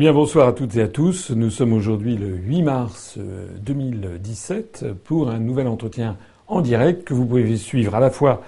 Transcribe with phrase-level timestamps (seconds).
[0.00, 1.30] Eh bien bonsoir à toutes et à tous.
[1.30, 3.18] Nous sommes aujourd'hui le 8 mars
[3.60, 6.16] 2017 euh, pour un nouvel entretien
[6.48, 8.40] en direct que vous pouvez suivre à la fois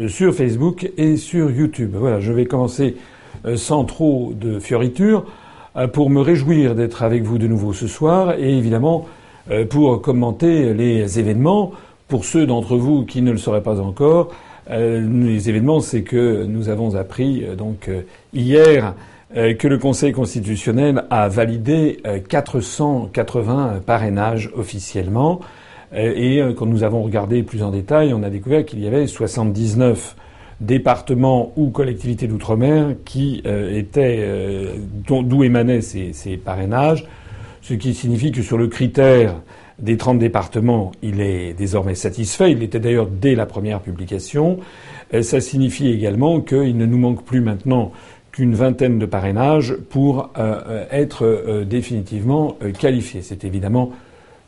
[0.00, 1.94] euh, sur Facebook et sur YouTube.
[1.94, 2.96] Voilà, je vais commencer
[3.44, 5.26] euh, sans trop de fioritures
[5.92, 9.06] pour me réjouir d'être avec vous de nouveau ce soir et évidemment
[9.68, 11.72] pour commenter les événements.
[12.08, 14.32] Pour ceux d'entre vous qui ne le sauraient pas encore,
[14.70, 17.90] les événements, c'est que nous avons appris donc
[18.32, 18.94] hier
[19.34, 25.40] que le Conseil constitutionnel a validé 480 euh, parrainages officiellement.
[25.92, 29.06] Euh, et quand nous avons regardé plus en détail, on a découvert qu'il y avait
[29.06, 30.14] 79
[30.60, 34.24] départements ou collectivités d'outre-mer qui étaient
[35.06, 37.04] d'où émanaient ces, ces, parrainages,
[37.60, 39.34] ce qui signifie que sur le critère
[39.80, 42.52] des 30 départements, il est désormais satisfait.
[42.52, 44.60] Il l'était d'ailleurs dès la première publication.
[45.20, 47.92] Ça signifie également qu'il ne nous manque plus maintenant
[48.34, 53.22] qu'une vingtaine de parrainages pour euh, euh, être euh, définitivement qualifiés.
[53.22, 53.92] C'est évidemment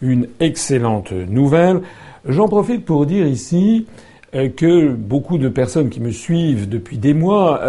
[0.03, 1.83] une excellente nouvelle.
[2.29, 3.87] J'en profite pour dire ici
[4.33, 7.63] que beaucoup de personnes qui me suivent depuis des mois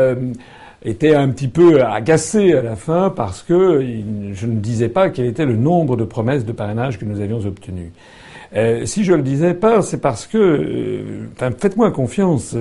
[0.84, 3.86] étaient un petit peu agacées à la fin parce que
[4.34, 7.40] je ne disais pas quel était le nombre de promesses de parrainage que nous avions
[7.46, 7.92] obtenues.
[8.54, 11.04] Si je le disais pas, c'est parce que,
[11.60, 12.56] faites-moi confiance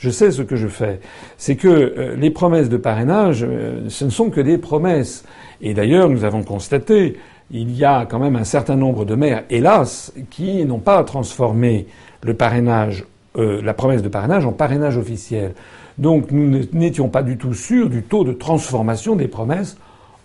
[0.00, 1.00] je sais ce que je fais.
[1.36, 5.24] C'est que euh, les promesses de parrainage, euh, ce ne sont que des promesses.
[5.60, 7.18] Et d'ailleurs, nous avons constaté,
[7.50, 11.86] il y a quand même un certain nombre de maires, hélas, qui n'ont pas transformé
[12.22, 13.04] le parrainage,
[13.36, 15.52] euh, la promesse de parrainage en parrainage officiel.
[15.98, 19.76] Donc nous n'étions pas du tout sûrs du taux de transformation des promesses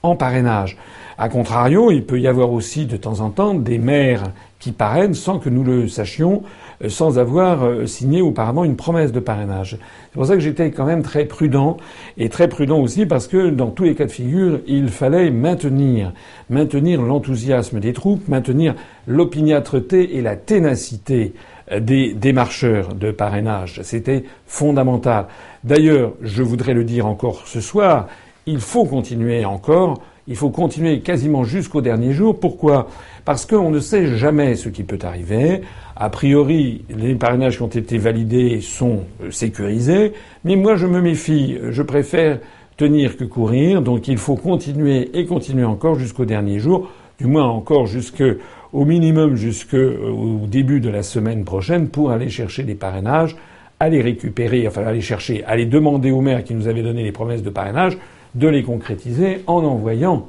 [0.04, 0.78] en parrainage.
[1.18, 5.14] A contrario, il peut y avoir aussi de temps en temps des maires qui parrainent
[5.14, 6.44] sans que nous le sachions,
[6.84, 9.78] euh, sans avoir euh, signé auparavant une promesse de parrainage.
[9.80, 11.78] C'est pour ça que j'étais quand même très prudent,
[12.18, 16.14] et très prudent aussi parce que dans tous les cas de figure, il fallait maintenir,
[16.50, 18.76] maintenir l'enthousiasme des troupes, maintenir
[19.08, 21.34] l'opiniâtreté et la ténacité
[21.72, 23.82] euh, des démarcheurs de parrainage.
[23.84, 25.28] C'était fondamental.
[25.64, 28.08] D'ailleurs, je voudrais le dire encore ce soir,
[28.46, 32.40] il faut continuer encore il faut continuer quasiment jusqu'au dernier jour.
[32.40, 32.88] Pourquoi?
[33.26, 35.62] Parce qu'on ne sait jamais ce qui peut arriver.
[35.96, 40.14] A priori, les parrainages qui ont été validés sont euh, sécurisés,
[40.44, 41.58] mais moi je me méfie.
[41.70, 42.40] Je préfère
[42.78, 43.82] tenir que courir.
[43.82, 46.90] Donc il faut continuer et continuer encore jusqu'au dernier jour,
[47.20, 48.36] du moins encore jusqu'au
[48.74, 53.36] minimum jusqu'au euh, début de la semaine prochaine pour aller chercher des parrainages,
[53.80, 57.44] aller récupérer, enfin aller chercher, aller demander aux maires qui nous avaient donné les promesses
[57.44, 57.98] de parrainage
[58.36, 60.28] de les concrétiser en envoyant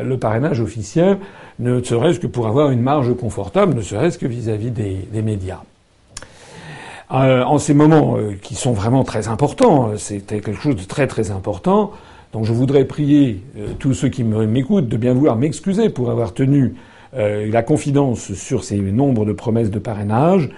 [0.00, 1.18] le parrainage officiel,
[1.58, 5.62] ne serait-ce que pour avoir une marge confortable, ne serait-ce que vis-à-vis des, médias.
[7.12, 10.84] Euh, en ces moments euh, qui sont vraiment très importants, euh, c'était quelque chose de
[10.84, 11.92] très très important.
[12.32, 13.42] Donc je voudrais prier
[13.78, 16.74] tous ceux qui m'écoutent de bien vouloir m'excuser pour avoir tenu
[17.14, 20.50] la confidence sur ces nombres de promesses de parrainage,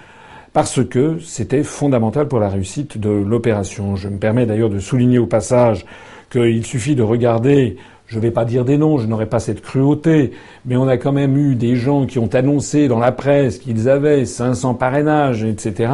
[0.52, 3.94] parce que c'était fondamental pour la réussite de l'opération.
[3.94, 5.86] Je me permets d'ailleurs de souligner au passage
[6.30, 7.76] qu'il suffit de regarder,
[8.10, 10.32] je ne vais pas dire des noms, je n'aurai pas cette cruauté,
[10.66, 13.88] mais on a quand même eu des gens qui ont annoncé dans la presse qu'ils
[13.88, 15.92] avaient 500 parrainages, etc.,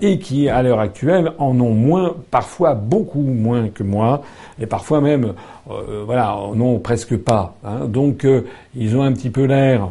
[0.00, 4.22] et qui, à l'heure actuelle, en ont moins, parfois beaucoup moins que moi,
[4.60, 5.32] et parfois même,
[5.68, 7.56] euh, voilà, en ont presque pas.
[7.64, 7.86] Hein.
[7.88, 8.42] Donc, euh,
[8.76, 9.90] ils ont un petit peu l'air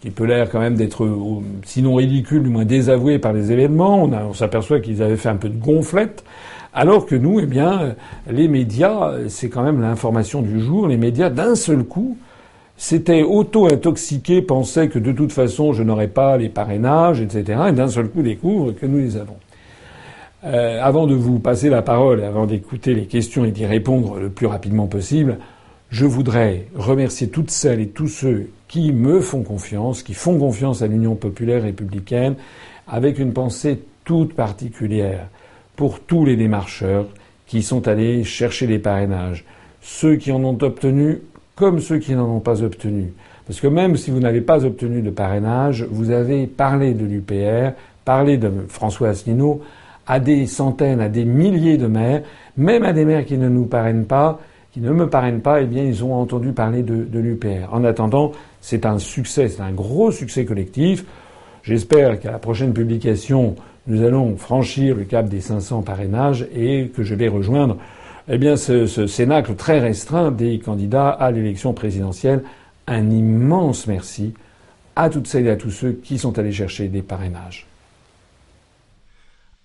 [0.00, 4.04] qui peut l'air quand même d'être, euh, sinon ridicule, du moins désavoué par les événements.
[4.04, 6.24] On, on s'aperçoit qu'ils avaient fait un peu de gonflette.
[6.74, 7.94] Alors que nous, eh bien,
[8.30, 12.16] les médias, c'est quand même l'information du jour, les médias, d'un seul coup,
[12.76, 17.88] s'étaient auto-intoxiqués, pensaient que de toute façon, je n'aurais pas les parrainages, etc., et d'un
[17.88, 19.36] seul coup découvrent que nous les avons.
[20.44, 24.30] Euh, avant de vous passer la parole, avant d'écouter les questions et d'y répondre le
[24.30, 25.38] plus rapidement possible,
[25.90, 30.82] je voudrais remercier toutes celles et tous ceux qui me font confiance, qui font confiance
[30.82, 32.34] à l'Union populaire républicaine,
[32.88, 35.28] avec une pensée toute particulière
[35.82, 37.06] pour tous les démarcheurs
[37.44, 39.44] qui sont allés chercher les parrainages,
[39.80, 41.22] ceux qui en ont obtenu
[41.56, 43.12] comme ceux qui n'en ont pas obtenu.
[43.48, 47.72] Parce que même si vous n'avez pas obtenu de parrainage, vous avez parlé de l'UPR,
[48.04, 49.60] parlé de François Asselineau
[50.06, 52.22] à des centaines, à des milliers de maires,
[52.56, 54.38] même à des maires qui ne nous parrainent pas,
[54.70, 57.72] qui ne me parrainent pas, eh bien, ils ont entendu parler de, de l'UPR.
[57.72, 58.30] En attendant,
[58.60, 61.04] c'est un succès, c'est un gros succès collectif.
[61.64, 63.56] J'espère qu'à la prochaine publication,
[63.86, 67.78] nous allons franchir le cap des 500 parrainages et que je vais rejoindre
[68.28, 72.44] eh bien, ce, ce cénacle très restreint des candidats à l'élection présidentielle.
[72.86, 74.34] Un immense merci
[74.94, 77.66] à toutes celles et à tous ceux qui sont allés chercher des parrainages.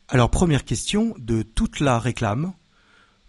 [0.09, 2.53] Alors, première question de toute la réclame.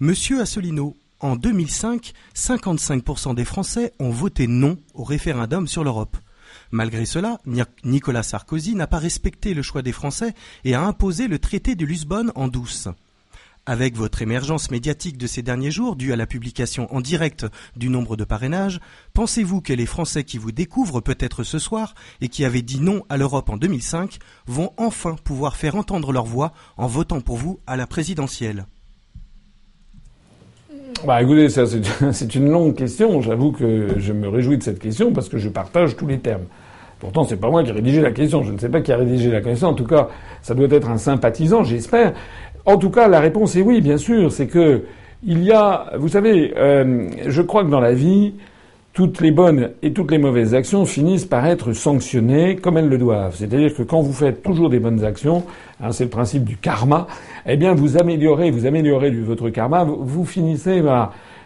[0.01, 6.17] Monsieur Asselineau, En 2005, 55% des Français ont voté non au référendum sur l'Europe.
[6.71, 7.39] Malgré cela,
[7.85, 10.35] Nicolas Sarkozy n'a pas respecté le choix des Français
[10.65, 12.89] et a imposé le traité de Lisbonne en douce.
[13.65, 17.91] Avec votre émergence médiatique de ces derniers jours, due à la publication en direct du
[17.91, 18.81] nombre de parrainages,
[19.13, 23.05] pensez-vous que les Français qui vous découvrent peut-être ce soir et qui avaient dit non
[23.11, 27.61] à l'Europe en 2005 vont enfin pouvoir faire entendre leur voix en votant pour vous
[27.67, 28.67] à la présidentielle?
[31.07, 31.65] Bah écoutez, ça
[32.13, 33.21] c'est une longue question.
[33.21, 36.45] J'avoue que je me réjouis de cette question parce que je partage tous les termes.
[36.99, 38.43] Pourtant, c'est pas moi qui ai rédigé la question.
[38.43, 39.69] Je ne sais pas qui a rédigé la question.
[39.69, 40.09] En tout cas,
[40.43, 42.13] ça doit être un sympathisant, j'espère.
[42.67, 44.33] En tout cas, la réponse est oui, bien sûr.
[44.33, 44.85] C'est que
[45.25, 48.35] il y a, vous savez, euh, je crois que dans la vie,
[48.99, 52.99] toutes les bonnes et toutes les mauvaises actions finissent par être sanctionnées comme elles le
[52.99, 53.37] doivent.
[53.37, 55.45] C'est-à-dire que quand vous faites toujours des bonnes actions,
[55.81, 57.07] hein, c'est le principe du karma,
[57.47, 60.83] eh bien vous améliorez, vous améliorez votre karma, vous, finissez.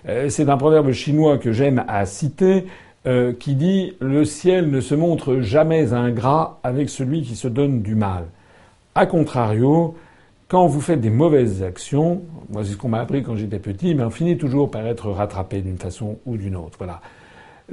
[0.08, 2.64] Euh, c'est un proverbe chinois que j'aime à citer,
[3.06, 7.82] euh, qui dit le ciel ne se montre jamais ingrat avec celui qui se donne
[7.82, 8.24] du mal.
[8.94, 9.94] A contrario,
[10.48, 13.94] quand vous faites des mauvaises actions, moi c'est ce qu'on m'a appris quand j'étais petit,
[13.94, 16.78] mais on finit toujours par être rattrapé d'une façon ou d'une autre.
[16.78, 17.02] Voilà.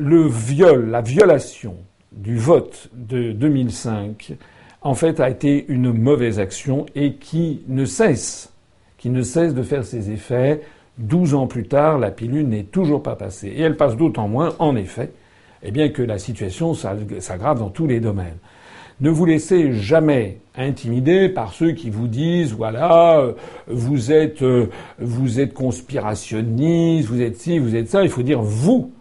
[0.02, 1.76] Le viol, la violation
[2.14, 4.32] du vote de 2005,
[4.82, 8.54] en fait, a été une mauvaise action et qui ne cesse,
[8.98, 10.62] qui ne cesse de faire ses effets.
[10.98, 13.50] Douze ans plus tard, la pilule n'est toujours pas passée.
[13.50, 15.12] Et elle passe d'autant moins, en effet,
[15.64, 18.38] eh bien que la situation s'aggrave dans tous les domaines.
[19.02, 23.34] Ne vous laissez jamais intimider par ceux qui vous disent voilà euh,
[23.68, 24.66] euh,
[24.98, 28.04] vous êtes conspirationniste, vous êtes ci, vous êtes ça.
[28.04, 28.94] Il faut dire vous,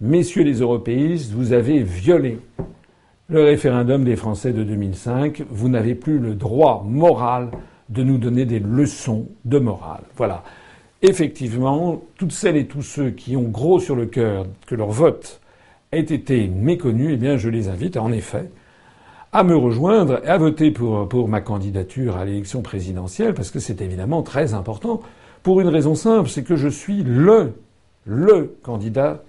[0.00, 2.38] messieurs les européistes, vous avez violé
[3.28, 5.42] le référendum des Français de 2005.
[5.50, 7.50] Vous n'avez plus le droit moral
[7.88, 10.02] de nous donner des leçons de morale.
[10.16, 10.42] Voilà.
[11.02, 15.40] Effectivement, toutes celles et tous ceux qui ont gros sur le cœur que leur vote
[15.92, 18.50] ait été méconnu, eh bien, je les invite, en effet,
[19.32, 23.82] à me rejoindre et à voter pour, ma candidature à l'élection présidentielle, parce que c'est
[23.82, 25.02] évidemment très important,
[25.42, 27.52] pour une raison simple, c'est que je suis le,
[28.04, 29.22] le candidat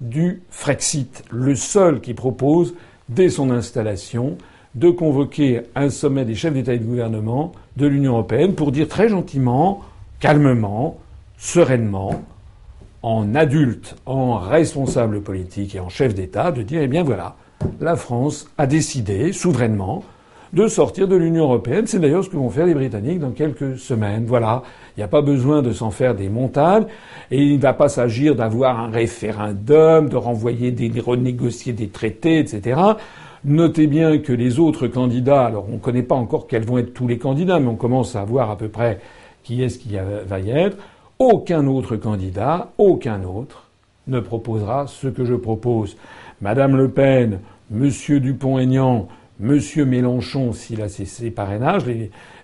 [0.00, 2.74] du Frexit, le seul qui propose,
[3.08, 4.38] dès son installation,
[4.74, 8.88] de convoquer un sommet des chefs d'État et de gouvernement de l'Union européenne pour dire
[8.88, 9.80] très gentiment,
[10.20, 10.98] calmement,
[11.36, 12.22] sereinement,
[13.02, 17.36] en adulte, en responsable politique et en chef d'État, de dire, eh bien voilà,
[17.80, 20.04] la France a décidé souverainement
[20.52, 21.86] de sortir de l'Union européenne.
[21.86, 24.24] C'est d'ailleurs ce que vont faire les Britanniques dans quelques semaines.
[24.26, 24.62] Voilà.
[24.96, 26.86] Il n'y a pas besoin de s'en faire des montagnes.
[27.30, 31.88] Et il ne va pas s'agir d'avoir un référendum, de renvoyer des, de renégocier des
[31.88, 32.80] traités, etc.
[33.44, 36.92] Notez bien que les autres candidats, alors on ne connaît pas encore quels vont être
[36.92, 39.00] tous les candidats, mais on commence à voir à peu près
[39.42, 40.76] qui est-ce qui va y être.
[41.18, 43.68] Aucun autre candidat, aucun autre,
[44.08, 45.96] ne proposera ce que je propose.
[46.42, 47.40] Madame Le Pen,
[47.70, 49.08] Monsieur Dupont-Aignan,
[49.40, 51.84] Monsieur Mélenchon, s'il a ses, parrainages,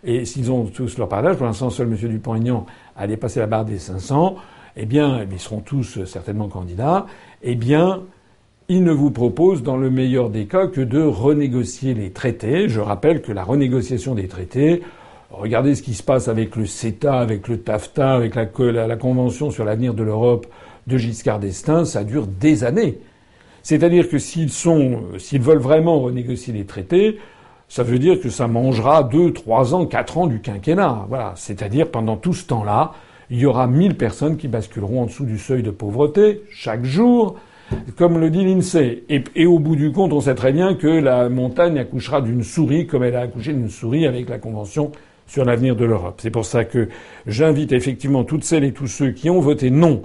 [0.03, 2.65] et s'ils ont tous leurs parrainages, pour l'instant seul Monsieur Dupont-Aignan
[2.97, 4.37] a dépassé la barre des 500,
[4.77, 7.07] eh bien, ils seront tous certainement candidats,
[7.43, 8.01] eh bien,
[8.69, 12.69] ils ne vous proposent dans le meilleur des cas que de renégocier les traités.
[12.69, 14.83] Je rappelle que la renégociation des traités,
[15.31, 19.67] regardez ce qui se passe avec le CETA, avec le TAFTA, avec la Convention sur
[19.67, 20.47] l'avenir de l'Europe
[20.87, 22.99] de Giscard d'Estaing, ça dure des années.
[23.67, 27.19] C'est-à-dire que s'ils sont, s'ils veulent vraiment renégocier les traités,
[27.67, 31.05] ça veut dire que ça mangera deux, trois ans, quatre ans du quinquennat.
[31.09, 31.33] Voilà.
[31.35, 32.93] C'est-à-dire pendant tout ce temps-là,
[33.29, 37.41] il y aura mille personnes qui basculeront en dessous du seuil de pauvreté chaque jour,
[37.97, 39.03] comme le dit l'INSEE.
[39.09, 42.87] Et, au bout du compte, on sait très bien que la montagne accouchera d'une souris
[42.87, 44.93] comme elle a accouché d'une souris avec la Convention
[45.27, 46.21] sur l'avenir de l'Europe.
[46.23, 46.89] C'est pour ça que
[47.27, 50.05] j'invite effectivement toutes celles et tous ceux qui ont voté non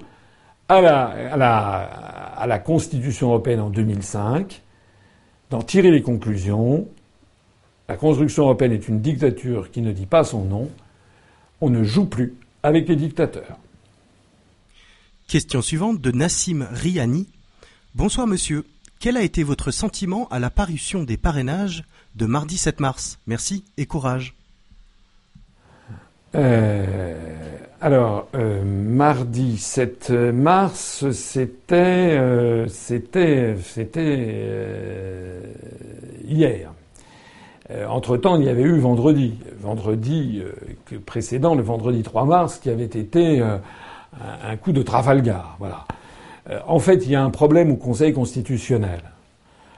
[0.67, 4.63] à la, à la Constitution européenne en 2005,
[5.51, 6.87] d'en tirer les conclusions.
[7.87, 10.67] La construction européenne est une dictature qui ne dit pas son nom.
[11.61, 12.33] On ne joue plus
[12.63, 13.59] avec les dictateurs.
[15.27, 17.27] Question suivante de Nassim Riani.
[17.93, 18.65] Bonsoir monsieur.
[18.99, 21.83] Quel a été votre sentiment à la parution des parrainages
[22.15, 23.19] de mardi 7 mars?
[23.27, 24.33] Merci et courage.
[26.33, 34.19] Euh, alors, euh, mardi 7 mars, c'était euh, c'était c'était
[36.23, 36.71] hier.
[37.89, 40.43] entre temps, il y avait eu vendredi, vendredi
[41.07, 45.55] précédent, le vendredi 3 mars, qui avait été un coup de Trafalgar.
[45.57, 45.85] Voilà.
[46.67, 49.01] en fait, il y a un problème au Conseil constitutionnel.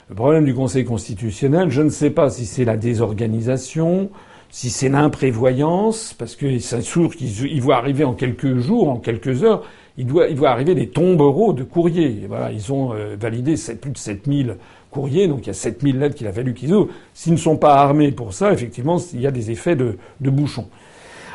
[0.10, 4.10] Le problème du Conseil constitutionnel, je ne sais pas si c'est la désorganisation,
[4.54, 9.44] si c'est l'imprévoyance, parce que c'est sûr qu'ils voient arriver en quelques jours, en quelques
[9.44, 9.64] heures,
[9.98, 12.26] il doit, il doit arriver des tombereaux de courriers.
[12.28, 14.58] voilà, ils ont euh, validé plus de 7000
[14.92, 16.94] courriers, donc il y a 7000 lettres qu'il a fallu qu'ils ouvrent.
[17.16, 20.30] S'ils ne sont pas armés pour ça, effectivement, il y a des effets de, de
[20.30, 20.68] bouchon.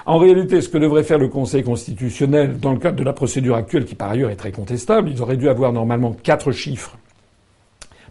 [0.06, 3.56] En réalité, ce que devrait faire le Conseil constitutionnel dans le cadre de la procédure
[3.56, 6.96] actuelle, qui par ailleurs est très contestable, ils auraient dû avoir normalement quatre chiffres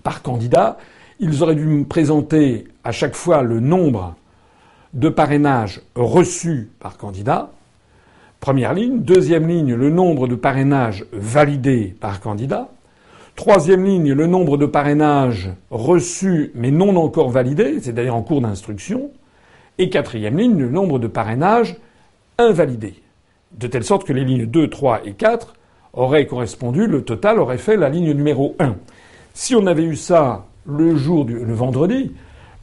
[0.04, 0.78] par candidat.
[1.22, 4.14] Ils auraient dû me présenter à chaque fois le nombre
[4.94, 7.52] de parrainages reçus par candidat.
[8.40, 9.00] Première ligne.
[9.00, 12.70] Deuxième ligne, le nombre de parrainages validés par candidat.
[13.36, 19.12] Troisième ligne, le nombre de parrainages reçus mais non encore validés, c'est-à-dire en cours d'instruction.
[19.78, 21.78] Et quatrième ligne, le nombre de parrainages
[22.38, 22.96] invalidés.
[23.52, 25.54] De telle sorte que les lignes 2, 3 et 4
[25.94, 28.76] auraient correspondu, le total aurait fait la ligne numéro 1.
[29.34, 32.12] Si on avait eu ça le jour le vendredi,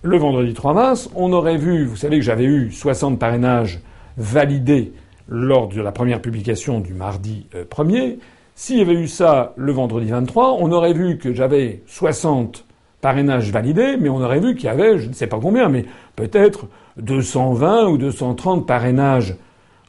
[0.05, 3.81] le vendredi 3 mars, on aurait vu, vous savez que j'avais eu 60 parrainages
[4.19, 4.93] validés
[5.29, 8.13] lors de la première publication du mardi 1er.
[8.13, 8.17] Euh,
[8.55, 12.67] S'il y avait eu ça le vendredi 23, on aurait vu que j'avais 60
[13.01, 15.87] parrainages validés, mais on aurait vu qu'il y avait, je ne sais pas combien, mais
[16.17, 16.67] peut-être
[16.99, 19.37] 220 ou 230 parrainages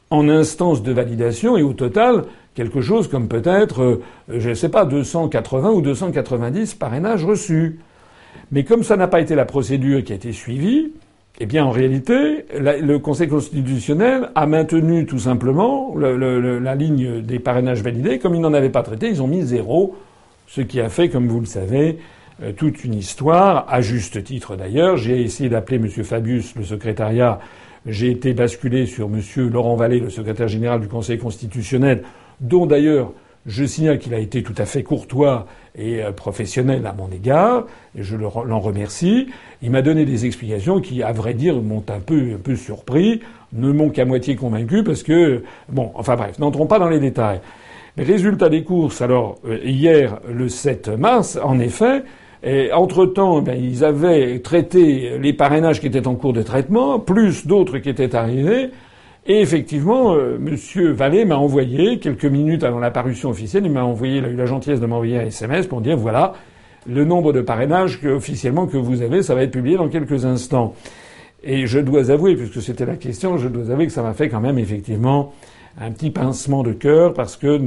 [0.08, 4.70] en instance de validation et au total quelque chose comme peut-être, euh, je ne sais
[4.70, 7.80] pas, 280 ou 290 parrainages reçus.
[8.52, 10.92] Mais comme ça n'a pas été la procédure qui a été suivie,
[11.38, 17.82] eh bien, en réalité, le Conseil constitutionnel a maintenu tout simplement la ligne des parrainages
[17.82, 18.18] validés.
[18.18, 19.96] Comme ils n'en avaient pas traité, ils ont mis zéro,
[20.46, 21.98] ce qui a fait, comme vous le savez,
[22.42, 24.96] euh, toute une histoire, à juste titre d'ailleurs.
[24.96, 25.88] J'ai essayé d'appeler M.
[25.88, 27.38] Fabius, le secrétariat.
[27.86, 29.20] J'ai été basculé sur M.
[29.50, 32.02] Laurent Vallée, le secrétaire général du Conseil constitutionnel,
[32.40, 33.12] dont d'ailleurs
[33.46, 37.66] je signale qu'il a été tout à fait courtois et euh, professionnel à mon égard,
[37.96, 39.28] et je l'en remercie.
[39.62, 43.20] Il m'a donné des explications qui, à vrai dire, m'ont un peu, un peu surpris,
[43.52, 47.40] ne m'ont qu'à moitié convaincu, parce que, bon, enfin bref, n'entrons pas dans les détails.
[47.96, 52.02] Résultat des courses, alors, euh, hier, le 7 mars, en effet,
[52.72, 57.78] entre-temps, ben, ils avaient traité les parrainages qui étaient en cours de traitement, plus d'autres
[57.78, 58.70] qui étaient arrivés,
[59.28, 63.84] et effectivement, euh, Monsieur Vallée m'a envoyé, quelques minutes avant la parution officielle, il m'a
[63.84, 66.34] envoyé, il a eu la gentillesse de m'envoyer un SMS pour dire voilà,
[66.88, 70.24] le nombre de parrainages que, officiellement que vous avez, ça va être publié dans quelques
[70.24, 70.74] instants.
[71.42, 74.28] Et je dois avouer, puisque c'était la question, je dois avouer que ça m'a fait
[74.28, 75.32] quand même effectivement
[75.80, 77.60] un petit pincement de cœur, parce que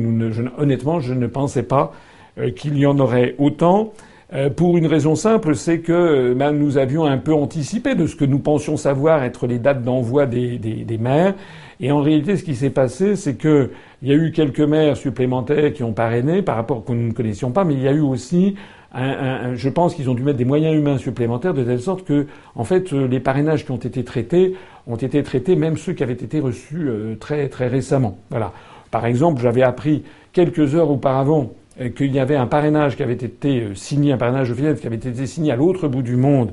[0.57, 1.93] honnêtement, je ne pensais pas
[2.37, 3.93] euh, qu'il y en aurait autant.
[4.31, 8.05] Euh, pour une raison simple, c'est que euh, ben, nous avions un peu anticipé de
[8.05, 11.33] ce que nous pensions savoir être les dates d'envoi des, des, des, maires.
[11.79, 13.69] Et en réalité, ce qui s'est passé, c'est qu'il
[14.03, 17.51] y a eu quelques maires supplémentaires qui ont parrainé par rapport que nous ne connaissions
[17.51, 18.53] pas, mais il y a eu aussi
[18.93, 22.27] un, je pense qu'ils ont dû mettre des moyens humains supplémentaires de telle sorte que,
[22.55, 24.55] en fait, euh, les parrainages qui ont été traités
[24.85, 28.17] ont été traités, même ceux qui avaient été reçus très très récemment.
[28.29, 28.51] Voilà.
[28.91, 33.13] Par exemple, j'avais appris quelques heures auparavant euh, qu'il y avait un parrainage qui avait
[33.13, 36.51] été euh, signé, un parrainage officiel qui avait été signé à l'autre bout du monde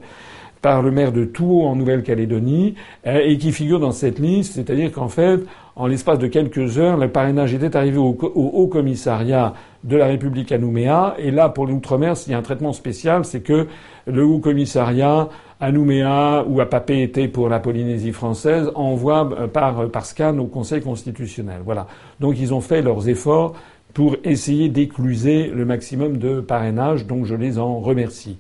[0.62, 2.75] par le maire de Tours en Nouvelle-Calédonie
[3.06, 5.40] euh, et qui figure dans cette liste, c'est-à-dire qu'en fait,
[5.75, 9.52] en l'espace de quelques heures, le parrainage était arrivé au, Haut Commissariat
[9.85, 11.14] de la République à Nouméa.
[11.18, 13.66] Et là, pour l'outre-mer, il y a un traitement spécial, c'est que
[14.06, 15.28] le Haut Commissariat
[15.61, 20.80] à Nouméa ou à Papeete pour la Polynésie française envoie par, par scan au Conseil
[20.80, 21.61] constitutionnel.
[21.64, 21.87] Voilà.
[22.21, 23.54] Donc ils ont fait leurs efforts
[23.96, 28.36] pour essayer d'écluser le maximum de parrainage, donc je les en remercie.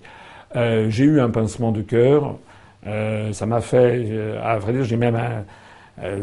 [0.54, 2.36] Euh, j'ai eu un pincement de cœur,
[2.86, 5.44] euh, ça m'a fait, euh, à vrai dire, j'ai même un,
[6.04, 6.18] euh,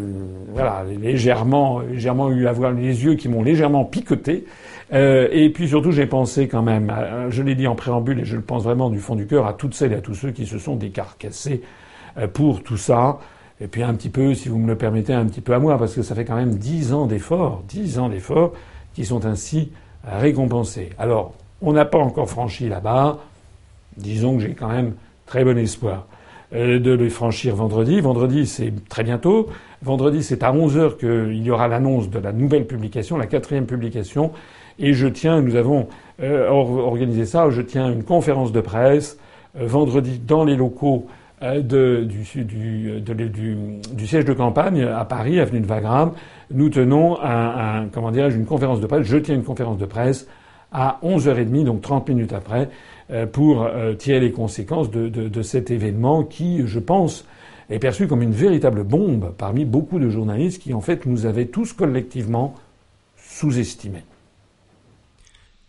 [0.49, 4.45] voilà, légèrement, légèrement eu à voir les yeux qui m'ont légèrement picoté.
[4.93, 6.93] Euh, et puis surtout, j'ai pensé quand même,
[7.29, 9.53] je l'ai dit en préambule et je le pense vraiment du fond du cœur, à
[9.53, 11.63] toutes celles et à tous ceux qui se sont décarcassés
[12.33, 13.17] pour tout ça.
[13.59, 15.79] Et puis un petit peu, si vous me le permettez, un petit peu à moi,
[15.79, 18.53] parce que ça fait quand même dix ans d'efforts, dix ans d'efforts
[18.93, 19.71] qui sont ainsi
[20.05, 20.89] récompensés.
[20.97, 23.19] Alors, on n'a pas encore franchi là-bas.
[23.97, 24.93] Disons que j'ai quand même
[25.25, 26.07] très bon espoir
[26.53, 28.01] euh, de les franchir vendredi.
[28.01, 29.47] Vendredi, c'est très bientôt.
[29.81, 34.31] Vendredi, c'est à 11h qu'il y aura l'annonce de la nouvelle publication, la quatrième publication.
[34.79, 35.88] Et je tiens, nous avons
[36.21, 39.17] euh, organisé ça, je tiens une conférence de presse
[39.57, 41.07] euh, vendredi dans les locaux
[41.43, 46.13] de, du, du, siège de campagne à Paris, avenue de Wagram,
[46.51, 49.05] nous tenons une conférence de presse.
[49.05, 50.27] Je tiens une conférence de presse
[50.71, 52.69] à 11h30, donc 30 minutes après,
[53.12, 57.25] euh, pour euh, tirer les conséquences de, de, cet événement qui, je pense,
[57.69, 61.45] est perçu comme une véritable bombe parmi beaucoup de journalistes qui, en fait, nous avaient
[61.45, 62.55] tous collectivement
[63.17, 64.03] sous-estimés.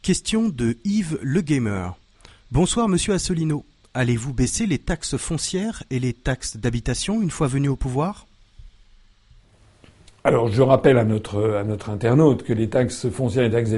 [0.00, 1.94] Question de Yves Le Gamer.
[2.50, 3.64] Bonsoir, monsieur Assolino.
[3.96, 8.26] Allez-vous baisser les taxes foncières et les taxes d'habitation une fois venu au pouvoir?
[10.24, 13.70] Alors je rappelle à notre, internaute que les taxes foncières et taxes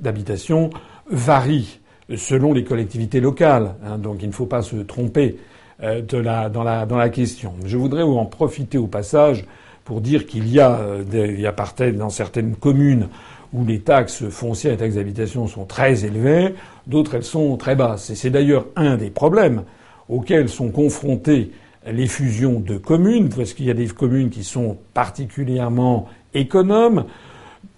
[0.00, 0.70] d'habitation
[1.10, 1.80] varient
[2.16, 3.74] selon les collectivités locales.
[3.84, 5.36] Hein, donc il ne faut pas se tromper
[5.82, 7.52] euh, la, dans, la, question.
[7.66, 9.44] Je voudrais en profiter au passage
[9.84, 13.08] pour dire qu'il y a, euh, il y a dans certaines communes
[13.52, 16.54] où les taxes foncières et taxes d'habitation sont très élevées,
[16.86, 18.10] d'autres elles sont très basses.
[18.10, 19.62] Et c'est d'ailleurs un des problèmes
[20.08, 21.52] auxquels sont confrontées
[21.86, 27.04] les fusions de communes, parce qu'il y a des communes qui sont particulièrement économes,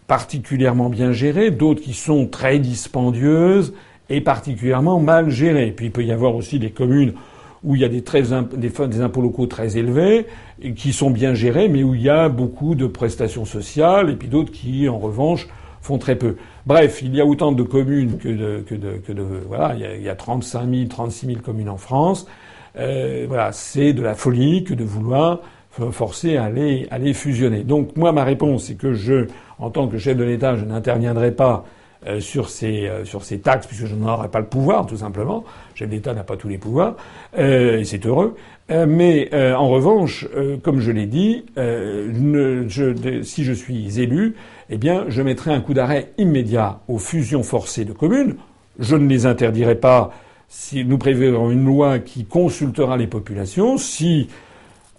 [0.06, 3.74] particulièrement bien gérées, d'autres qui sont très dispendieuses
[4.09, 5.72] et particulièrement mal gérées.
[5.76, 7.12] Puis il peut y avoir aussi des communes
[7.62, 10.26] où il y a des, très, des, impôts locaux très élevés,
[10.76, 14.28] qui sont bien gérés, mais où il y a beaucoup de prestations sociales, et puis
[14.28, 15.46] d'autres qui, en revanche,
[15.80, 16.36] font très peu.
[16.66, 19.80] Bref, il y a autant de communes que de, que de, que de voilà, il
[19.80, 22.26] y, a, il y a 35 000, 36 000 communes en France.
[22.78, 25.40] Euh, voilà, c'est de la folie que de vouloir
[25.92, 27.62] forcer à les, à fusionner.
[27.62, 29.26] Donc moi, ma réponse, c'est que je,
[29.58, 31.64] en tant que chef de l'État, je n'interviendrai pas
[32.06, 34.96] euh, sur ces euh, sur ces taxes puisque je n'en aurai pas le pouvoir tout
[34.96, 35.44] simplement.
[35.74, 36.96] Le chef d'État n'a pas tous les pouvoirs
[37.38, 38.36] euh, et c'est heureux.
[38.70, 40.26] mais en revanche,
[40.62, 44.36] comme je l'ai dit, je, si je suis élu,
[44.70, 48.37] eh bien, je mettrai un coup d'arrêt immédiat aux fusions forcées de communes.
[48.78, 50.12] Je ne les interdirai pas
[50.48, 53.78] si nous préverons une loi qui consultera les populations.
[53.78, 54.28] Si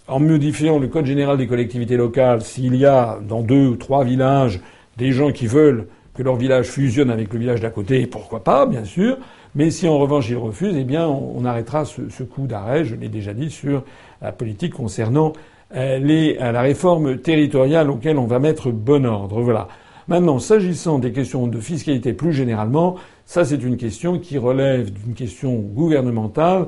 [0.08, 4.04] en modifiant le code général des collectivités locales, s'il y a dans deux ou trois
[4.04, 4.60] villages
[4.98, 8.66] des gens qui veulent que leur village fusionne avec le village d'à côté, pourquoi pas,
[8.66, 9.16] bien sûr.
[9.54, 13.08] Mais si en revanche ils refusent, eh bien on, arrêtera ce, coup d'arrêt, je l'ai
[13.08, 13.84] déjà dit, sur
[14.20, 15.32] la politique concernant
[15.74, 19.40] les, euh, la réforme territoriale auquel on va mettre bon ordre.
[19.40, 19.68] Voilà.
[20.08, 25.14] Maintenant, s'agissant des questions de fiscalité plus généralement, ça c'est une question qui relève d'une
[25.14, 26.66] question gouvernementale,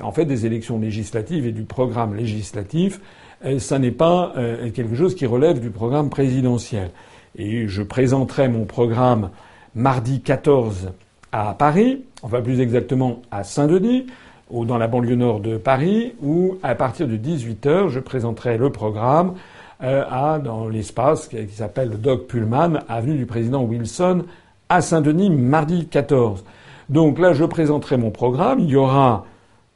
[0.00, 3.00] en fait des élections législatives et du programme législatif.
[3.44, 4.34] Euh, ça n'est pas
[4.74, 6.90] quelque chose qui relève du programme présidentiel
[7.36, 9.30] et je présenterai mon programme
[9.74, 10.92] mardi 14
[11.32, 14.06] à Paris, enfin plus exactement à Saint-Denis,
[14.52, 19.34] dans la banlieue nord de Paris, où à partir de 18h, je présenterai le programme
[19.82, 24.24] euh, à, dans l'espace qui, s'appelle le Doc Pullman, avenue du président Wilson,
[24.68, 26.44] à Saint-Denis, mardi 14.
[26.88, 28.60] Donc là, je présenterai mon programme.
[28.60, 29.24] Il y aura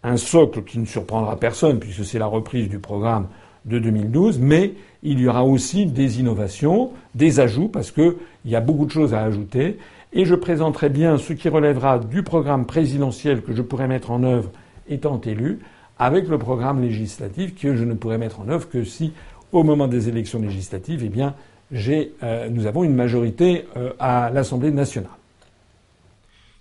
[0.05, 3.27] un socle qui ne surprendra personne, puisque c'est la reprise du programme
[3.65, 8.61] de 2012, mais il y aura aussi des innovations, des ajouts, parce qu'il y a
[8.61, 9.79] beaucoup de choses à ajouter.
[10.13, 14.23] Et je présenterai bien ce qui relèvera du programme présidentiel que je pourrais mettre en
[14.23, 14.51] œuvre
[14.89, 15.61] étant élu,
[15.99, 19.13] avec le programme législatif que je ne pourrais mettre en œuvre que si,
[19.53, 21.35] au moment des élections législatives, eh bien,
[21.73, 25.11] euh, nous avons une majorité euh, à l'Assemblée nationale.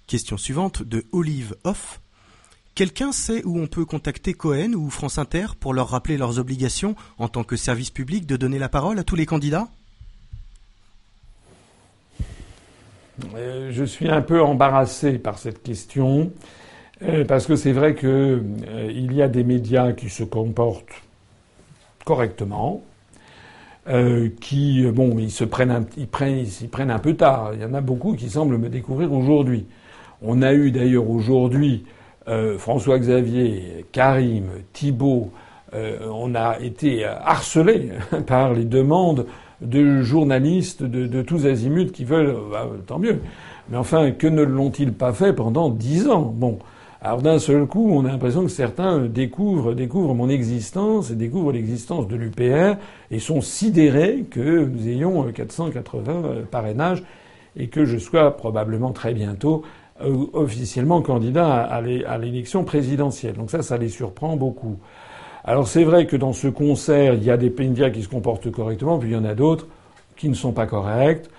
[0.07, 1.99] Question suivante de Olive Hoff.
[2.75, 6.95] Quelqu'un sait où on peut contacter Cohen ou France Inter pour leur rappeler leurs obligations
[7.17, 9.69] en tant que service public de donner la parole à tous les candidats?
[13.35, 16.31] Euh, Je suis un peu embarrassé par cette question
[17.27, 21.01] parce que c'est vrai qu'il euh, y a des médias qui se comportent
[22.05, 22.83] correctement,
[24.41, 27.51] qui bon ils se prennent un, ils prennent, ils prennent un peu tard.
[27.53, 29.65] Il y en a beaucoup qui semblent me découvrir aujourd'hui.
[30.21, 31.85] On a eu d'ailleurs aujourd'hui
[32.27, 35.31] euh, François Xavier, Karim, Thibault,
[35.75, 37.91] euh, on a été harcelés
[38.27, 39.27] par les demandes
[39.61, 43.21] de journalistes de, tous azimuts qui veulent, bah, tant mieux.
[43.69, 46.33] Mais enfin, que ne l'ont-ils pas fait pendant dix ans?
[46.35, 46.59] Bon.
[47.05, 51.51] Alors d'un seul coup, on a l'impression que certains découvrent, découvrent mon existence et découvrent
[51.51, 52.79] l'existence de l'UPR
[53.11, 57.03] et sont sidérés que nous ayons 480 parrainages
[57.55, 59.61] et que je sois probablement très bientôt
[60.01, 63.35] euh, officiellement candidat à l'élection présidentielle.
[63.35, 64.79] Donc ça, ça les surprend beaucoup.
[65.43, 68.49] Alors c'est vrai que dans ce concert, il y a des médias qui se comportent
[68.49, 69.67] correctement, puis il y en a d'autres
[70.17, 71.29] qui ne sont pas corrects.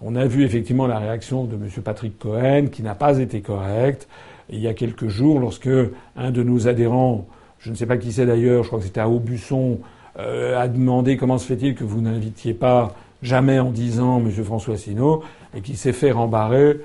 [0.00, 1.68] On a vu effectivement la réaction de M.
[1.84, 4.08] Patrick Cohen, qui n'a pas été correcte.
[4.52, 5.70] Il y a quelques jours, lorsque
[6.16, 7.26] un de nos adhérents,
[7.58, 9.78] je ne sais pas qui c'est d'ailleurs, je crois que c'était à Aubusson,
[10.18, 14.30] euh, a demandé comment se fait-il que vous n'invitiez pas jamais en disant M.
[14.44, 15.22] François Sinault,
[15.54, 16.80] et qui s'est fait rembarrer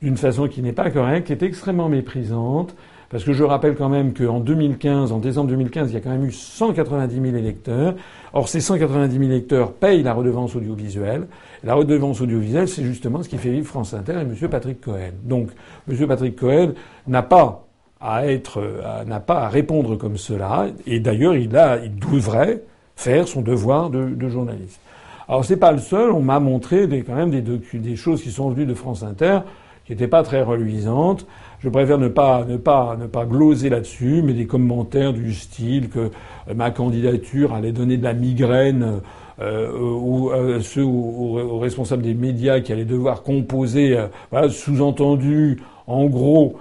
[0.00, 2.74] d'une façon qui n'est pas correcte, qui est extrêmement méprisante,
[3.10, 6.10] parce que je rappelle quand même qu'en 2015, en décembre 2015, il y a quand
[6.10, 7.96] même eu 190 000 électeurs.
[8.32, 11.26] Or, ces 190 000 électeurs payent la redevance audiovisuelle.
[11.62, 14.34] La redevance audiovisuelle, c'est justement ce qui fait vivre France Inter et M.
[14.48, 15.12] Patrick Cohen.
[15.24, 15.50] Donc,
[15.88, 16.06] M.
[16.06, 16.72] Patrick Cohen
[17.06, 17.66] n'a pas
[18.00, 18.62] à être,
[19.06, 20.68] n'a pas à répondre comme cela.
[20.86, 22.62] Et d'ailleurs, il a, il devrait
[22.96, 24.80] faire son devoir de, journaliste.
[25.28, 26.10] Alors, c'est pas le seul.
[26.10, 29.40] On m'a montré des, quand même des, choses qui sont venues de France Inter
[29.84, 31.26] qui n'était pas très reluisante.
[31.60, 35.88] Je préfère ne pas, ne pas, ne pas gloser là-dessus, mais des commentaires du style
[35.88, 39.00] que euh, ma candidature allait donner de la migraine
[39.40, 43.96] euh, ou ceux aux, responsables des médias qui allaient devoir composer,
[44.30, 46.56] voilà, sous-entendu, en gros,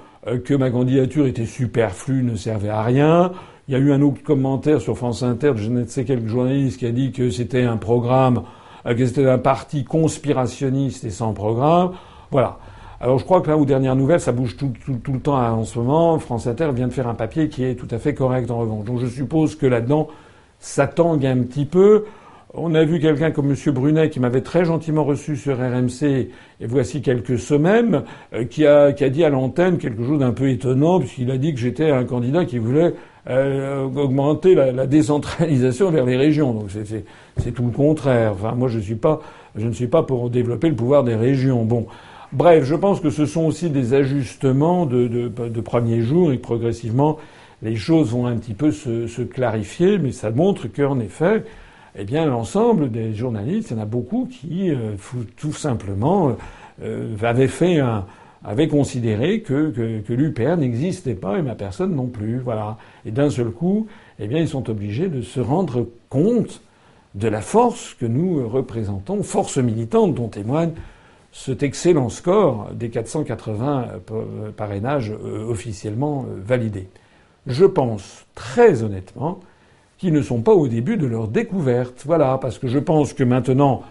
[0.45, 3.31] que ma candidature était superflue, ne servait à rien.
[3.67, 6.79] Il y a eu un autre commentaire sur France Inter je ne sais quel journaliste
[6.79, 8.43] qui a dit que c'était un programme,
[8.85, 11.91] que c'était un parti conspirationniste et sans programme.
[12.31, 12.57] Voilà.
[13.01, 15.63] Alors je crois que là, aux dernières nouvelles, ça bouge tout, tout, le temps en
[15.63, 16.19] ce moment.
[16.19, 18.85] France Inter vient de faire un papier qui est tout à fait correct en revanche.
[18.85, 20.09] Donc je suppose que là-dedans,
[20.59, 22.05] ça tangue un petit peu.
[22.55, 23.73] On a vu quelqu'un comme M.
[23.73, 28.01] Brunet qui m'avait très gentiment reçu sur RMC, et voici quelques semaines,
[28.33, 31.37] euh, qui, a, qui a dit à l'antenne quelque chose d'un peu étonnant, puisqu'il a
[31.37, 32.95] dit que j'étais un candidat qui voulait
[33.29, 36.53] euh, augmenter la, la, décentralisation vers les régions.
[36.53, 36.71] Donc
[37.37, 38.31] c'est tout le contraire.
[38.33, 39.21] Enfin, moi, je, suis pas,
[39.55, 41.65] je ne suis pas pour développer le pouvoir des régions.
[41.65, 41.85] Bon.
[42.31, 46.37] Bref, je pense que ce sont aussi des ajustements de, de, de premier jour et
[46.39, 47.19] progressivement
[47.61, 51.43] les choses vont un petit peu se, se clarifier, mais ça montre qu'en effet,
[51.95, 54.95] eh bien, l'ensemble des journalistes, il y en a beaucoup qui, euh,
[55.37, 56.35] tout simplement,
[56.81, 58.05] euh, avaient fait un,
[58.43, 59.73] avaient considéré que,
[60.09, 62.39] l'UPR n'existait pas et ma personne non plus.
[62.39, 62.77] Voilà.
[63.05, 63.87] Et d'un seul coup,
[64.19, 66.61] eh bien, ils sont obligés de se rendre compte
[67.15, 70.71] de la force que nous représentons, force militante dont témoigne
[71.31, 76.87] cet excellent score des 480 euh, parrainages euh, officiellement euh, validés.
[77.45, 79.39] Je pense très honnêtement
[79.99, 82.03] qu'ils ne sont pas au début de leur découverte.
[82.05, 83.83] Voilà, parce que je pense que maintenant,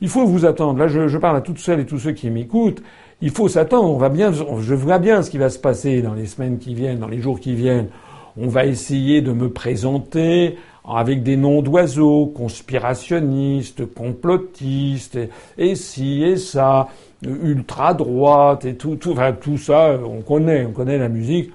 [0.00, 0.78] il faut vous attendre.
[0.78, 2.82] Là, je, parle à toutes celles et tous ceux qui m'écoutent.
[3.20, 3.90] Il faut s'attendre.
[3.90, 6.74] On va bien, je vois bien ce qui va se passer dans les semaines qui
[6.74, 7.88] viennent, dans les jours qui viennent.
[8.40, 10.56] On va essayer de me présenter
[10.88, 15.18] avec des noms d'oiseaux, conspirationnistes, complotistes,
[15.58, 16.88] et, ci et ça,
[17.22, 21.50] ultra droite et tout, tout, enfin, tout ça, on connaît, on connaît la musique.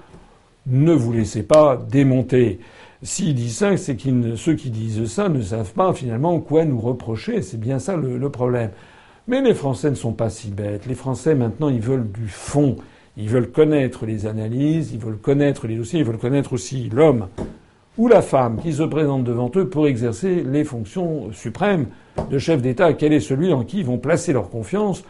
[0.66, 2.60] Ne vous laissez pas démonter.
[3.02, 6.80] S'ils disent ça, c'est que ceux qui disent ça ne savent pas finalement quoi nous
[6.80, 7.42] reprocher.
[7.42, 8.70] C'est bien ça le, le problème.
[9.28, 10.86] Mais les Français ne sont pas si bêtes.
[10.86, 12.76] Les Français maintenant, ils veulent du fond.
[13.16, 17.28] Ils veulent connaître les analyses, ils veulent connaître les dossiers, ils veulent connaître aussi l'homme
[17.98, 21.86] ou la femme qui se présente devant eux pour exercer les fonctions suprêmes
[22.30, 25.02] de chef d'État, quel est celui en qui ils vont placer leur confiance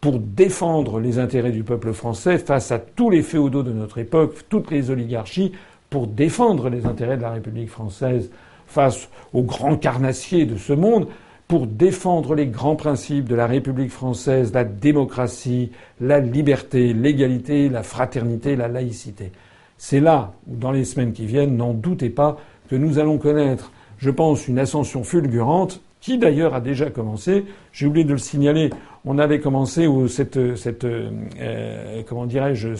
[0.00, 4.44] pour défendre les intérêts du peuple français face à tous les féodaux de notre époque,
[4.48, 5.52] toutes les oligarchies,
[5.90, 8.30] pour défendre les intérêts de la République française
[8.66, 11.08] face aux grands carnassiers de ce monde,
[11.48, 17.82] pour défendre les grands principes de la République française, la démocratie, la liberté, l'égalité, la
[17.82, 19.32] fraternité, la laïcité.
[19.78, 22.36] C'est là dans les semaines qui viennent, n'en doutez pas,
[22.68, 27.46] que nous allons connaître, je pense, une ascension fulgurante, qui d'ailleurs a déjà commencé.
[27.72, 28.70] J'ai oublié de le signaler.
[29.04, 32.74] On avait commencé cette, cette euh, comment dirais-je,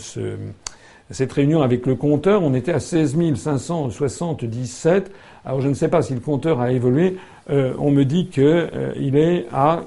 [1.11, 2.43] cette réunion avec le compteur.
[2.43, 5.11] On était à 16 577.
[5.45, 7.17] Alors je ne sais pas si le compteur a évolué.
[7.49, 9.83] Euh, on me dit qu'il euh, est à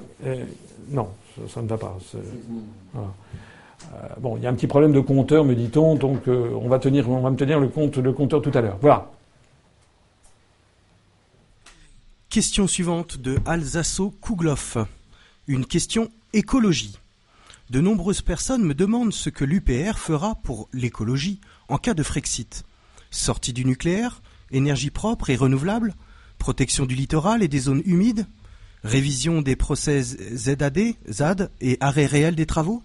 [0.89, 1.07] non,
[1.47, 1.97] ça, ne va pas.
[2.95, 6.67] Euh, bon, il y a un petit problème de compteur, me dit-on, donc euh, on,
[6.67, 8.77] va tenir, on va me tenir le, compte, le compteur tout à l'heure.
[8.81, 9.11] Voilà.
[12.29, 14.77] Question suivante de Alsasso Kougloff.
[15.47, 16.97] Une question écologie.
[17.69, 22.63] De nombreuses personnes me demandent ce que l'UPR fera pour l'écologie en cas de Frexit.
[23.09, 24.21] Sortie du nucléaire,
[24.51, 25.93] énergie propre et renouvelable,
[26.39, 28.25] protection du littoral et des zones humides,
[28.83, 32.83] révision des process ZAD, et arrêt réel des travaux?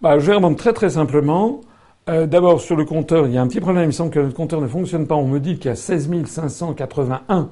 [0.00, 1.60] Bah, Je vais répondre très très simplement.
[2.08, 3.90] Euh, D'abord, sur le compteur, il y a un petit problème.
[3.90, 5.14] Il semble que le compteur ne fonctionne pas.
[5.14, 7.50] On me dit qu'il y a 16 581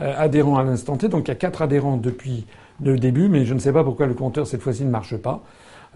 [0.00, 1.08] euh, adhérents à l'instant T.
[1.08, 2.46] Donc il y a 4 adhérents depuis
[2.82, 5.42] le début, mais je ne sais pas pourquoi le compteur cette fois-ci ne marche pas.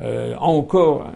[0.01, 1.07] Euh, encore,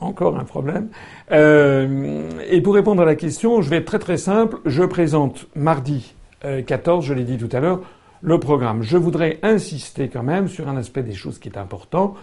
[0.00, 0.88] encore un problème.
[1.32, 4.58] Euh, et pour répondre à la question, je vais être très très simple.
[4.66, 6.14] Je présente mardi
[6.66, 7.80] 14, euh, je l'ai dit tout à l'heure,
[8.20, 8.82] le programme.
[8.82, 12.14] Je voudrais insister quand même sur un aspect des choses qui est important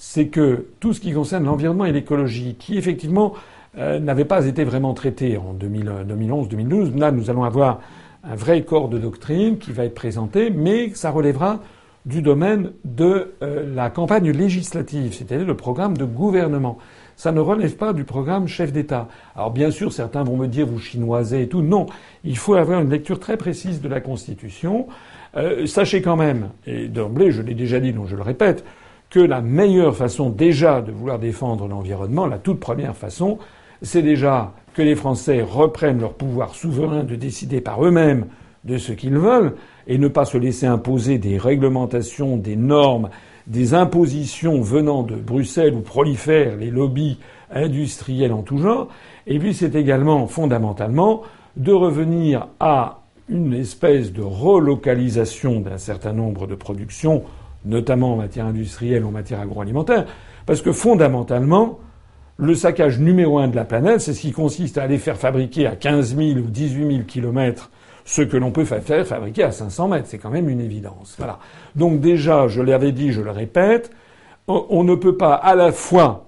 [0.00, 3.34] c'est que tout ce qui concerne l'environnement et l'écologie, qui effectivement
[3.74, 7.80] n'avait pas été vraiment traité en 2011-2012, là nous allons avoir
[8.22, 11.58] un vrai corps de doctrine qui va être présenté, mais ça relèvera
[12.08, 16.78] du domaine de euh, la campagne législative, c'est-à-dire le programme de gouvernement.
[17.16, 19.08] Ça ne relève pas du programme chef d'État.
[19.36, 21.60] Alors bien sûr, certains vont me dire vous chinoisez et tout.
[21.60, 21.84] Non,
[22.24, 24.86] il faut avoir une lecture très précise de la Constitution.
[25.36, 28.64] Euh, sachez quand même, et d'emblée, je l'ai déjà dit, donc je le répète,
[29.10, 33.38] que la meilleure façon déjà de vouloir défendre l'environnement, la toute première façon,
[33.82, 38.26] c'est déjà que les Français reprennent leur pouvoir souverain de décider par eux-mêmes
[38.64, 39.54] de ce qu'ils veulent
[39.88, 43.08] et ne pas se laisser imposer des réglementations, des normes,
[43.46, 47.18] des impositions venant de Bruxelles où prolifèrent les lobbies
[47.50, 48.88] industriels en tout genre.
[49.26, 51.22] Et puis c'est également fondamentalement
[51.56, 57.22] de revenir à une espèce de relocalisation d'un certain nombre de productions,
[57.64, 60.06] notamment en matière industrielle, en matière agroalimentaire,
[60.46, 61.78] parce que fondamentalement,
[62.36, 65.66] le saccage numéro un de la planète, c'est ce qui consiste à aller faire fabriquer
[65.66, 67.70] à 15 000 ou 18 000 kilomètres
[68.08, 70.06] ce que l'on peut faire fabriquer à 500 mètres.
[70.08, 71.14] C'est quand même une évidence.
[71.18, 71.38] Voilà.
[71.76, 73.90] Donc déjà, je l'avais dit, je le répète,
[74.46, 76.24] on ne peut pas à la fois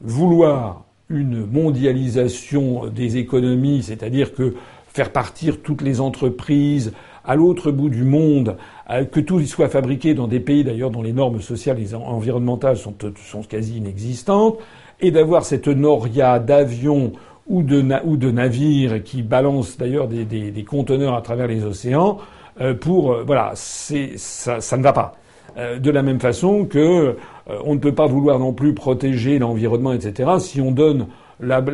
[0.00, 4.54] vouloir une mondialisation des économies, c'est-à-dire que
[4.86, 6.92] faire partir toutes les entreprises
[7.24, 8.56] à l'autre bout du monde,
[8.90, 12.76] euh, que tout soit fabriqué dans des pays d'ailleurs dont les normes sociales et environnementales
[12.76, 14.58] sont quasi inexistantes,
[15.00, 17.12] et d'avoir cette noria d'avions
[17.46, 22.18] ou de, ou de navires qui balancent d'ailleurs des, conteneurs à travers les océans
[22.60, 25.14] euh, pour euh, voilà ça, ça, ne va pas.
[25.58, 29.92] Euh, de la même façon que on ne peut pas vouloir non plus protéger l'environnement
[29.92, 31.08] etc si on donne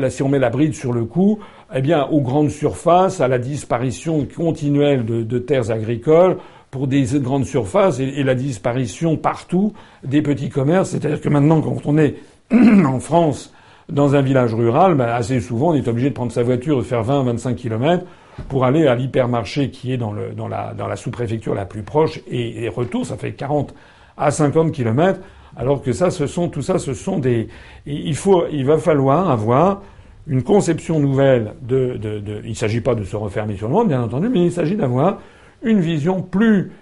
[0.09, 1.39] si on met la bride sur le cou
[1.73, 6.39] eh bien aux grandes surfaces à la disparition continuelle de, de terres agricoles
[6.73, 9.73] pour des grandes surfaces et, et la disparition partout
[10.05, 10.91] des petits commerces.
[10.91, 12.17] C'est-à-dire que maintenant quand on est
[12.53, 13.53] en France
[13.91, 16.83] dans un village rural, ben, assez souvent, on est obligé de prendre sa voiture, de
[16.83, 18.05] faire 20-25 kilomètres
[18.49, 23.05] pour aller à l'hypermarché qui est dans, la, sous-préfecture la plus proche, et, et, retour,
[23.05, 23.75] ça fait 40
[24.17, 25.21] à 50 kilomètres,
[25.57, 27.49] alors que ça, ce sont, tout ça, ce sont des,
[27.87, 29.83] il faut, il va falloir avoir
[30.27, 31.99] une conception nouvelle de
[32.45, 34.77] il ne s'agit pas de se refermer sur le monde, bien entendu, mais il s'agit
[34.77, 35.19] d'avoir
[35.63, 36.73] une vision plus,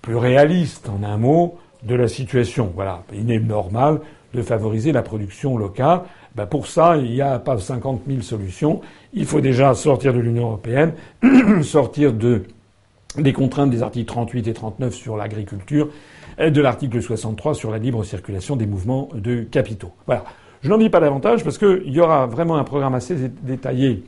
[0.00, 2.72] plus réaliste, en un mot, de la situation.
[2.74, 3.02] Voilà.
[3.12, 4.00] Il est normal
[4.34, 6.02] de favoriser la production locale.
[6.38, 8.80] Ben pour ça, il n'y a pas 50 000 solutions.
[9.12, 10.92] Il faut déjà sortir de l'Union européenne,
[11.62, 12.44] sortir de,
[13.16, 15.88] des contraintes des articles 38 et 39 sur l'agriculture,
[16.38, 19.90] de l'article 63 sur la libre circulation des mouvements de capitaux.
[20.06, 20.22] Voilà.
[20.62, 24.04] Je n'en dis pas davantage parce qu'il y aura vraiment un programme assez détaillé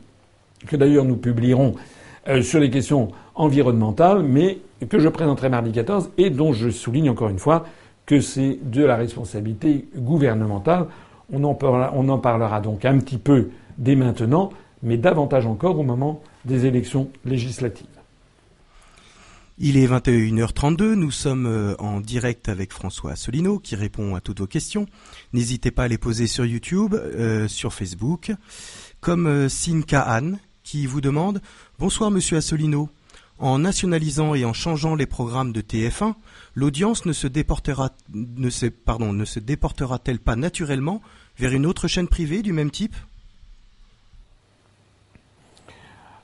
[0.69, 1.75] que d'ailleurs nous publierons
[2.29, 7.11] euh, sur les questions environnementales, mais que je présenterai mardi 14 et dont je souligne
[7.11, 7.65] encore une fois
[8.07, 10.87] que c'est de la responsabilité gouvernementale.
[11.33, 14.51] On en, parlera, donc un petit peu dès maintenant,
[14.83, 17.87] mais davantage encore au moment des élections législatives.
[19.63, 24.41] Il est 21h32, nous sommes euh, en direct avec François Asselineau qui répond à toutes
[24.41, 24.87] vos questions.
[25.35, 28.33] N'hésitez pas à les poser sur YouTube, euh, sur Facebook,
[29.03, 31.43] comme euh, Sinka Anne qui vous demande
[31.79, 32.89] Bonsoir Monsieur Asselineau,
[33.39, 36.15] en nationalisant et en changeant les programmes de TF1,
[36.55, 41.03] l'audience ne se déportera, ne se déportera-t-elle pas naturellement
[41.41, 42.95] vers une autre chaîne privée du même type?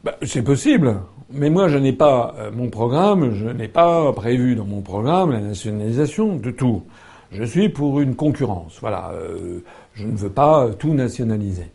[0.05, 1.01] Bah, C'est possible.
[1.33, 5.33] Mais moi, je n'ai pas euh, mon programme, je n'ai pas prévu dans mon programme
[5.33, 6.85] la nationalisation de tout.
[7.33, 8.79] Je suis pour une concurrence.
[8.81, 9.11] Voilà.
[9.15, 9.61] Euh,
[9.95, 11.67] je ne veux pas tout nationaliser.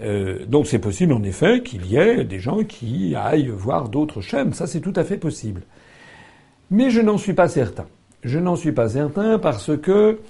[0.00, 4.20] Euh, donc c'est possible en effet qu'il y ait des gens qui aillent voir d'autres
[4.20, 4.54] chaînes.
[4.54, 5.62] Ça, c'est tout à fait possible.
[6.70, 7.86] Mais je n'en suis pas certain.
[8.22, 10.20] Je n'en suis pas certain parce que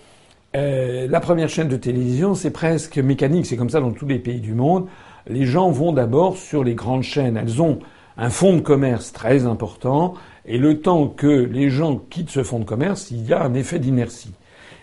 [0.56, 3.46] euh, la première chaîne de télévision, c'est presque mécanique.
[3.46, 4.86] C'est comme ça dans tous les pays du monde.
[5.26, 7.36] Les gens vont d'abord sur les grandes chaînes.
[7.36, 7.80] Elles ont
[8.16, 10.14] un fonds de commerce très important.
[10.46, 13.54] Et le temps que les gens quittent ce fonds de commerce, il y a un
[13.54, 14.32] effet d'inertie.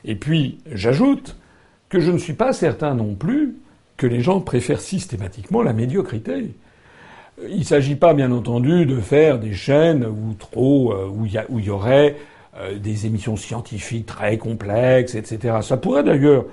[0.05, 1.35] Et puis, j'ajoute
[1.89, 3.55] que je ne suis pas certain non plus
[3.97, 6.53] que les gens préfèrent systématiquement la médiocrité.
[7.49, 11.65] Il ne s'agit pas, bien entendu, de faire des chaînes où trop, euh, où il
[11.65, 12.15] y, aurait
[12.57, 15.57] euh, des émissions scientifiques très complexes, etc.
[15.61, 16.45] Ça pourrait d'ailleurs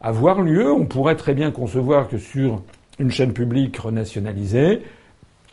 [0.00, 0.72] avoir lieu.
[0.72, 2.62] On pourrait très bien concevoir que sur
[2.98, 4.82] une chaîne publique renationalisée,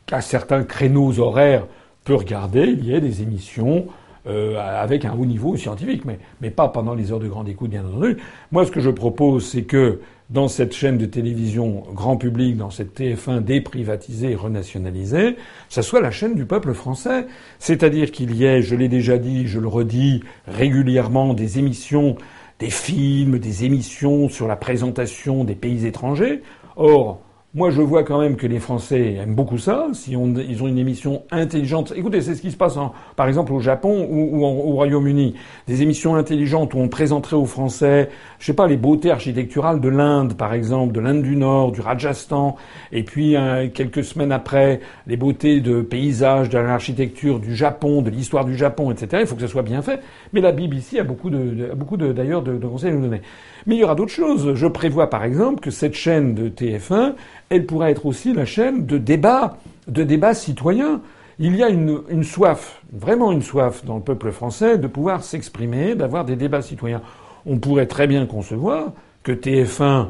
[0.06, 1.66] qu'à certains créneaux horaires
[2.04, 3.88] peut regarder, il y ait des émissions
[4.28, 7.70] euh, avec un haut niveau scientifique, mais, mais pas pendant les heures de grande écoute,
[7.70, 8.18] bien entendu.
[8.52, 12.70] Moi, ce que je propose, c'est que dans cette chaîne de télévision grand public, dans
[12.70, 15.38] cette TF1 déprivatisée et renationalisée,
[15.70, 17.28] ça soit la chaîne du peuple français.
[17.60, 22.18] C'est-à-dire qu'il y ait, je l'ai déjà dit, je le redis régulièrement, des émissions,
[22.60, 26.42] des films, des émissions sur la présentation des pays étrangers.
[26.76, 27.22] Or,
[27.58, 29.88] moi, je vois quand même que les Français aiment beaucoup ça.
[29.94, 33.28] Si on, ils ont une émission intelligente, écoutez, c'est ce qui se passe, en, par
[33.28, 35.34] exemple, au Japon ou, au Royaume-Uni.
[35.66, 39.90] Des émissions intelligentes où on présenterait aux Français, je sais pas, les beautés architecturales de
[39.90, 42.58] l'Inde, par exemple, de l'Inde du Nord, du Rajasthan,
[42.92, 48.12] et puis euh, quelques semaines après, les beautés de paysages, de l'architecture du Japon, de
[48.12, 49.22] l'histoire du Japon, etc.
[49.22, 50.00] Il faut que ça soit bien fait.
[50.32, 53.22] Mais la BBC a beaucoup de, beaucoup d'ailleurs de, de conseils à nous donner.
[53.66, 54.54] Mais il y aura d'autres choses.
[54.54, 57.14] Je prévois, par exemple, que cette chaîne de TF1
[57.50, 61.02] elle pourrait être aussi la chaîne de débat, de débat citoyen.
[61.40, 65.24] Il y a une, une, soif, vraiment une soif dans le peuple français de pouvoir
[65.24, 67.02] s'exprimer, d'avoir des débats citoyens.
[67.46, 68.92] On pourrait très bien concevoir
[69.24, 70.08] que TF1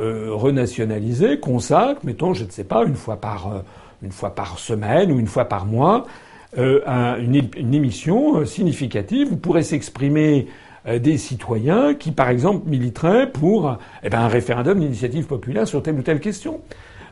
[0.00, 3.60] euh, renationalisé consacre, mettons, je ne sais pas, une fois par euh,
[4.02, 6.06] une fois par semaine ou une fois par mois,
[6.56, 10.48] une, émission significative où pourraient s'exprimer
[10.86, 15.94] des citoyens qui, par exemple, militeraient pour eh ben, un référendum d'initiative populaire sur telle
[15.94, 16.60] ou telle question.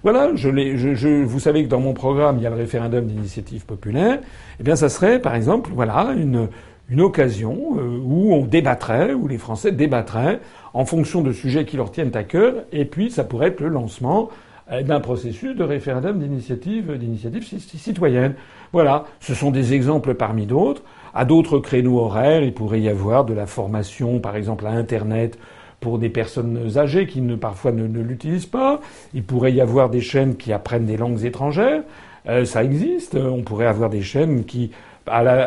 [0.02, 3.04] Voilà, je, je, je, vous savez que dans mon programme, il y a le référendum
[3.04, 4.18] d'initiative populaire.
[4.58, 6.48] Eh bien, ça serait, par exemple, voilà, une,
[6.88, 10.40] une occasion euh, où on débattrait, où les Français débattraient
[10.72, 13.68] en fonction de sujets qui leur tiennent à cœur, et puis ça pourrait être le
[13.68, 14.30] lancement
[14.72, 18.34] euh, d'un processus de référendum d'initiative, d'initiative citoyenne.
[18.72, 20.82] Voilà, ce sont des exemples parmi d'autres.
[21.14, 25.38] À d'autres créneaux horaires, il pourrait y avoir de la formation, par exemple à Internet,
[25.80, 28.80] pour des personnes âgées qui ne, parfois ne, l'utilisent pas.
[29.14, 31.82] Il pourrait y avoir des chaînes qui apprennent des langues étrangères.
[32.28, 33.16] Euh, ça existe.
[33.16, 34.70] On pourrait avoir des chaînes qui,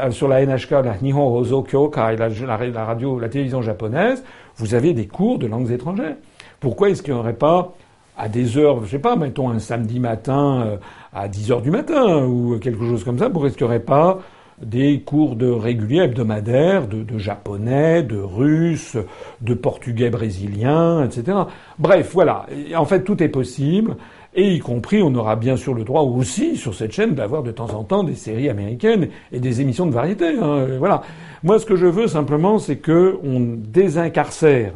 [0.09, 4.23] sur la NHK, la Nihon Hozo Kyokai, la, la, radio, la télévision japonaise,
[4.57, 6.15] vous avez des cours de langues étrangères.
[6.59, 7.73] Pourquoi est-ce qu'il n'y aurait pas
[8.17, 10.77] à des heures, je sais pas, mettons un samedi matin euh,
[11.13, 13.79] à 10 heures du matin ou quelque chose comme ça, pourquoi est-ce qu'il n'y aurait
[13.79, 14.19] pas
[14.61, 18.97] des cours de réguliers hebdomadaires de, japonais, de russe,
[19.41, 21.37] de portugais brésilien, etc.
[21.79, 22.45] Bref, voilà.
[22.75, 23.95] En fait, tout est possible.
[24.35, 27.51] Et y compris, on aura bien sûr le droit aussi sur cette chaîne d'avoir de
[27.51, 30.37] temps en temps des séries américaines et des émissions de variété.
[30.41, 30.65] Hein.
[30.79, 31.03] Voilà.
[31.43, 34.73] Moi, ce que je veux simplement, c'est que on désincarcère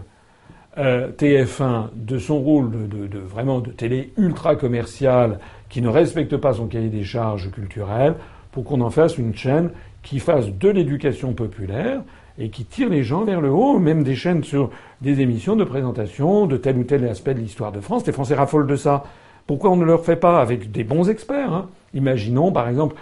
[0.77, 6.37] euh, TF1 de son rôle de, de, vraiment de télé ultra commerciale qui ne respecte
[6.37, 8.13] pas son cahier des charges culturelles
[8.51, 9.71] pour qu'on en fasse une chaîne
[10.03, 12.01] qui fasse de l'éducation populaire
[12.39, 14.69] et qui tire les gens vers le haut, même des chaînes sur
[15.01, 18.05] des émissions de présentation de tel ou tel aspect de l'histoire de France.
[18.05, 19.03] Les Français raffolent de ça.
[19.47, 21.69] Pourquoi on ne le fait pas avec des bons experts hein?
[21.93, 22.95] Imaginons, par exemple,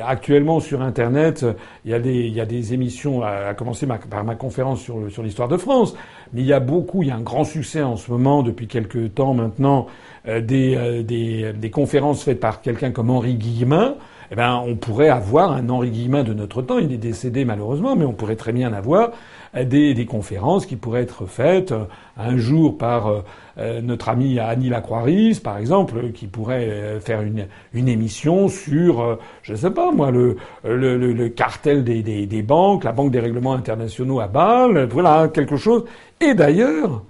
[0.00, 1.44] actuellement sur Internet,
[1.84, 1.94] il y
[2.40, 5.94] a des, émissions, à, commencer par ma conférence sur, l'histoire de France,
[6.32, 8.66] mais il y a beaucoup, il y a un grand succès en ce moment, depuis
[8.66, 9.86] quelques temps maintenant,
[10.28, 13.96] euh, des, euh, des, des conférences faites par quelqu'un comme Henri Guillemin,
[14.32, 16.78] eh ben, on pourrait avoir un Henri Guillemin de notre temps.
[16.78, 19.10] Il est décédé malheureusement, mais on pourrait très bien avoir
[19.54, 21.84] des, des conférences qui pourraient être faites euh,
[22.16, 23.20] un jour par euh,
[23.58, 29.52] euh, notre amie Annie Lacroix-Ries, par exemple, qui pourrait faire une, une émission sur, je
[29.52, 33.20] ne sais pas moi, le, le, le cartel des, des, des, banques, la Banque des
[33.20, 35.84] règlements internationaux à Bâle, voilà quelque chose.
[36.22, 37.02] Et d'ailleurs,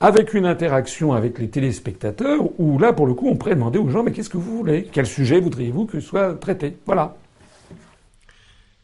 [0.00, 3.88] avec une interaction avec les téléspectateurs, où là, pour le coup, on pourrait demander aux
[3.88, 4.88] gens, mais qu'est-ce que vous voulez?
[4.92, 6.76] Quel sujet voudriez-vous que soit traité?
[6.84, 7.16] Voilà.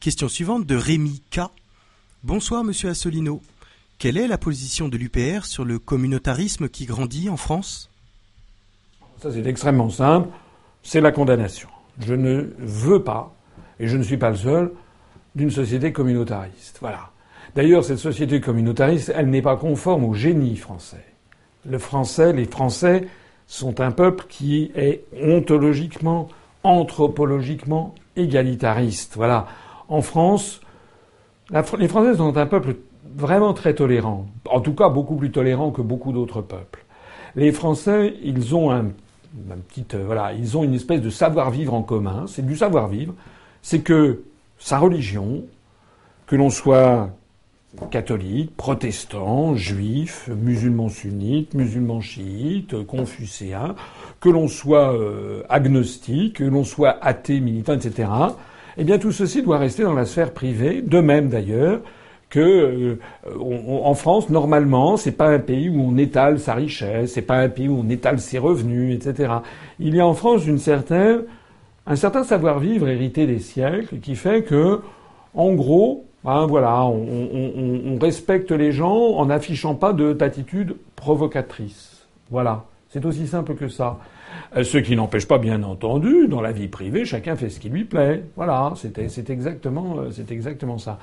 [0.01, 1.43] Question suivante de Rémi K.
[2.25, 3.41] Bonsoir, monsieur Asselineau.
[3.99, 7.89] Quelle est la position de l'UPR sur le communautarisme qui grandit en France?
[9.21, 10.29] Ça, c'est extrêmement simple.
[10.83, 11.69] C'est la condamnation.
[12.01, 13.33] Je ne veux pas,
[13.79, 14.73] et je ne suis pas le seul,
[15.37, 16.79] d'une société communautariste.
[16.81, 17.12] Voilà.
[17.55, 21.05] D'ailleurs, cette société communautariste, elle n'est pas conforme au génie français.
[21.67, 23.07] Le français, les Français
[23.47, 26.29] sont un peuple qui est ontologiquement,
[26.65, 29.17] anthropologiquement égalitariste.
[29.17, 29.47] Voilà.
[29.89, 30.61] En France,
[31.51, 32.77] les Français sont un peuple
[33.15, 34.27] vraiment très tolérant.
[34.49, 36.85] En tout cas, beaucoup plus tolérant que beaucoup d'autres peuples.
[37.37, 42.25] Les Français, ils ont ont une espèce de savoir-vivre en commun.
[42.27, 43.15] C'est du savoir-vivre.
[43.61, 44.23] C'est que
[44.59, 45.45] sa religion,
[46.27, 47.11] que l'on soit
[47.91, 53.75] catholiques, protestants, juifs, musulmans sunnites, musulmans chiites, confucéens,
[54.21, 58.09] que l'on soit euh, agnostique, que l'on soit athée, militant, etc.
[58.77, 61.81] Eh bien, tout ceci doit rester dans la sphère privée, de même d'ailleurs
[62.31, 62.99] que euh,
[63.39, 67.51] en France, normalement, c'est pas un pays où on étale sa richesse, c'est pas un
[67.51, 69.35] pays où on étale ses revenus, etc.
[69.79, 71.25] Il y a en France une certaine,
[71.87, 74.81] un certain savoir-vivre hérité des siècles qui fait que,
[75.35, 82.07] en gros, Hein, voilà, on, respecte les gens en n'affichant pas d'attitude provocatrice.
[82.31, 83.99] Voilà, c'est aussi simple que ça.
[84.57, 87.69] Euh, ce qui n'empêche pas, bien entendu, dans la vie privée, chacun fait ce qui
[87.69, 88.23] lui plaît.
[88.37, 90.99] Voilà, c'est exactement, euh, c'est exactement ça.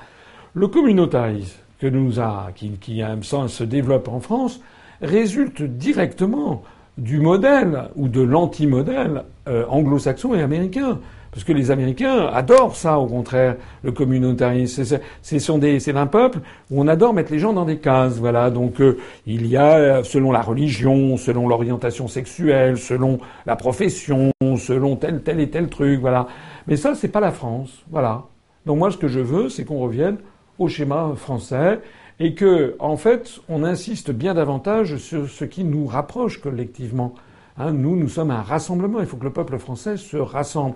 [0.54, 4.60] Le communautarisme que nous a, qui, qui un sens se développe en France,
[5.00, 6.62] résulte directement
[6.98, 10.98] du modèle ou de l'anti-modèle euh, anglo-saxon et américain.
[11.32, 14.98] Parce que les Américains adorent ça, au contraire, le communautarisme.
[15.22, 18.18] C'est un peuple où on adore mettre les gens dans des cases.
[18.18, 18.50] Voilà.
[18.50, 24.96] Donc euh, il y a, selon la religion, selon l'orientation sexuelle, selon la profession, selon
[24.96, 26.00] tel, tel et tel truc.
[26.00, 26.26] Voilà.
[26.66, 27.84] Mais ça, c'est pas la France.
[27.90, 28.24] Voilà.
[28.66, 30.16] Donc moi, ce que je veux, c'est qu'on revienne
[30.58, 31.80] au schéma français
[32.18, 37.14] et que, en fait, on insiste bien davantage sur ce qui nous rapproche collectivement.
[37.56, 39.00] Hein, nous, nous sommes un rassemblement.
[39.00, 40.74] Il faut que le peuple français se rassemble.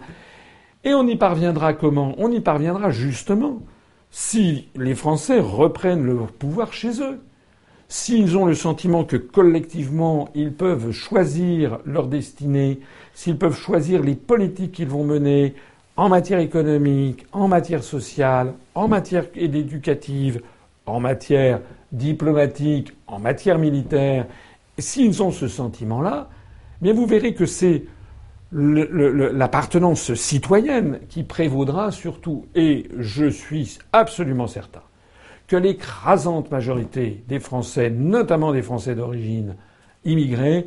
[0.85, 2.15] Et on y parviendra comment?
[2.19, 3.63] On y parviendra justement
[4.11, 7.19] si les Français reprennent leur pouvoir chez eux.
[7.89, 12.81] s'ils ont le sentiment que collectivement ils peuvent choisir leur destinée,
[13.15, 15.55] s'ils peuvent choisir les politiques qu'ils vont mener
[15.97, 20.43] en matière économique, en matière sociale, en matière éducative,
[20.87, 21.61] en matière
[21.93, 24.27] diplomatique, en matière militaire,
[24.77, 26.29] s'ils ont ce sentiment-là,
[26.81, 27.85] bien vous verrez que c'est
[28.55, 32.47] l'appartenance citoyenne qui prévaudra surtout.
[32.55, 34.83] Et je suis absolument certain
[35.47, 39.57] que l'écrasante majorité des Français, notamment des Français d'origine
[40.05, 40.67] immigrés,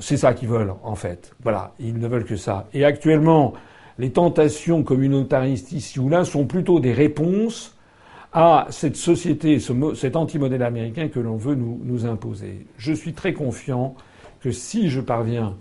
[0.00, 1.32] c'est ça qu'ils veulent en fait.
[1.42, 2.66] Voilà, ils ne veulent que ça.
[2.74, 3.52] Et actuellement,
[3.98, 7.76] les tentations communautaristes ici ou là sont plutôt des réponses
[8.32, 9.60] à cette société,
[9.94, 12.66] cet anti-modèle américain que l'on veut nous imposer.
[12.78, 13.94] Je suis très confiant
[14.40, 15.54] que si je parviens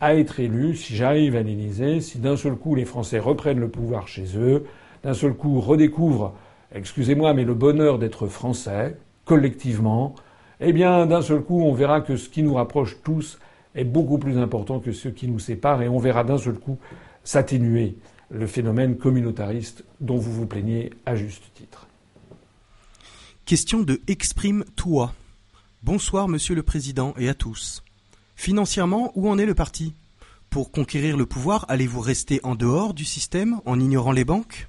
[0.00, 3.68] à être élu, si j'arrive à l'Élysée, si d'un seul coup les Français reprennent le
[3.68, 4.64] pouvoir chez eux,
[5.02, 6.34] d'un seul coup redécouvrent
[6.72, 10.14] excusez-moi, mais le bonheur d'être français, collectivement,
[10.60, 13.38] eh bien, d'un seul coup, on verra que ce qui nous rapproche tous
[13.74, 16.78] est beaucoup plus important que ce qui nous sépare, et on verra d'un seul coup
[17.22, 17.96] s'atténuer
[18.30, 21.86] le phénomène communautariste dont vous vous plaignez à juste titre.
[23.44, 25.14] Question de Exprime-toi.
[25.82, 27.82] Bonsoir, Monsieur le Président, et à tous.
[28.38, 29.94] Financièrement, où en est le parti?
[30.48, 34.68] Pour conquérir le pouvoir, allez-vous rester en dehors du système en ignorant les banques?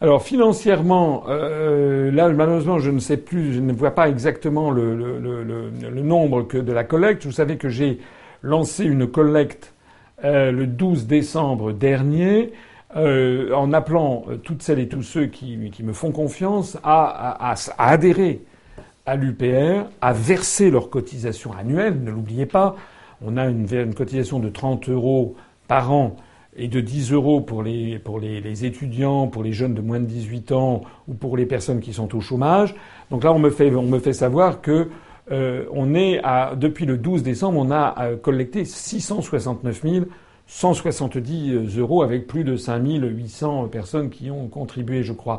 [0.00, 6.02] Alors financièrement, euh, là malheureusement je ne sais plus, je ne vois pas exactement le,
[6.02, 7.26] nombre que de la collecte.
[7.26, 7.98] Vous savez que j'ai
[8.40, 9.74] lancé une collecte
[10.24, 12.54] euh, le 12 décembre dernier
[12.96, 18.40] euh, en appelant toutes celles et tous ceux qui, me font confiance à, adhérer
[19.06, 22.02] à l'UPR, à verser leur cotisation annuelle.
[22.02, 22.76] Ne l'oubliez pas,
[23.24, 25.36] on a une, cotisation de 30 euros
[25.68, 26.16] par an
[26.56, 30.06] et de 10 euros pour les, pour les, étudiants, pour les jeunes de moins de
[30.06, 32.74] 18 ans ou pour les personnes qui sont au chômage.
[33.10, 34.88] Donc là, on me fait, on me fait savoir que
[35.30, 39.82] euh, on est à, depuis le 12 décembre, on a euh, collecté 669
[40.46, 45.38] 170 euros avec plus de 5800 personnes qui ont contribué, je crois.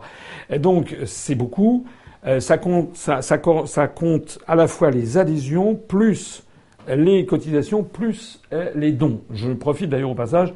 [0.57, 1.85] Donc, c'est beaucoup.
[2.25, 6.43] Euh, ça, compte, ça, ça, ça compte à la fois les adhésions plus
[6.87, 8.41] les cotisations plus
[8.73, 9.21] les dons.
[9.31, 10.51] Je profite d'ailleurs au passage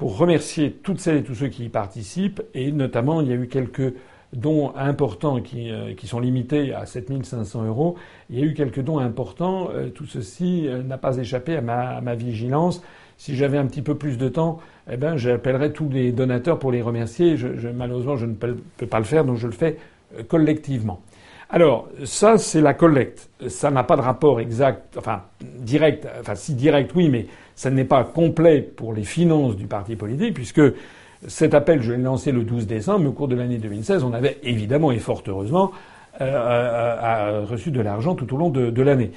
[0.00, 2.42] pour remercier toutes celles et tous ceux qui y participent.
[2.54, 3.92] Et notamment, il y a eu quelques
[4.32, 7.96] dons importants qui, euh, qui sont limités à 7500 euros.
[8.30, 9.68] Il y a eu quelques dons importants.
[9.74, 12.82] Euh, tout ceci euh, n'a pas échappé à ma, à ma vigilance.
[13.18, 16.72] Si j'avais un petit peu plus de temps, eh ben, j'appellerais tous les donateurs pour
[16.72, 17.36] les remercier.
[17.36, 19.76] Je, je, malheureusement, je ne peux, peux pas le faire, donc je le fais
[20.28, 21.00] collectivement.
[21.52, 23.28] Alors, ça, c'est la collecte.
[23.48, 27.84] Ça n'a pas de rapport exact, enfin, direct, enfin, si direct, oui, mais ça n'est
[27.84, 30.62] pas complet pour les finances du parti politique, puisque
[31.26, 34.12] cet appel, je l'ai lancé le 12 décembre, mais au cours de l'année 2016, on
[34.12, 35.72] avait évidemment et fort heureusement
[36.20, 39.10] euh, euh, reçu de l'argent tout au long de, l'année.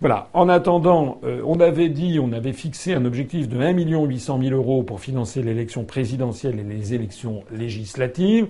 [0.00, 0.28] Voilà.
[0.32, 4.54] En attendant, euh, on avait dit, on avait fixé un objectif de 1 800 000
[4.54, 8.46] euros pour financer l'élection présidentielle et les élections législatives.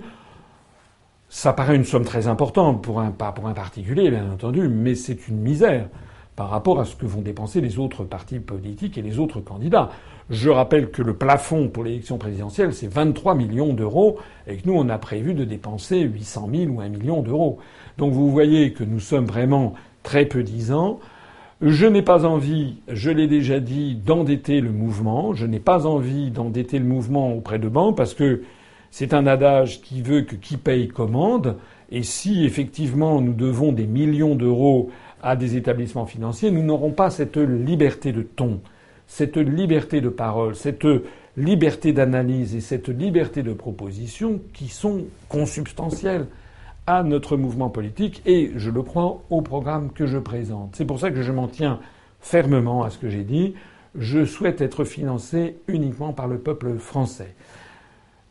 [1.33, 4.95] Ça paraît une somme très importante pour un, pas pour un particulier, bien entendu, mais
[4.95, 5.87] c'est une misère
[6.35, 9.91] par rapport à ce que vont dépenser les autres partis politiques et les autres candidats.
[10.29, 14.75] Je rappelle que le plafond pour l'élection présidentielle, c'est 23 millions d'euros et que nous,
[14.75, 17.59] on a prévu de dépenser 800 000 ou 1 million d'euros.
[17.97, 19.73] Donc vous voyez que nous sommes vraiment
[20.03, 20.99] très peu disants.
[21.61, 25.33] Je n'ai pas envie, je l'ai déjà dit, d'endetter le mouvement.
[25.33, 28.41] Je n'ai pas envie d'endetter le mouvement auprès de banques parce que
[28.91, 31.57] c'est un adage qui veut que qui paye commande.
[31.91, 34.91] Et si effectivement nous devons des millions d'euros
[35.23, 38.59] à des établissements financiers, nous n'aurons pas cette liberté de ton,
[39.07, 40.87] cette liberté de parole, cette
[41.37, 46.27] liberté d'analyse et cette liberté de proposition qui sont consubstantielles
[46.87, 50.75] à notre mouvement politique et, je le crois, au programme que je présente.
[50.75, 51.79] C'est pour ça que je m'en tiens
[52.19, 53.53] fermement à ce que j'ai dit.
[53.95, 57.35] Je souhaite être financé uniquement par le peuple français.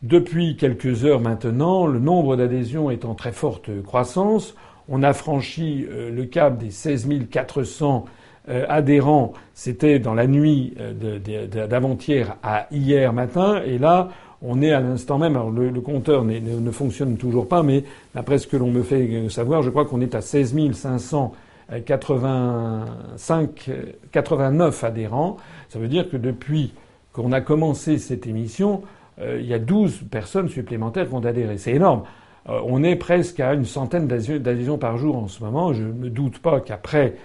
[0.03, 4.55] Depuis quelques heures maintenant, le nombre d'adhésions est en très forte croissance.
[4.89, 8.07] On a franchi euh, le cap des 16 400
[8.49, 9.35] euh, adhérents.
[9.53, 11.19] C'était dans la nuit euh,
[11.67, 13.61] d'avant-hier à hier matin.
[13.67, 14.09] Et là,
[14.41, 15.37] on est à l'instant même.
[15.37, 17.85] Alors le, compteur ne, fonctionne toujours pas, mais
[18.15, 23.71] d'après ce que l'on me fait savoir, je crois qu'on est à 16 585,
[24.13, 25.37] 89 adhérents.
[25.69, 26.73] Ça veut dire que depuis
[27.13, 28.81] qu'on a commencé cette émission,
[29.23, 31.59] il y a 12 personnes supplémentaires qui vont adhérer.
[31.59, 32.03] C'est énorme.
[32.49, 35.73] Euh, on est presque à une centaine d'adhésions par jour en ce moment.
[35.73, 37.17] Je ne me doute pas qu'après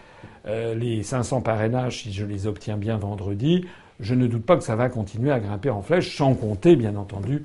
[0.48, 3.66] euh, les 500 parrainages, si je les obtiens bien vendredi,
[4.00, 6.96] je ne doute pas que ça va continuer à grimper en flèche, sans compter, bien
[6.96, 7.44] entendu,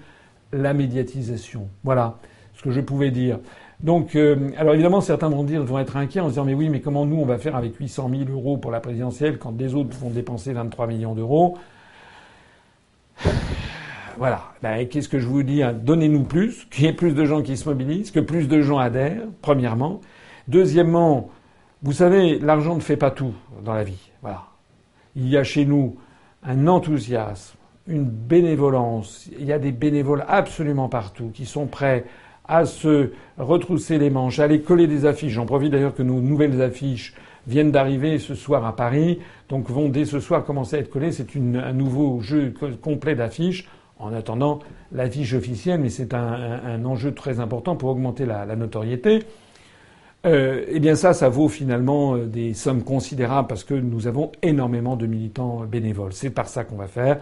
[0.52, 1.68] la médiatisation.
[1.84, 2.16] Voilà
[2.54, 3.38] ce que je pouvais dire.
[3.80, 6.68] Donc, euh, alors évidemment, certains vont dire, vont être inquiets en se disant, mais oui,
[6.68, 9.74] mais comment nous on va faire avec 800 000 euros pour la présidentielle quand des
[9.74, 11.56] autres vont dépenser 23 millions d'euros?
[14.20, 14.42] Voilà.
[14.62, 17.40] Ben, Qu'est-ce que je vous dis hein Donnez-nous plus, qu'il y ait plus de gens
[17.40, 20.02] qui se mobilisent, que plus de gens adhèrent, premièrement.
[20.46, 21.30] Deuxièmement,
[21.82, 23.32] vous savez, l'argent ne fait pas tout
[23.64, 24.10] dans la vie.
[24.20, 24.42] Voilà.
[25.16, 25.96] Il y a chez nous
[26.42, 27.56] un enthousiasme,
[27.86, 29.26] une bénévolence.
[29.38, 32.04] Il y a des bénévoles absolument partout qui sont prêts
[32.46, 35.32] à se retrousser les manches, à aller coller des affiches.
[35.32, 37.14] J'en profite d'ailleurs que nos nouvelles affiches
[37.46, 41.10] viennent d'arriver ce soir à Paris, donc vont dès ce soir commencer à être collées.
[41.10, 42.52] C'est un nouveau jeu
[42.82, 43.66] complet d'affiches.
[44.00, 44.60] En attendant
[44.92, 49.20] l'affiche officielle, mais c'est un, enjeu très important pour augmenter la, notoriété.
[50.26, 54.32] Euh, eh bien ça, ça vaut finalement euh, des sommes considérables parce que nous avons
[54.42, 56.12] énormément de militants bénévoles.
[56.12, 57.20] C'est par ça qu'on va faire.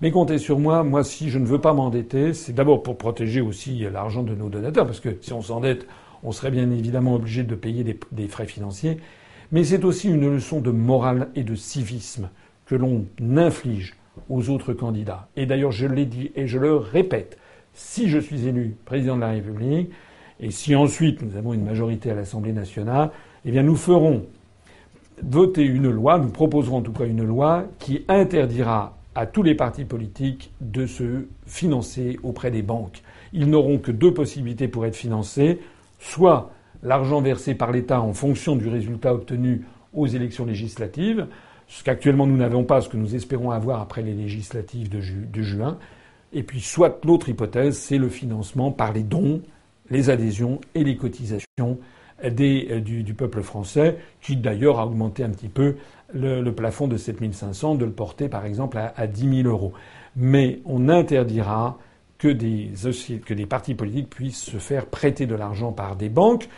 [0.00, 0.82] Mais comptez sur moi.
[0.82, 4.48] Moi, si je ne veux pas m'endetter, c'est d'abord pour protéger aussi l'argent de nos
[4.48, 5.86] donateurs, parce que si on s'endette,
[6.22, 8.98] on serait bien évidemment obligé de payer des, frais financiers.
[9.52, 12.30] Mais c'est aussi une leçon de morale et de civisme
[12.66, 13.06] que l'on
[13.36, 13.96] inflige
[14.28, 15.28] aux autres candidats.
[15.36, 17.38] Et d'ailleurs, je l'ai dit et je le répète,
[17.74, 19.90] si je suis élu président de la République,
[20.40, 23.10] et si ensuite nous avons une majorité à l'Assemblée nationale,
[23.44, 24.24] eh bien nous ferons
[25.22, 29.54] voter une loi, nous proposerons en tout cas une loi qui interdira à tous les
[29.54, 33.02] partis politiques de se financer auprès des banques.
[33.32, 35.60] Ils n'auront que deux possibilités pour être financés,
[35.98, 36.52] soit
[36.82, 41.26] l'argent versé par l'État en fonction du résultat obtenu aux élections législatives,
[41.70, 45.00] ce qu'actuellement nous n'avons pas, ce que nous espérons avoir après les législatives de,
[45.42, 45.78] juin,
[46.32, 49.40] et puis soit l'autre hypothèse, c'est le financement par les dons,
[49.88, 51.78] les adhésions et les cotisations
[52.24, 55.76] euh, du, peuple français, qui d'ailleurs a augmenté un petit peu
[56.12, 59.72] le, plafond de 7500, de le porter par exemple à, à 10 000 euros.
[60.16, 61.78] Mais on interdira
[62.18, 66.48] que des partis politiques puissent se faire prêter de l'argent par des banques,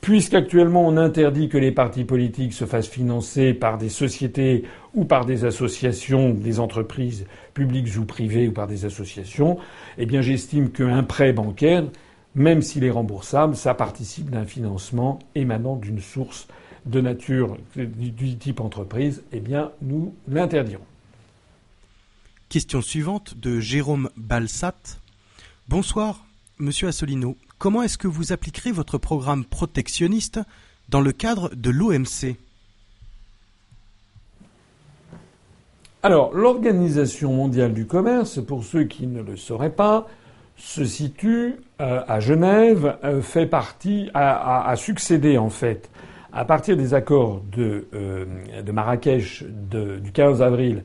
[0.00, 5.24] puisqu'actuellement on interdit que les partis politiques se fassent financer par des sociétés ou par
[5.24, 9.58] des associations, des entreprises publiques ou privées ou par des associations,
[9.98, 11.84] eh bien j'estime qu'un prêt bancaire,
[12.34, 16.46] même s'il est remboursable, ça participe d'un financement émanant d'une source
[16.86, 20.84] de nature du type entreprise, eh bien, nous l'interdirons.
[22.48, 24.74] Question suivante de Jérôme Balsat.
[25.68, 26.24] Bonsoir,
[26.58, 27.36] monsieur Assolino.
[27.58, 30.40] Comment est-ce que vous appliquerez votre programme protectionniste
[30.88, 32.36] dans le cadre de l'OMC
[36.04, 40.06] Alors, l'Organisation mondiale du commerce, pour ceux qui ne le sauraient pas,
[40.56, 45.90] se situe euh, à Genève, euh, fait partie, a, succédé en fait
[46.32, 48.24] à partir des accords de, euh,
[48.72, 50.84] Marrakech du 15 avril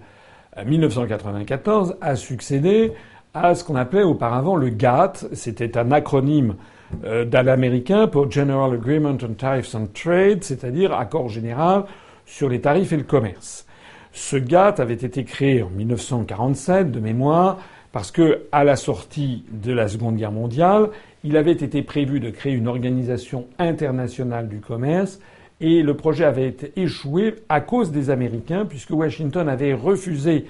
[0.65, 2.93] 1994, euh, a succédé
[3.34, 5.27] à ce qu'on appelait auparavant le GATT.
[5.34, 6.55] C'était un acronyme
[7.03, 11.86] euh, pour General Agreement on Tariffs and Trade, c'est-à-dire accord général
[12.25, 13.65] sur les tarifs et le commerce.
[14.11, 17.57] Ce GATT avait été créé en 1947 de mémoire
[17.91, 20.89] parce que, à la sortie de la Seconde Guerre mondiale,
[21.23, 25.19] il avait été prévu de créer une organisation internationale du commerce
[25.61, 30.45] et le projet avait été échoué à cause des Américains, puisque Washington avait refusé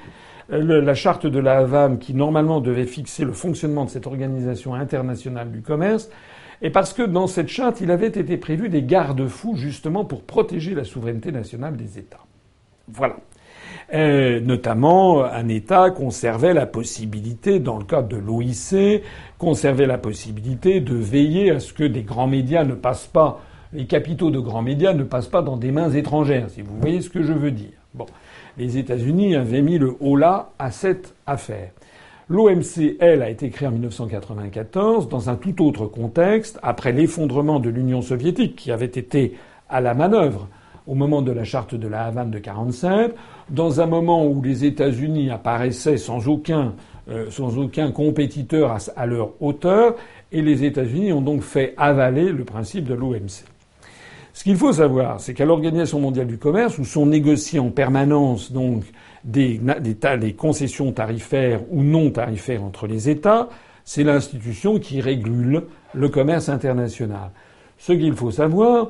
[0.52, 4.74] euh, la charte de la Havane qui normalement devait fixer le fonctionnement de cette organisation
[4.74, 6.10] internationale du commerce,
[6.62, 10.76] et parce que dans cette charte, il avait été prévu des garde-fous justement pour protéger
[10.76, 12.26] la souveraineté nationale des États.
[12.88, 13.18] Voilà.
[13.94, 19.04] Euh, notamment, un État conservait la possibilité, dans le cadre de l'OIC,
[19.38, 23.41] conservait la possibilité de veiller à ce que des grands médias ne passent pas
[23.74, 27.02] les capitaux de grands médias ne passent pas dans des mains étrangères, si vous voyez
[27.02, 27.72] ce que je veux dire.
[27.94, 28.06] Bon.
[28.58, 31.72] Les États-Unis avaient mis le haut là à cette affaire.
[32.30, 37.70] L'OMC, elle, a été créée en 1994 dans un tout autre contexte, après l'effondrement de
[37.70, 39.36] l'Union soviétique qui avait été
[39.70, 40.47] à la manœuvre
[40.88, 43.16] au moment de la charte de la Havane de 1947,
[43.49, 46.74] dans un moment où les États-Unis apparaissaient sans aucun,
[47.10, 47.30] euh,
[47.93, 49.95] compétiteur à, à leur hauteur,
[50.32, 53.53] et les États-Unis ont donc fait avaler le principe de l'OMC.
[54.44, 58.52] Ce qu'il faut savoir, c'est qu'à l'Organisation mondiale du commerce, où sont négociées en permanence
[58.52, 58.84] donc
[59.24, 59.62] des,
[60.38, 63.48] concessions tarifaires ou non tarifaires entre les États,
[63.86, 65.64] c'est l'institution qui régule
[65.94, 67.32] le commerce international.
[67.78, 68.89] Ce qu'il faut savoir,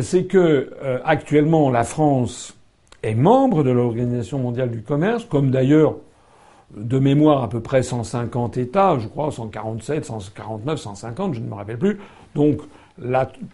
[0.00, 2.56] c'est que euh, actuellement la France
[3.04, 5.94] est membre de l'Organisation mondiale du commerce, comme d'ailleurs
[6.76, 11.54] de mémoire à peu près 150 États, je crois 147, 149, 150, je ne me
[11.54, 12.00] rappelle plus.
[12.34, 12.58] Donc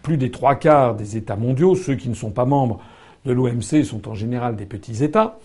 [0.03, 2.79] plus des trois quarts des États mondiaux, ceux qui ne sont pas membres
[3.25, 5.37] de l'OMC sont en général des petits États.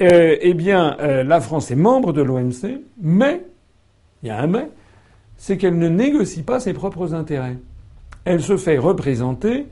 [0.00, 3.44] Euh, eh bien, euh, la France est membre de l'OMC, mais
[4.22, 4.68] il y a un mais,
[5.36, 7.56] c'est qu'elle ne négocie pas ses propres intérêts.
[8.24, 9.66] elle se fait représenter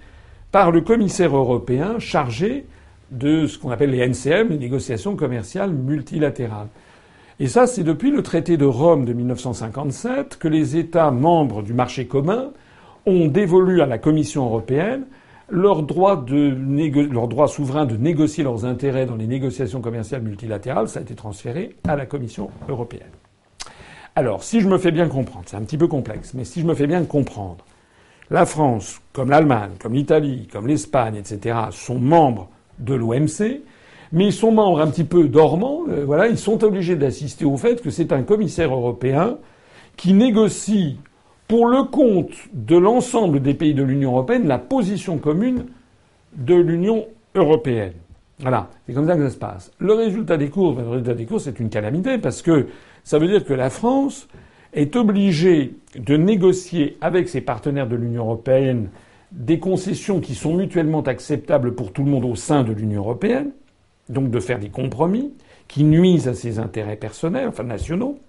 [0.50, 2.66] par le commissaire européen chargé
[3.12, 6.68] de ce qu'on appelle les NCM, les négociations commerciales multilatérales.
[7.38, 11.72] Et ça, c'est depuis le traité de Rome de 1957 que les États membres du
[11.72, 12.50] marché commun
[13.06, 15.06] ont dévolu à la Commission européenne
[15.50, 16.56] leur droit, de
[17.12, 20.88] leur droit souverain de négocier leurs intérêts dans les négociations commerciales multilatérales.
[20.88, 23.10] Ça a été transféré à la Commission européenne.
[24.16, 26.66] Alors, si je me fais bien comprendre, c'est un petit peu complexe, mais si je
[26.66, 27.64] me fais bien comprendre,
[28.30, 32.48] la France, comme l'Allemagne, comme l'Italie, comme l'Espagne, etc., sont membres
[32.78, 33.62] de l'OMC,
[34.12, 35.82] mais ils sont membres un petit peu dormants.
[35.88, 39.38] Euh, voilà, ils sont obligés d'assister au fait que c'est un commissaire européen
[39.96, 40.98] qui négocie
[41.50, 45.64] pour le compte de l'ensemble des pays de l'Union européenne la position commune
[46.36, 47.94] de l'Union européenne.
[48.38, 49.72] Voilà, c'est comme ça que ça se passe.
[49.80, 52.68] Le résultat des courses, ben, le résultat des courses, c'est une calamité parce que
[53.02, 54.28] ça veut dire que la France
[54.74, 58.88] est obligée de négocier avec ses partenaires de l'Union européenne
[59.32, 63.50] des concessions qui sont mutuellement acceptables pour tout le monde au sein de l'Union européenne,
[64.08, 65.32] donc de faire des compromis
[65.66, 68.20] qui nuisent à ses intérêts personnels, enfin nationaux.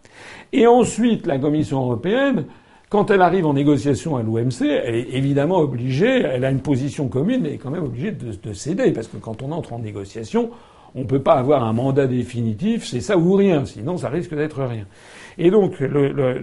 [0.53, 2.45] Et ensuite, la Commission européenne,
[2.91, 7.07] quand elle arrive en négociation à l'OMC, elle est évidemment obligée, elle a une position
[7.07, 9.79] commune, mais elle est quand même obligée de, céder, parce que quand on entre en
[9.79, 10.49] négociation,
[10.93, 14.35] on ne peut pas avoir un mandat définitif, c'est ça ou rien, sinon ça risque
[14.35, 14.87] d'être rien.
[15.37, 15.81] Et donc,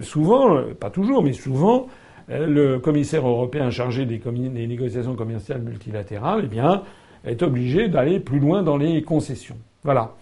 [0.01, 1.85] souvent, pas toujours, mais souvent,
[2.29, 6.81] le commissaire européen chargé des, des, négociations commerciales multilatérales, eh bien,
[7.25, 9.57] est obligé d'aller plus loin dans les concessions.
[9.83, 10.15] Voilà.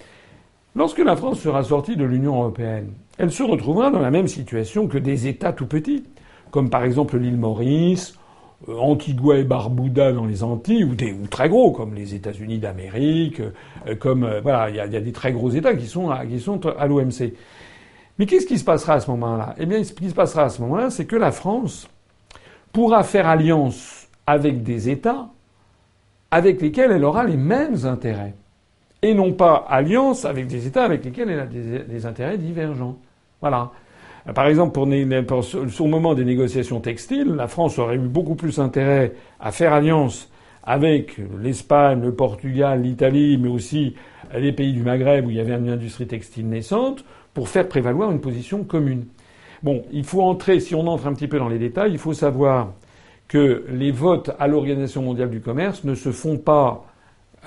[0.76, 4.88] Lorsque la France sera sortie de l'Union européenne, elle se retrouvera dans la même situation
[4.88, 6.04] que des États tout petits,
[6.52, 8.18] comme par exemple l'île Maurice,
[8.68, 13.40] euh, Antigua et Barbuda dans les Antilles, ou, des, très gros, comme les États-Unis d'Amérique,
[13.88, 16.24] euh, comme euh, voilà, il y, a des très gros États qui sont à,
[16.80, 17.34] à l'OMC.
[18.20, 19.56] Mais qu'est-ce qui se passera à ce moment-là?
[19.60, 21.88] Eh bien, ce qui se passera à ce moment-là, c'est que la France
[22.74, 25.30] pourra faire alliance avec des États
[26.32, 28.34] avec lesquels elle aura les mêmes intérêts.
[29.02, 32.98] Et non pas alliance avec des États avec lesquels elle a des, intérêts divergents.
[33.42, 33.72] Voilà.
[34.34, 34.74] Par exemple,
[35.26, 39.52] pour, sur le moment des négociations textiles, la France aurait eu beaucoup plus intérêt à
[39.52, 40.30] faire alliance
[40.64, 43.96] avec l'Espagne, le Portugal, l'Italie, mais aussi
[44.38, 48.12] les pays du Maghreb où il y avait une industrie textile naissante, pour faire prévaloir
[48.12, 49.06] une position commune.
[49.64, 52.14] Bon, il faut entrer, si on entre un petit peu dans les détails, il faut
[52.14, 52.74] savoir
[53.30, 56.86] que les votes à l'Organisation mondiale du commerce ne se font pas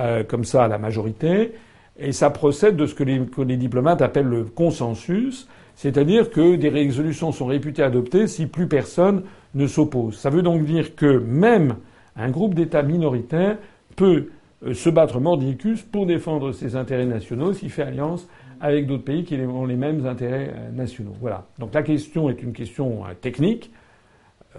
[0.01, 1.53] euh, comme ça à la majorité,
[1.99, 3.05] et ça procède de ce que
[3.43, 5.47] les diplomates appellent le consensus,
[5.81, 9.23] c'est-à-dire que des résolutions sont réputées adoptées si plus personne
[9.55, 10.19] ne s'oppose.
[10.19, 11.77] Ça veut donc dire que même
[12.17, 13.57] un groupe d'États minoritaires
[13.97, 14.29] peut
[14.63, 18.29] euh, se battre mordicus pour défendre ses intérêts nationaux s'il fait alliance
[18.61, 21.15] avec d'autres pays qui ont les mêmes intérêts euh, nationaux.
[21.19, 21.47] Voilà.
[21.59, 23.71] Donc la question est une question technique.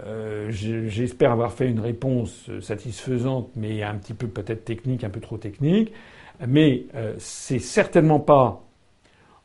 [0.04, 5.20] Euh, j'espère avoir fait une réponse satisfaisante, mais un petit peu peut-être technique, un peu
[5.20, 5.92] trop technique.
[6.48, 8.64] Mais euh, c'est certainement pas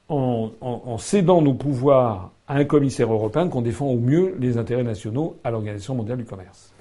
[0.10, 4.84] en, en, cédant nos pouvoirs à un commissaire européen qu'on défend au mieux les intérêts
[4.84, 6.72] nationaux à l'Organisation mondiale du commerce.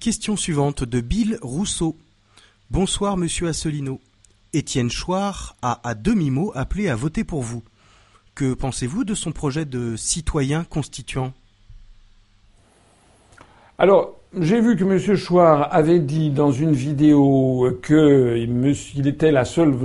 [0.00, 1.96] Question suivante de Bill Rousseau.
[2.70, 4.00] Bonsoir, monsieur Asselineau.
[4.52, 7.62] Étienne Chouard a à demi-mot appelé à voter pour vous.
[8.34, 11.32] Que pensez-vous de son projet de citoyen constituant?
[13.76, 15.16] Alors, j'ai vu que M.
[15.16, 19.44] Chouard avait dit dans une vidéo que il était le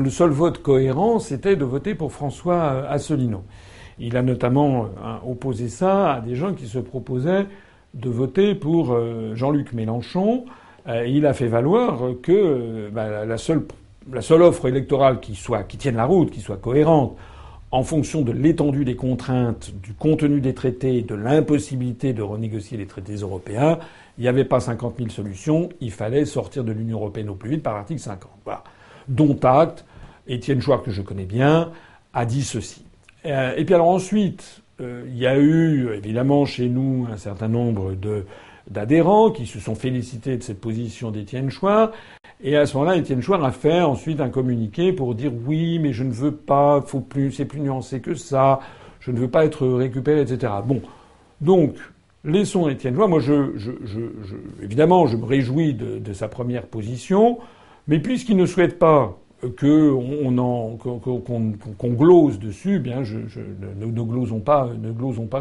[0.10, 3.44] seul vote cohérent, c'était de voter pour François Asselineau.
[4.00, 7.46] Il a notamment hein, opposé ça à des gens qui se proposaient
[7.94, 10.46] de voter pour euh, Jean-Luc Mélenchon.
[10.88, 13.64] Euh, il a fait valoir que euh, bah, la, seule,
[14.12, 17.16] la seule offre électorale qui soit qui tienne la route, qui soit cohérente
[17.72, 22.86] en fonction de l'étendue des contraintes, du contenu des traités, de l'impossibilité de renégocier les
[22.86, 23.80] traités européens,
[24.18, 27.50] il n'y avait pas 50 000 solutions, il fallait sortir de l'Union européenne au plus
[27.50, 28.32] vite par l'article 50.
[28.46, 28.64] Voilà.
[29.08, 29.86] Dont acte,
[30.28, 31.72] Étienne Chouard, que je connais bien,
[32.14, 32.86] a dit ceci.
[33.26, 37.48] Euh, et puis alors ensuite, euh, il y a eu évidemment chez nous un certain
[37.48, 38.26] nombre de
[38.70, 41.92] d'adhérents qui se sont félicités de cette position d'Étienne Chouard.
[42.42, 45.92] Et à ce moment-là, Étienne Chouard a fait ensuite un communiqué pour dire oui, mais
[45.92, 48.60] je ne veux pas, faut plus, c'est plus nuancé que ça,
[49.00, 50.54] je ne veux pas être récupéré, etc.
[50.66, 50.82] Bon.
[51.42, 51.76] Donc,
[52.24, 53.10] laissons Étienne Chouard.
[53.10, 53.22] Moi,
[54.62, 57.40] évidemment, je me réjouis de, sa première position,
[57.88, 59.18] mais puisqu'il ne souhaite pas
[59.60, 60.78] qu'on
[61.78, 64.70] qu'on, glose dessus, bien, je, ne, glosons pas,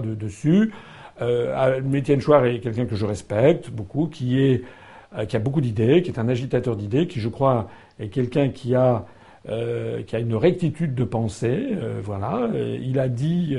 [0.01, 0.73] dessus.
[1.21, 6.11] Euh, Étienne Chouard est quelqu'un que je respecte beaucoup, euh, qui a beaucoup d'idées, qui
[6.11, 7.69] est un agitateur d'idées, qui je crois
[8.01, 9.05] est quelqu'un qui a
[9.49, 11.71] euh, qui a une rectitude de pensée.
[11.73, 13.57] Euh, voilà, il a dit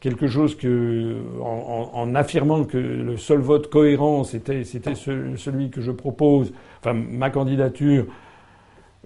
[0.00, 5.90] quelque chose que, en, affirmant que le seul vote cohérent, c'était c'était celui que je
[5.90, 8.06] propose, enfin ma candidature.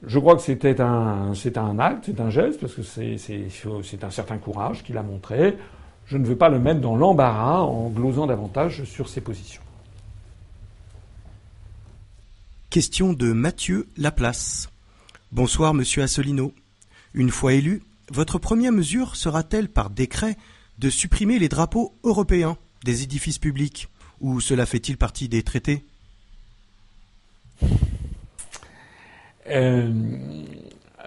[0.05, 4.05] Je crois que c'était un c'est un acte, c'est un geste parce que c'est c'est
[4.05, 5.57] un certain courage qu'il a montré.
[6.07, 9.62] Je ne veux pas le mettre dans l'embarras en glosant davantage sur ses positions.
[12.70, 14.72] Question de Mathieu Laplace.
[15.33, 16.53] Bonsoir, monsieur Assolino.
[17.14, 20.37] Une fois élu, votre première mesure sera-t-elle par décret
[20.78, 23.89] de supprimer les drapeaux européens des édifices publics
[24.20, 25.87] Ou cela fait-il partie des traités?
[29.49, 29.91] Euh,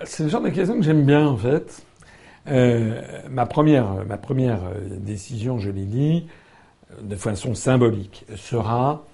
[0.05, 1.85] C'est le genre de question que j'aime bien, en fait.
[2.47, 4.61] Euh, ma première, ma première
[5.01, 6.25] décision, je l'ai dit,
[6.99, 9.05] de façon symbolique, sera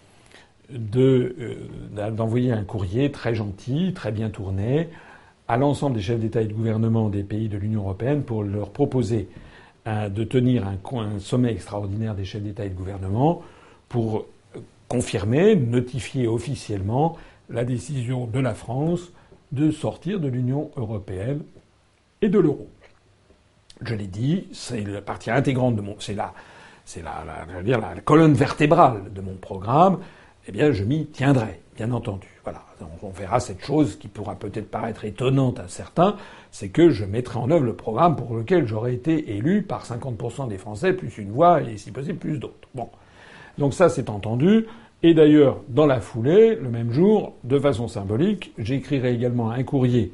[0.95, 4.89] euh, d'envoyer un courrier très gentil, très bien tourné,
[5.47, 8.69] à l'ensemble des chefs d'État et de gouvernement des pays de l'Union européenne pour leur
[8.69, 9.27] proposer
[9.87, 13.41] euh, de tenir un, sommet extraordinaire des chefs d'État et de gouvernement
[13.89, 14.25] pour
[14.87, 17.17] confirmer, notifier officiellement
[17.49, 19.11] la décision de la France
[19.51, 21.41] de sortir de l'Union européenne
[22.21, 22.69] et de l'euro.
[23.81, 26.33] Je l'ai dit, c'est la partie intégrante de mon, c'est la,
[26.97, 29.99] la, la, dire la colonne vertébrale de mon programme
[30.47, 32.27] eh bien, je m'y tiendrai, bien entendu.
[32.43, 32.61] Voilà.
[33.03, 36.15] On verra cette chose qui pourra peut-être paraître étonnante à certains,
[36.51, 40.47] c'est que je mettrai en œuvre le programme pour lequel j'aurais été élu par 50%
[40.47, 42.67] des Français, plus une voix, et si possible, plus d'autres.
[42.73, 42.89] Bon.
[43.57, 44.65] Donc ça, c'est entendu.
[45.03, 50.11] Et d'ailleurs, dans la foulée, le même jour, de façon symbolique, j'écrirai également un courrier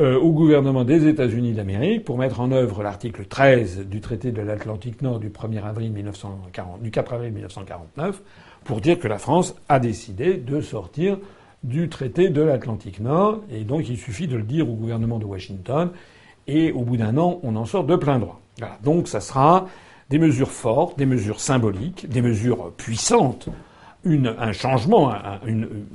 [0.00, 4.42] euh, au gouvernement des États-Unis d'Amérique pour mettre en œuvre l'article 13 du traité de
[4.42, 8.22] l'Atlantique Nord du 1er avril 1940, du 4 avril 1949,
[8.64, 11.18] pour dire que la France a décidé de sortir
[11.62, 15.24] du traité de l'Atlantique Nord, et donc il suffit de le dire au gouvernement de
[15.24, 15.90] Washington,
[16.46, 18.40] et au bout d'un an, on en sort de plein droit.
[18.82, 19.66] Donc ça sera
[20.10, 23.48] des mesures fortes, des mesures symboliques, des mesures puissantes,
[24.04, 25.12] un changement,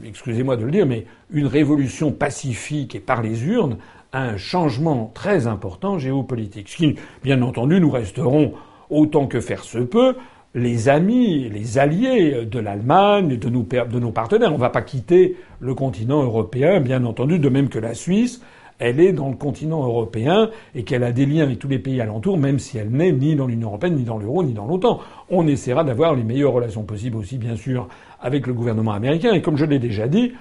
[0.03, 3.78] excusez-moi de le dire, mais une révolution pacifique et par les urnes,
[4.13, 6.70] un changement très important géopolitique.
[6.70, 8.53] Ce qui, bien entendu, nous resterons
[8.89, 10.15] autant que faire se peut
[10.55, 14.51] les amis, les alliés de l'Allemagne, de, nos partenaires.
[14.51, 18.41] On ne va pas quitter le continent européen, bien entendu, de même que la Suisse,
[18.79, 21.99] elle est dans le continent européen et qu'elle a des liens avec tous les pays
[22.01, 25.01] alentours, même si elle n'est ni dans l'Union européenne, ni dans l'euro, ni dans l'OTAN.
[25.29, 27.87] On essaiera d'avoir les meilleures relations possibles aussi, bien sûr,
[28.21, 29.33] avec le gouvernement américain.
[29.33, 30.31] Et comme je l'ai déjà dit,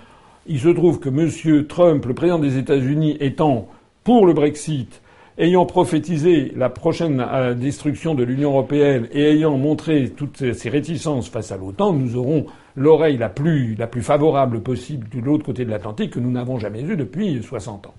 [0.47, 1.67] il se trouve que M.
[1.67, 3.69] Trump, le président des États-Unis, étant
[4.05, 5.03] pour le Brexit,
[5.39, 11.29] ayant prophétisé la prochaine euh, destruction de l'Union européenne et ayant montré toutes ses réticences
[11.29, 15.65] face à l'OTAN, nous aurons l'oreille la plus, la plus favorable possible de l'autre côté
[15.65, 17.95] de l'Atlantique que nous n'avons jamais eue depuis 60 ans.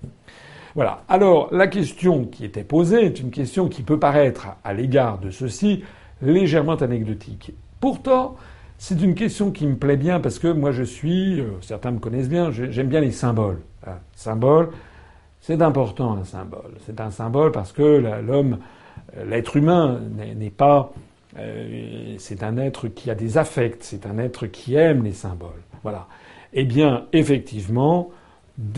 [0.74, 1.02] Voilà.
[1.08, 5.30] Alors, la question qui était posée est une question qui peut paraître, à l'égard de
[5.30, 5.82] ceci,
[6.22, 7.52] légèrement anecdotique.
[7.80, 8.36] Pourtant,
[8.78, 11.98] c'est une question qui me plaît bien parce que moi je suis, euh, certains me
[11.98, 13.60] connaissent bien, j'aime bien les symboles.
[13.86, 13.98] Hein.
[14.14, 14.70] Symboles,
[15.50, 16.76] c'est important un symbole.
[16.86, 17.82] C'est un symbole parce que
[18.24, 18.58] l'homme,
[19.16, 20.00] euh, l'être humain
[20.36, 20.92] n'est pas.
[21.38, 25.62] Euh, c'est un être qui a des affects, c'est un être qui aime les symboles.
[25.82, 26.06] Voilà.
[26.52, 28.10] Eh bien, effectivement,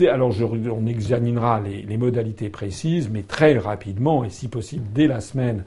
[0.09, 5.65] alors on examinera les, modalités précises, mais très rapidement, et si possible dès la semaine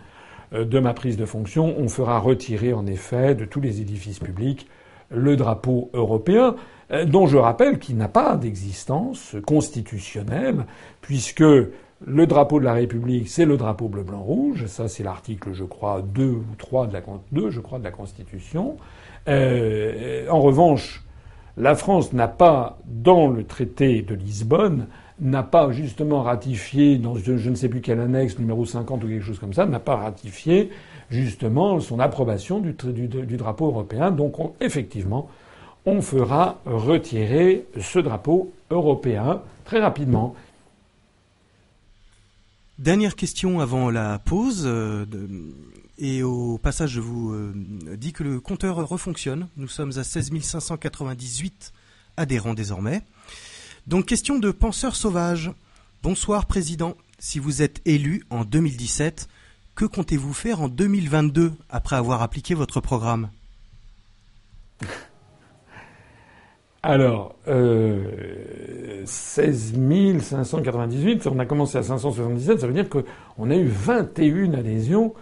[0.54, 4.18] euh, de ma prise de fonction, on fera retirer en effet de tous les édifices
[4.18, 4.66] publics
[5.11, 6.54] le drapeau européen.
[6.92, 10.66] Euh, dont je rappelle qu'il n'a pas d'existence constitutionnelle,
[11.00, 14.66] puisque le drapeau de la République, c'est le drapeau bleu-blanc-rouge.
[14.66, 17.02] Ça, c'est l'article, je crois, 2 ou 3 de la,
[17.32, 18.76] 2, je crois, de la Constitution.
[19.28, 21.02] Euh, en revanche,
[21.57, 24.86] la France n'a pas, dans le traité de Lisbonne,
[25.20, 29.24] n'a pas justement ratifié, dans je ne sais plus quel annexe, numéro 50 ou quelque
[29.24, 30.70] chose comme ça, n'a pas ratifié
[31.10, 34.10] justement son approbation du, du, drapeau européen.
[34.10, 35.30] Donc, effectivement,
[35.86, 40.34] on fera retirer ce drapeau européen très rapidement.
[42.78, 44.64] Dernière question avant la pause.
[44.66, 45.06] Euh,
[45.98, 47.54] et au passage, je vous euh,
[47.96, 49.48] dis que le compteur refonctionne.
[49.56, 51.72] Nous sommes à 16 598
[52.18, 53.02] adhérents désormais.
[53.87, 55.53] Donc question de penseur sauvage.
[56.03, 56.97] Bonsoir Président.
[57.20, 59.28] Si vous êtes élu en 2017,
[59.76, 63.30] que comptez-vous faire en 2022 après avoir appliqué votre programme?
[66.82, 69.74] Alors, euh, 16
[70.20, 75.14] 598, on a commencé à 577, ça veut dire qu'on a eu 21 adhésions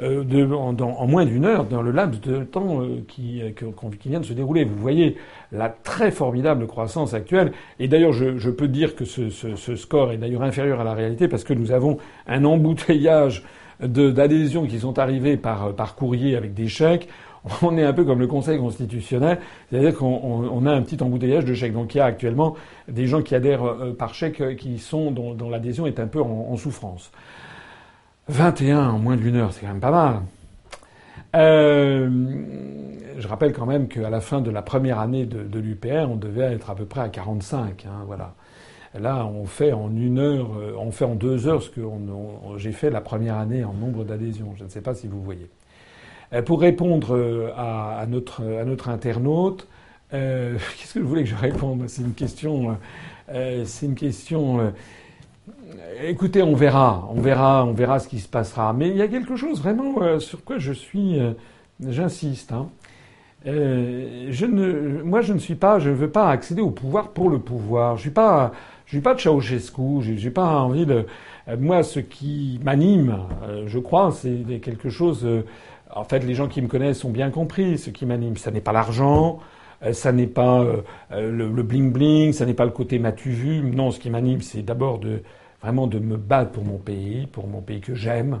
[0.00, 3.42] de, en, moins d'une heure dans le laps de temps qui,
[4.00, 4.64] qui, vient de se dérouler.
[4.64, 5.16] Vous voyez
[5.52, 7.52] la très formidable croissance actuelle.
[7.78, 10.84] Et d'ailleurs, je, je, peux dire que ce, ce, ce score est d'ailleurs inférieur à
[10.84, 13.42] la réalité parce que nous avons un embouteillage
[13.80, 17.08] d'adhésions qui sont arrivées par, par courrier avec des chèques
[17.62, 19.38] on est un peu comme le Conseil constitutionnel,
[19.70, 21.72] c'est-à-dire qu'on a un petit embouteillage de chèques.
[21.72, 22.56] Donc il y a actuellement
[22.88, 26.20] des gens qui adhèrent euh, par chèque euh, qui sont dont, l'adhésion est un peu
[26.20, 27.12] en, souffrance.
[28.28, 30.22] 21 en moins d'une heure, c'est quand même pas mal.
[31.34, 32.08] Euh,
[33.18, 36.52] je rappelle quand même qu'à la fin de la première année de, l'UPR, on devait
[36.52, 37.86] être à peu près à 45.
[37.86, 38.34] Hein, voilà.
[38.98, 41.82] Là, on fait en une heure, on fait en deux heures ce que
[42.56, 44.54] j'ai fait la première année en nombre d'adhésions.
[44.56, 45.50] Je ne sais pas si vous voyez.
[46.32, 48.42] Euh, pour répondre euh, à, notre,
[48.88, 49.68] internaute,
[50.12, 51.84] euh, qu'est-ce que vous voulez que je réponde?
[51.88, 52.76] C'est une question.
[53.28, 54.72] c'est une question.
[56.02, 58.72] Écoutez, on verra, on verra, on verra ce qui se passera.
[58.72, 61.20] Mais il y a quelque chose vraiment sur quoi je suis,
[61.80, 62.52] j'insiste.
[62.52, 62.68] Hein.
[63.44, 67.38] ne, moi, je ne suis pas, je ne veux pas accéder au pouvoir pour le
[67.38, 67.96] pouvoir.
[67.96, 68.52] Je suis pas,
[68.86, 70.02] je suis pas de Ceausescu.
[70.02, 71.06] J'ai pas envie de.
[71.58, 73.18] Moi, ce qui m'anime,
[73.66, 75.26] je crois, c'est quelque chose
[75.96, 78.36] en fait, les gens qui me connaissent ont bien compris ce qui m'anime.
[78.36, 79.40] Ça n'est pas l'argent,
[79.82, 83.30] euh, ça n'est pas euh, euh, le bling bling, ça n'est pas le côté matu
[83.30, 83.62] vu.
[83.62, 85.22] Non, ce qui m'anime, c'est d'abord de
[85.62, 88.40] vraiment de me battre pour mon pays, pour mon pays que j'aime,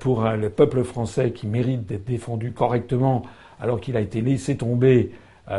[0.00, 3.22] pour le peuple français qui mérite d'être défendu correctement,
[3.58, 5.12] alors qu'il a été laissé tomber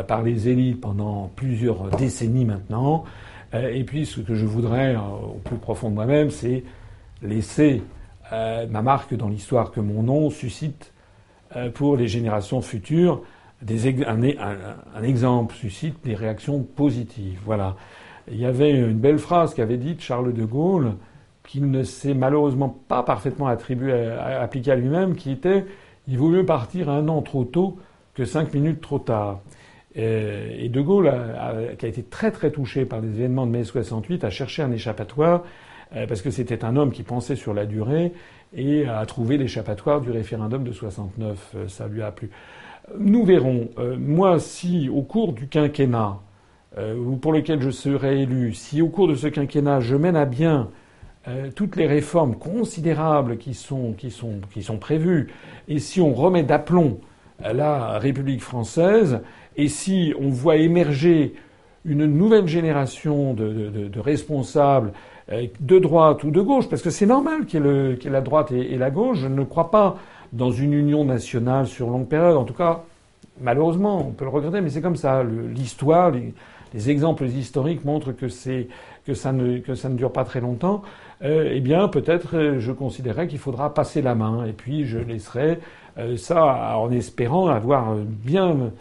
[0.06, 3.04] par les élites pendant plusieurs décennies maintenant.
[3.52, 6.62] Et puis, ce que je voudrais au plus profond de moi-même, c'est
[7.22, 7.82] laisser
[8.30, 10.92] ma marque dans l'histoire, que mon nom suscite
[11.56, 13.22] euh, pour les générations futures,
[13.62, 14.22] un,
[14.94, 17.38] un, exemple suscite des réactions positives.
[17.44, 17.76] Voilà.
[18.30, 20.94] Il y avait une belle phrase qu'avait dite Charles de Gaulle,
[21.46, 25.66] qu'il ne s'est malheureusement pas parfaitement attribué à, appliquer à lui-même, qui était
[26.08, 27.78] il vaut mieux partir un an trop tôt
[28.14, 29.40] que cinq minutes trop tard.
[29.94, 31.12] Et, De Gaulle,
[31.78, 34.72] qui a été très très touché par les événements de mai 68, a cherché un
[34.72, 35.44] échappatoire
[35.94, 38.12] euh, parce que c'était un homme qui pensait sur la durée
[38.56, 41.52] et a trouvé l'échappatoire du référendum de 69.
[41.54, 42.30] Euh, ça lui a plu.
[42.98, 43.68] Nous verrons.
[43.78, 46.18] Euh, moi, si au cours du quinquennat,
[47.20, 50.70] pour lequel je serai élu, si au cours de ce quinquennat je mène à bien
[51.54, 55.28] toutes les réformes considérables qui sont, qui sont, qui sont prévues,
[55.68, 56.98] et si on remet d'aplomb
[57.40, 59.20] la République française,
[59.56, 61.34] et si on voit émerger
[61.84, 64.92] une nouvelle génération de, de, responsables
[65.32, 68.52] euh, de droite ou de gauche, parce que c'est normal qu'il y, ait la droite
[68.52, 69.18] et, la gauche.
[69.18, 69.96] Je ne crois pas
[70.32, 72.36] dans une union nationale sur longue période.
[72.36, 72.82] En tout cas,
[73.40, 75.22] malheureusement, on peut le regretter, mais c'est comme ça.
[75.22, 76.12] L'histoire,
[76.74, 78.26] les, exemples historiques montrent que,
[79.06, 80.82] que, ça ne, que ça ne dure pas très longtemps.
[81.22, 84.98] Euh, eh bien, peut-être, euh, je considérerais qu'il faudra passer la main, et puis je
[84.98, 85.58] laisserai
[86.16, 88.72] ça en espérant avoir bien,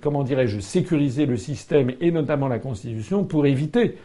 [0.00, 3.98] comment dirais-je, sécurisé le système et notamment la Constitution pour éviter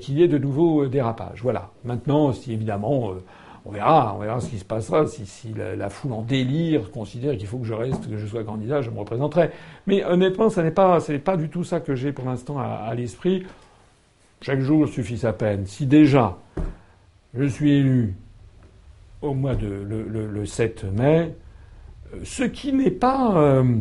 [0.00, 1.42] qu'il y ait de nouveaux dérapages.
[1.42, 1.70] Voilà.
[1.84, 3.22] Maintenant, si évidemment, euh,
[3.64, 5.06] on verra, on verra ce qui se passera.
[5.06, 8.82] Si, la, foule en délire considère qu'il faut que je reste, que je sois candidat,
[8.82, 9.50] je me représenterai.
[9.86, 13.44] Mais honnêtement, ce n'est pas, du tout ça que j'ai pour l'instant à, l'esprit.
[14.40, 15.66] Chaque jour suffit sa peine.
[15.66, 16.38] Si déjà
[17.34, 18.14] je suis élu
[19.22, 21.34] au mois de le, 7 mai,
[22.12, 23.76] euh, ce qui n'est pas, euh,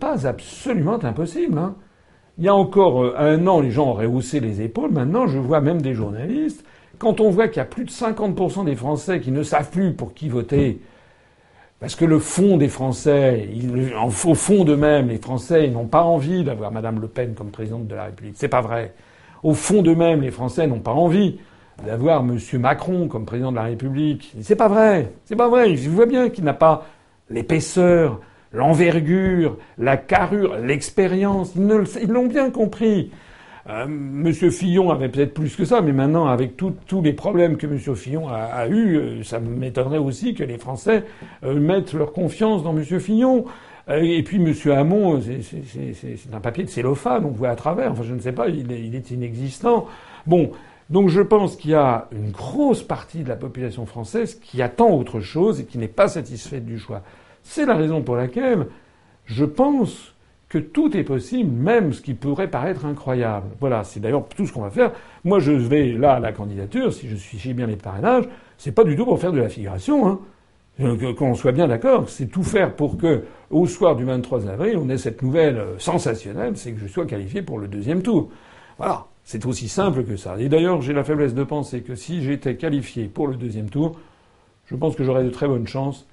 [0.00, 1.58] pas absolument impossible.
[1.58, 1.76] Hein.
[2.38, 4.90] Il y a encore euh, un an, les gens auraient haussé les épaules.
[4.90, 6.64] Maintenant, je vois même des journalistes.
[7.00, 9.94] Quand on voit qu'il y a plus de 50% des Français qui ne savent plus
[9.94, 10.82] pour qui voter,
[11.80, 13.48] parce que le fond des Français,
[14.04, 17.94] au fond d'eux-mêmes, les Français n'ont pas envie d'avoir Madame Le Pen comme présidente de
[17.94, 18.34] la République.
[18.36, 18.92] C'est pas vrai.
[19.42, 21.38] Au fond d'eux-mêmes, les Français n'ont pas envie
[21.86, 24.34] d'avoir Monsieur Macron comme président de la République.
[24.42, 25.10] C'est pas vrai.
[25.24, 25.76] C'est pas vrai.
[25.76, 26.84] Je vois bien qu'il n'a pas
[27.30, 28.20] l'épaisseur,
[28.52, 31.54] l'envergure, la carrure, l'expérience.
[31.56, 33.10] Ils l'ont bien compris.
[33.68, 37.66] Euh, Monsieur Fillon avait peut-être plus que ça, mais maintenant, avec tous les problèmes que
[37.66, 41.04] Monsieur Fillon a, a eu, euh, ça m'étonnerait aussi que les Français
[41.44, 43.44] euh, mettent leur confiance dans Monsieur Fillon.
[43.88, 47.92] Euh, et puis Monsieur Hamon, c'est un papier de cellophane, on voit à travers.
[47.92, 49.86] Enfin, je ne sais pas, il est, il est inexistant.
[50.26, 50.52] Bon,
[50.88, 54.90] donc je pense qu'il y a une grosse partie de la population française qui attend
[54.90, 57.02] autre chose et qui n'est pas satisfaite du choix
[57.42, 58.66] c'est la raison pour laquelle
[59.26, 60.14] je pense
[60.50, 63.46] que tout est possible, même ce qui pourrait paraître incroyable.
[63.60, 64.90] Voilà, c'est d'ailleurs tout ce qu'on va faire.
[65.24, 68.24] Moi, je vais là à la candidature, si je suis bien les parrainages,
[68.58, 70.08] c'est pas du tout pour faire de la figuration.
[70.08, 70.18] Hein.
[71.16, 74.88] Qu'on soit bien d'accord, c'est tout faire pour que, au soir du 23 avril, on
[74.88, 78.30] ait cette nouvelle euh, sensationnelle, c'est que je sois qualifié pour le deuxième tour.
[78.78, 80.36] Voilà, c'est aussi simple que ça.
[80.38, 84.00] Et d'ailleurs, j'ai la faiblesse de penser que si j'étais qualifié pour le deuxième tour,
[84.66, 86.06] je pense que j'aurai de très bonnes chances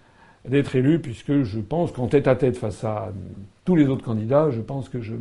[0.50, 3.12] d'être élu, puisque je pense qu'en tête à tête face à
[3.66, 5.14] tous les autres candidats, je pense que je,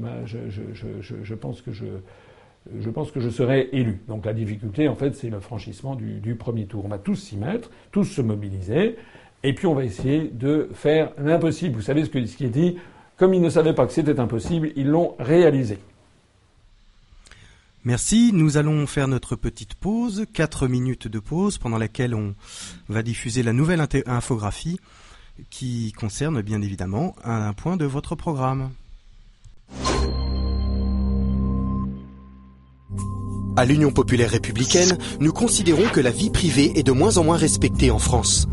[3.30, 4.00] serai élu.
[4.08, 6.84] Donc la difficulté, en fait, c'est le franchissement du, du, premier tour.
[6.84, 8.96] On va tous s'y mettre, tous se mobiliser,
[9.42, 11.76] et puis on va essayer de faire l'impossible.
[11.76, 12.76] Vous savez ce, que, ce qui est dit
[13.16, 15.78] Comme ils ne savaient pas que c'était impossible, ils l'ont réalisé.
[17.84, 18.32] Merci.
[18.32, 22.34] Nous allons faire notre petite pause, quatre minutes de pause pendant laquelle on
[22.88, 24.80] va diffuser la nouvelle infographie
[25.50, 28.70] qui concerne bien évidemment un point de votre programme.
[33.58, 37.38] À l'Union populaire républicaine, nous considérons que la vie privée est de moins en moins
[37.38, 38.46] respectée en France.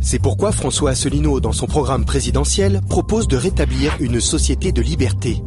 [0.00, 5.42] C'est pourquoi François Asselineau, dans son programme présidentiel, propose de rétablir une société de liberté.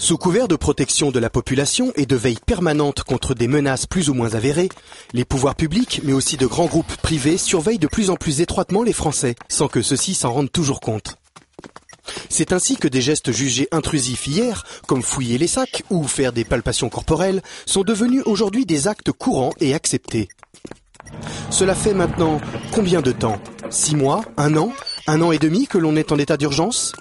[0.00, 4.08] Sous couvert de protection de la population et de veille permanente contre des menaces plus
[4.08, 4.68] ou moins avérées,
[5.12, 8.84] les pouvoirs publics, mais aussi de grands groupes privés, surveillent de plus en plus étroitement
[8.84, 11.16] les Français, sans que ceux-ci s'en rendent toujours compte.
[12.30, 16.44] C'est ainsi que des gestes jugés intrusifs hier, comme fouiller les sacs ou faire des
[16.44, 20.28] palpations corporelles, sont devenus aujourd'hui des actes courants et acceptés.
[21.50, 22.40] Cela fait maintenant
[22.72, 23.40] combien de temps?
[23.68, 24.24] Six mois?
[24.36, 24.72] Un an?
[25.08, 26.92] Un an et demi que l'on est en état d'urgence?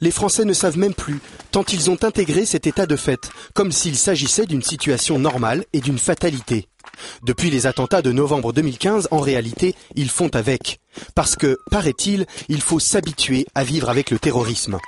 [0.00, 1.20] Les Français ne savent même plus,
[1.50, 5.80] tant ils ont intégré cet état de fait, comme s'il s'agissait d'une situation normale et
[5.80, 6.68] d'une fatalité.
[7.22, 10.80] Depuis les attentats de novembre 2015, en réalité, ils font avec.
[11.14, 14.78] Parce que, paraît-il, il faut s'habituer à vivre avec le terrorisme.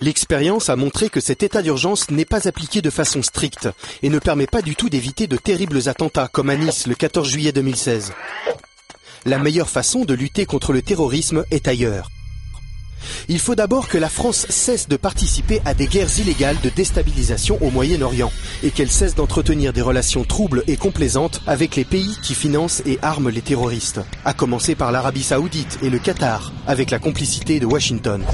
[0.00, 3.68] L'expérience a montré que cet état d'urgence n'est pas appliqué de façon stricte
[4.02, 7.28] et ne permet pas du tout d'éviter de terribles attentats comme à Nice le 14
[7.28, 8.12] juillet 2016.
[9.26, 12.08] La meilleure façon de lutter contre le terrorisme est ailleurs.
[13.28, 17.58] Il faut d'abord que la France cesse de participer à des guerres illégales de déstabilisation
[17.60, 18.32] au Moyen-Orient
[18.62, 22.98] et qu'elle cesse d'entretenir des relations troubles et complaisantes avec les pays qui financent et
[23.02, 27.66] arment les terroristes, à commencer par l'Arabie saoudite et le Qatar, avec la complicité de
[27.66, 28.24] Washington.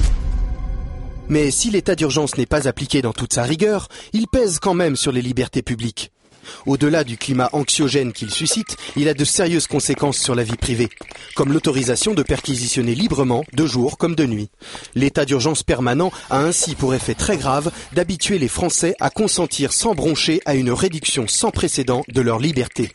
[1.29, 4.95] Mais si l'état d'urgence n'est pas appliqué dans toute sa rigueur, il pèse quand même
[4.95, 6.11] sur les libertés publiques.
[6.65, 10.89] Au-delà du climat anxiogène qu'il suscite, il a de sérieuses conséquences sur la vie privée,
[11.35, 14.49] comme l'autorisation de perquisitionner librement, de jour comme de nuit.
[14.95, 19.95] L'état d'urgence permanent a ainsi pour effet très grave d'habituer les Français à consentir sans
[19.95, 22.91] broncher à une réduction sans précédent de leur liberté.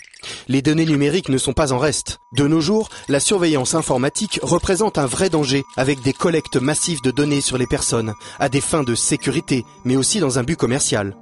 [0.48, 2.18] Les données numériques ne sont pas en reste.
[2.36, 7.10] De nos jours, la surveillance informatique représente un vrai danger, avec des collectes massives de
[7.10, 11.14] données sur les personnes, à des fins de sécurité, mais aussi dans un but commercial.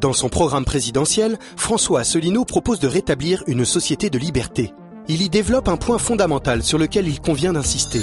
[0.00, 4.72] Dans son programme présidentiel, François Asselineau propose de rétablir une société de liberté.
[5.08, 8.00] Il y développe un point fondamental sur lequel il convient d'insister.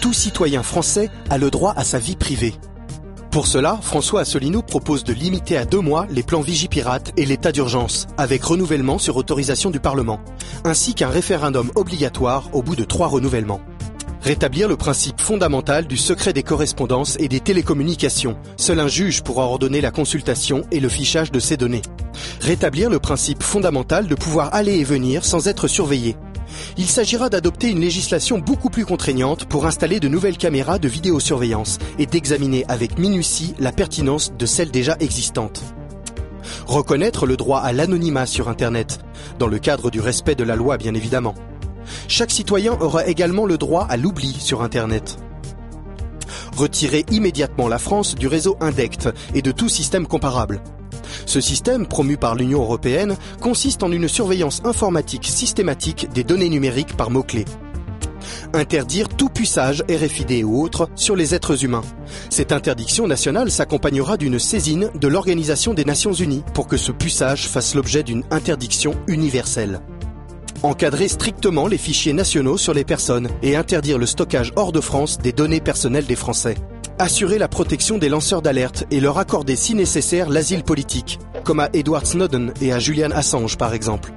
[0.00, 2.54] Tout citoyen français a le droit à sa vie privée.
[3.30, 7.52] Pour cela, François Asselineau propose de limiter à deux mois les plans Vigipirate et l'état
[7.52, 10.20] d'urgence, avec renouvellement sur autorisation du Parlement,
[10.64, 13.60] ainsi qu'un référendum obligatoire au bout de trois renouvellements.
[14.24, 18.38] Rétablir le principe fondamental du secret des correspondances et des télécommunications.
[18.56, 21.82] Seul un juge pourra ordonner la consultation et le fichage de ces données.
[22.40, 26.16] Rétablir le principe fondamental de pouvoir aller et venir sans être surveillé.
[26.78, 31.76] Il s'agira d'adopter une législation beaucoup plus contraignante pour installer de nouvelles caméras de vidéosurveillance
[31.98, 35.60] et d'examiner avec minutie la pertinence de celles déjà existantes.
[36.66, 39.00] Reconnaître le droit à l'anonymat sur Internet,
[39.38, 41.34] dans le cadre du respect de la loi bien évidemment.
[42.08, 45.18] Chaque citoyen aura également le droit à l'oubli sur Internet.
[46.56, 50.62] Retirer immédiatement la France du réseau INDECT et de tout système comparable.
[51.26, 56.96] Ce système, promu par l'Union européenne, consiste en une surveillance informatique systématique des données numériques
[56.96, 57.46] par mots-clés.
[58.52, 61.82] Interdire tout puçage RFID ou autre sur les êtres humains.
[62.30, 67.48] Cette interdiction nationale s'accompagnera d'une saisine de l'Organisation des Nations Unies pour que ce puçage
[67.48, 69.80] fasse l'objet d'une interdiction universelle
[70.64, 75.18] encadrer strictement les fichiers nationaux sur les personnes et interdire le stockage hors de France
[75.18, 76.56] des données personnelles des Français.
[76.98, 81.68] Assurer la protection des lanceurs d'alerte et leur accorder si nécessaire l'asile politique, comme à
[81.72, 84.12] Edward Snowden et à Julian Assange par exemple.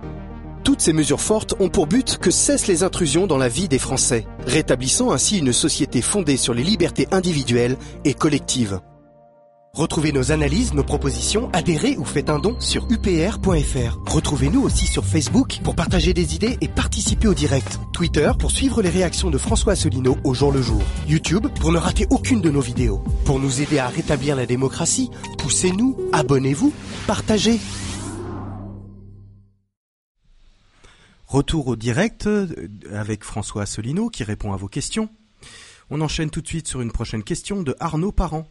[0.63, 3.79] Toutes ces mesures fortes ont pour but que cessent les intrusions dans la vie des
[3.79, 8.79] Français, rétablissant ainsi une société fondée sur les libertés individuelles et collectives.
[9.77, 13.99] Retrouvez nos analyses, nos propositions, adhérez ou faites un don sur upr.fr.
[14.11, 17.79] Retrouvez-nous aussi sur Facebook pour partager des idées et participer au direct.
[17.93, 20.81] Twitter pour suivre les réactions de François Asselineau au jour le jour.
[21.07, 23.03] YouTube pour ne rater aucune de nos vidéos.
[23.23, 26.73] Pour nous aider à rétablir la démocratie, poussez-nous, abonnez-vous,
[27.05, 27.59] partagez.
[31.27, 32.47] Retour au direct euh,
[32.91, 35.07] avec François Asselineau qui répond à vos questions.
[35.91, 38.47] On enchaîne tout de suite sur une prochaine question de Arnaud Parent.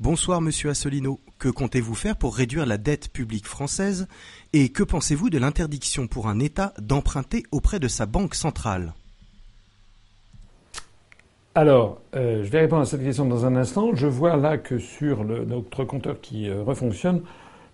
[0.00, 1.20] Bonsoir Monsieur Assolino.
[1.38, 4.08] Que comptez-vous faire pour réduire la dette publique française
[4.54, 8.94] et que pensez-vous de l'interdiction pour un État d'emprunter auprès de sa banque centrale?
[11.54, 13.94] Alors, euh, je vais répondre à cette question dans un instant.
[13.94, 17.20] Je vois là que sur notre compteur qui euh, refonctionne,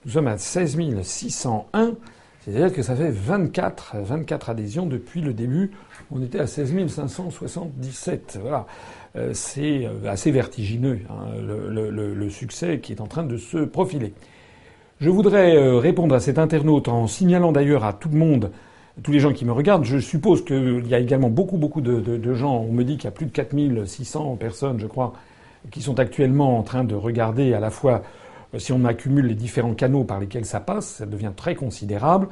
[0.04, 1.94] nous sommes à 16 601.
[2.40, 5.70] C'est-à-dire que ça fait 24, 24 adhésions depuis le début.
[6.10, 8.40] On était à 16 577.
[8.42, 8.66] Voilà.
[9.16, 14.12] Euh, c'est assez vertigineux, hein, le, succès qui est en train de se profiler.
[15.00, 18.50] Je voudrais répondre à cet internaute en signalant d'ailleurs à tout le monde
[19.02, 22.34] tous les gens qui me regardent, je suppose qu'il y a également beaucoup, beaucoup de,
[22.34, 22.56] gens.
[22.56, 25.12] On me dit qu'il y a plus de 4600 personnes, je crois,
[25.70, 28.02] qui sont actuellement en train de regarder à la fois,
[28.54, 32.28] euh, si on accumule les différents canaux par lesquels ça passe, ça devient très considérable.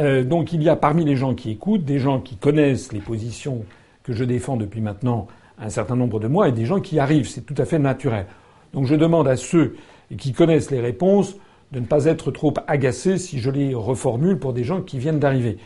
[0.00, 3.00] Euh, donc il y a parmi les gens qui écoutent des gens qui connaissent les
[3.00, 3.64] positions
[4.02, 5.28] que je défends depuis maintenant
[5.62, 7.28] un certain nombre de mois et des gens qui arrivent.
[7.28, 8.26] C'est tout à fait naturel.
[8.72, 9.76] Donc je demande à ceux
[10.18, 11.36] qui connaissent les réponses
[11.72, 15.18] de ne pas être trop agacés si je les reformule pour des gens qui viennent
[15.18, 15.58] d'arriver.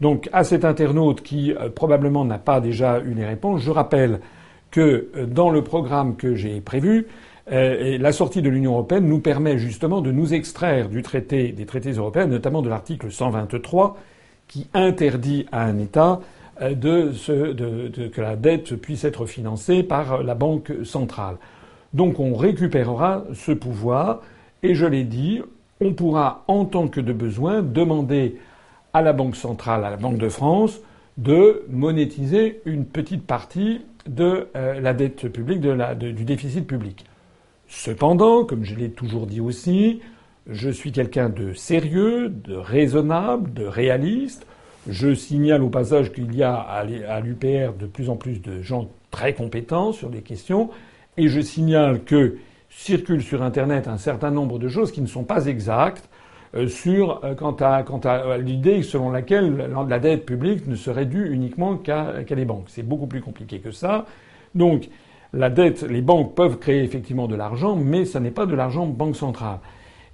[0.00, 4.20] Donc à cet internaute qui euh, probablement n'a pas déjà eu les réponses, je rappelle
[4.70, 7.06] que euh, dans le programme que j'ai prévu,
[7.52, 11.66] euh, la sortie de l'Union européenne nous permet justement de nous extraire du traité, des
[11.66, 13.96] traités européens, notamment de l'article 123,
[14.48, 16.20] qui interdit à un État
[16.70, 21.36] de, que la dette puisse être financée par la Banque centrale.
[21.92, 24.22] Donc on récupérera ce pouvoir
[24.62, 25.42] et je l'ai dit,
[25.80, 28.36] on pourra, en tant que de besoin, demander
[28.92, 30.80] à la Banque centrale, à la Banque de France,
[31.18, 37.04] de monétiser une petite partie de euh, la dette publique, du déficit public.
[37.68, 40.00] Cependant, comme je l'ai toujours dit aussi,
[40.48, 44.46] je suis quelqu'un de sérieux, de raisonnable, de réaliste.
[44.88, 48.88] Je signale au passage qu'il y a à l'UPR de plus en plus de gens
[49.10, 50.70] très compétents sur des questions,
[51.16, 55.24] et je signale que circulent sur Internet un certain nombre de choses qui ne sont
[55.24, 56.08] pas exactes,
[56.54, 61.06] euh, sur euh, quant à, quant à l'idée selon laquelle la dette publique ne serait
[61.06, 62.66] due uniquement qu'à les banques.
[62.68, 64.04] C'est beaucoup plus compliqué que ça.
[64.54, 64.88] Donc
[65.32, 68.86] la dette, les banques peuvent créer effectivement de l'argent, mais ça n'est pas de l'argent
[68.86, 69.60] banque centrale.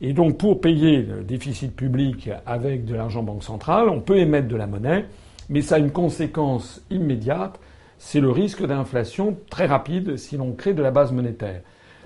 [0.00, 4.48] Et donc pour payer le déficit public avec de l'argent banque centrale, on peut émettre
[4.48, 5.06] de la monnaie,
[5.48, 7.58] mais ça a une conséquence immédiate,
[7.98, 11.62] c'est le risque d'inflation très rapide si l'on crée de la base monétaire.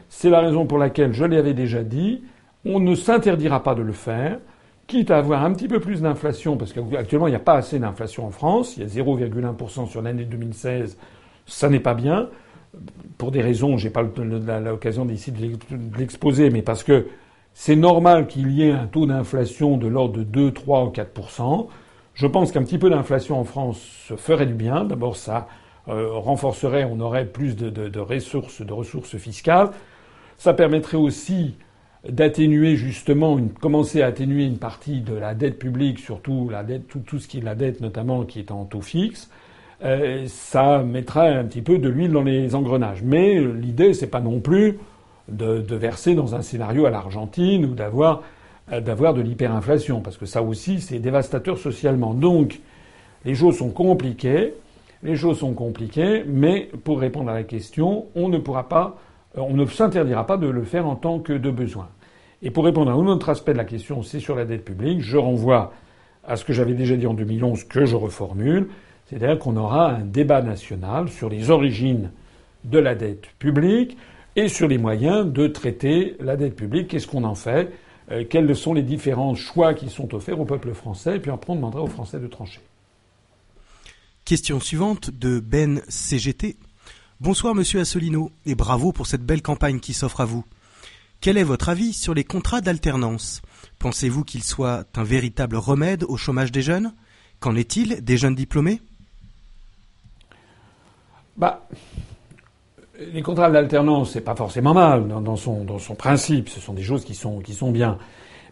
[0.09, 2.23] C'est la raison pour laquelle, je l'avais déjà dit,
[2.65, 4.39] on ne s'interdira pas de le faire,
[4.87, 7.79] quitte à avoir un petit peu plus d'inflation, parce qu'actuellement il n'y a pas assez
[7.79, 10.97] d'inflation en France, il y a 0,1% sur l'année 2016,
[11.47, 12.29] ça n'est pas bien,
[13.19, 17.07] pour des raisons, j'ai pas l'occasion ici de l'exposer, mais parce que
[17.55, 21.69] c'est normal qu'il y ait un taux d'inflation de l'ordre de 2, 3 ou 4%.
[22.15, 24.85] Je pense qu'un petit peu d'inflation en France se ferait du bien.
[24.85, 25.49] D'abord, ça
[25.89, 29.71] euh, renforcerait, on aurait plus de, ressources, de ressources fiscales.
[30.39, 31.55] Ça permettrait aussi
[32.09, 37.19] d'atténuer justement, commencer à atténuer une partie de la dette publique, surtout la dette, tout,
[37.19, 39.31] ce qui est la dette notamment qui est en taux fixe,
[39.85, 43.03] euh, ça mettra un petit peu de l'huile dans les engrenages.
[43.03, 44.79] Mais l'idée, c'est pas non plus
[45.29, 48.23] de, verser dans un scénario à l'Argentine ou d'avoir
[48.73, 52.15] euh, d'avoir de l'hyperinflation, parce que ça aussi, c'est dévastateur socialement.
[52.15, 52.61] Donc,
[53.25, 54.55] les choses sont compliquées,
[55.03, 58.97] les choses sont compliquées, mais pour répondre à la question, on ne pourra pas
[59.37, 61.89] euh, on ne s'interdira pas de le faire en tant que de besoin.
[62.43, 65.01] Et pour répondre à un autre aspect de la question, c'est sur la dette publique,
[65.01, 65.73] je renvoie
[66.25, 68.69] à ce que j'avais déjà dit en 2011, que je reformule,
[69.07, 72.11] c'est-à-dire qu'on aura un débat national sur les origines
[72.65, 73.97] de la dette publique
[74.37, 76.89] et sur les moyens de traiter la dette publique.
[76.89, 77.73] Qu'est-ce qu'on en fait?
[78.11, 81.17] Euh, Quels sont les différents choix qui sont offerts au peuple français?
[81.17, 82.61] Et puis après, on demandera aux Français de trancher.
[84.25, 86.57] Question suivante de Ben CGT.
[87.21, 90.45] Bonsoir Monsieur Assolino et bravo pour cette belle campagne qui s'offre à vous.
[91.21, 93.43] Quel est votre avis sur les contrats d'alternance?
[93.79, 96.95] Pensez-vous qu'ils soient un véritable remède au chômage des jeunes?
[97.39, 98.81] Qu'en est-il des jeunes diplômés?
[101.37, 101.69] Bah,
[103.13, 105.65] les contrats d'alternance, c'est pas forcément mal dans, son,
[105.97, 106.49] principe.
[106.49, 107.99] Ce sont des choses qui sont, qui sont bien.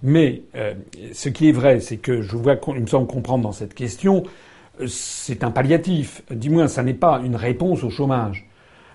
[0.02, 0.74] Mais euh,
[1.12, 4.22] ce qui est vrai, c'est que je vois, il me semble comprendre dans cette question,
[4.80, 6.22] euh, c'est un palliatif.
[6.30, 8.46] Du moins, ça n'est pas une réponse au chômage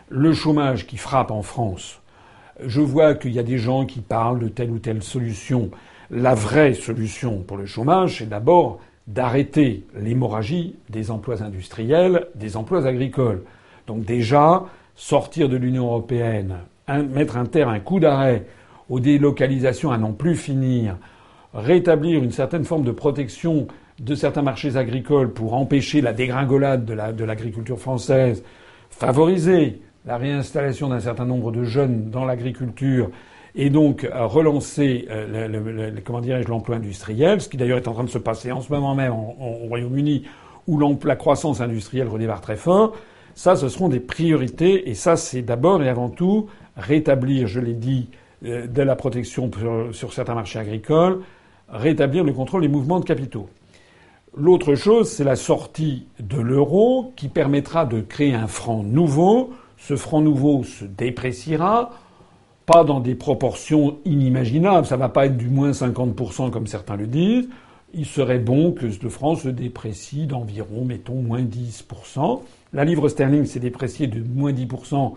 [0.10, 2.00] le chômage qui frappe en France,
[2.64, 5.72] je vois qu'il y a des gens qui parlent de telle ou telle solution.
[6.12, 12.86] La vraie solution pour le chômage, c'est d'abord d'arrêter l'hémorragie des emplois industriels, des emplois
[12.86, 13.44] agricoles.
[13.88, 14.66] Donc déjà,
[14.96, 16.56] sortir de l'Union européenne,
[17.10, 18.46] mettre un terme, un coup d'arrêt
[18.90, 20.98] aux délocalisations à n'en plus finir,
[21.54, 23.68] rétablir une certaine forme de protection
[24.00, 28.44] de certains marchés agricoles pour empêcher la dégringolade de l'agriculture française,
[28.90, 33.10] favoriser la réinstallation d'un certain nombre de jeunes dans l'agriculture
[33.56, 38.10] et donc relancer le, comment dirais-je l'emploi industriel, ce qui d'ailleurs est en train de
[38.10, 40.26] se passer en ce moment même au Royaume-Uni
[40.68, 42.96] où la croissance industrielle redémarre très fort.
[43.36, 46.48] Ça, ce seront des priorités, et ça, c'est d'abord et avant tout
[46.78, 48.10] rétablir, je l'ai dit,
[48.46, 49.52] euh, de la protection
[49.92, 51.22] sur, certains marchés agricoles,
[51.70, 53.50] rétablir le contrôle des mouvements de capitaux.
[54.38, 59.54] L'autre chose, c'est la sortie de l'euro qui permettra de créer un franc nouveau.
[59.78, 61.92] Ce franc nouveau se dépréciera,
[62.66, 64.86] pas dans des proportions inimaginables.
[64.86, 67.48] Ça va pas être du moins 50% comme certains le disent.
[67.94, 72.42] Il serait bon que le franc se déprécie d'environ, mettons, moins 10%.
[72.76, 75.14] La livre sterling s'est dépréciée de moins 10%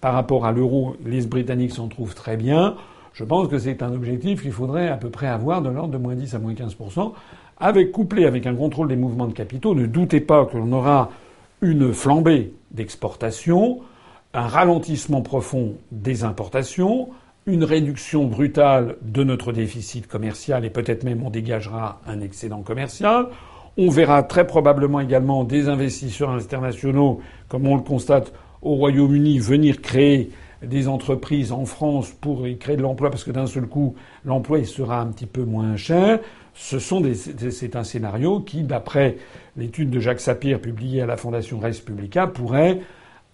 [0.00, 0.96] par rapport à l'euro.
[1.04, 2.76] Les Britanniques s'en trouvent très bien.
[3.12, 5.98] Je pense que c'est un objectif qu'il faudrait à peu près avoir de l'ordre de
[5.98, 7.12] moins 10 à moins 15%,
[7.60, 9.74] avec couplé avec un contrôle des mouvements de capitaux.
[9.74, 11.10] Ne doutez pas que l'on aura
[11.60, 13.80] une flambée d'exportation,
[14.32, 17.10] un ralentissement profond des importations,
[17.44, 23.26] une réduction brutale de notre déficit commercial et peut-être même on dégagera un excédent commercial.
[23.78, 29.80] On verra très probablement également des investisseurs internationaux, comme on le constate au Royaume-Uni, venir
[29.80, 30.30] créer
[30.62, 33.94] des entreprises en France pour y créer de l'emploi parce que d'un seul coup,
[34.26, 36.20] l'emploi sera un petit peu moins cher.
[36.54, 39.16] Ce sont des, c'est un scénario qui, d'après
[39.56, 42.80] l'étude de Jacques Sapir publiée à la Fondation Res Publica, pourrait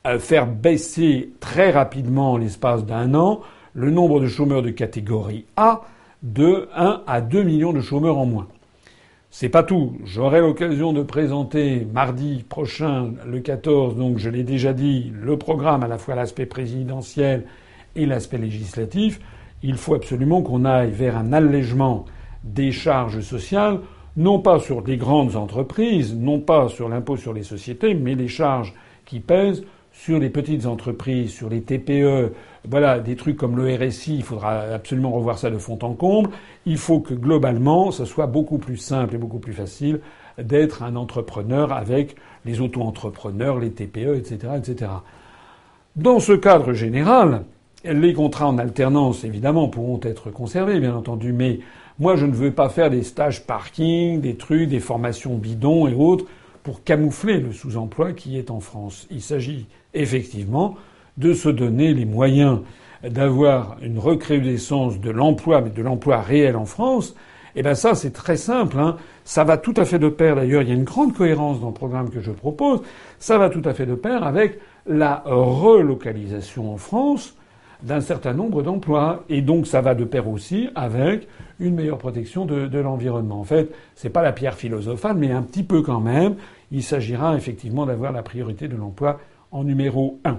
[0.07, 3.41] euh, faire baisser très rapidement, l'espace d'un an,
[3.75, 5.83] le nombre de chômeurs de catégorie A
[6.23, 8.47] de 1 à 2 millions de chômeurs en moins.
[9.31, 9.93] C'est pas tout.
[10.05, 15.83] J'aurai l'occasion de présenter mardi prochain, le 14, donc je l'ai déjà dit, le programme
[15.83, 17.45] à la fois l'aspect présidentiel
[17.95, 19.21] et l'aspect législatif.
[19.63, 22.07] Il faut absolument qu'on aille vers un allègement
[22.43, 23.81] des charges sociales,
[24.17, 28.29] non pas sur les grandes entreprises, non pas sur l'impôt sur les sociétés, mais les
[28.29, 28.73] charges
[29.05, 32.33] qui pèsent sur les petites entreprises, sur les TPE,
[32.69, 36.31] voilà, des trucs comme le RSI, il faudra absolument revoir ça de fond en comble.
[36.67, 40.01] Il faut que globalement, ce soit beaucoup plus simple et beaucoup plus facile
[40.39, 44.91] d'être un entrepreneur avec les auto-entrepreneurs, les TPE, etc., etc.
[45.97, 47.43] Dans ce cadre général,
[47.85, 51.61] les contrats en alternance, évidemment, pourront être conservés, bien entendu, mais
[51.99, 55.95] moi, je ne veux pas faire des stages parking, des trucs, des formations bidons et
[55.95, 56.27] autres
[56.63, 59.07] pour camoufler le sous-emploi qui est en France.
[59.11, 60.77] Il s'agit effectivement
[61.19, 62.61] de se donner les moyens
[63.03, 67.15] d'avoir une recrudescence de l'emploi, mais de l'emploi réel en France,
[67.55, 68.79] eh ben ça c'est très simple.
[68.79, 68.97] Hein.
[69.25, 70.37] Ça va tout à fait de pair.
[70.37, 72.81] D'ailleurs, il y a une grande cohérence dans le programme que je propose.
[73.19, 77.35] Ça va tout à fait de pair avec la relocalisation en France
[77.83, 79.25] d'un certain nombre d'emplois.
[79.29, 81.29] Et donc ça va de pair aussi avec
[81.61, 83.41] une meilleure protection de, de l'environnement.
[83.41, 86.37] En fait, c'est pas la pierre philosophale, mais un petit peu quand même.
[86.71, 89.21] Il s'agira effectivement d'avoir la priorité de l'emploi
[89.51, 90.39] en numéro un.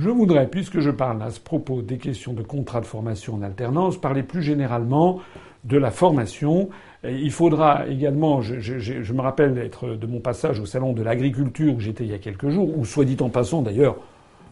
[0.00, 3.42] Je voudrais, puisque je parle à ce propos des questions de contrat de formation en
[3.42, 5.18] alternance, parler plus généralement
[5.64, 6.68] de la formation.
[7.02, 11.80] Il faudra également, je, me rappelle être de mon passage au salon de l'agriculture où
[11.80, 13.96] j'étais il y a quelques jours, où soit dit en passant d'ailleurs,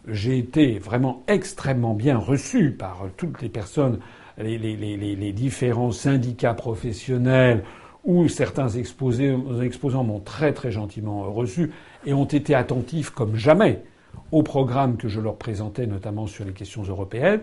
[0.09, 4.01] j'ai été vraiment extrêmement bien reçu par toutes les personnes,
[4.39, 7.63] les, les différents syndicats professionnels,
[8.05, 11.71] où certains exposants m'ont très très gentiment reçu
[12.05, 13.85] et ont été attentifs comme jamais
[14.33, 17.41] au programme que je leur présentais, notamment sur les questions européennes.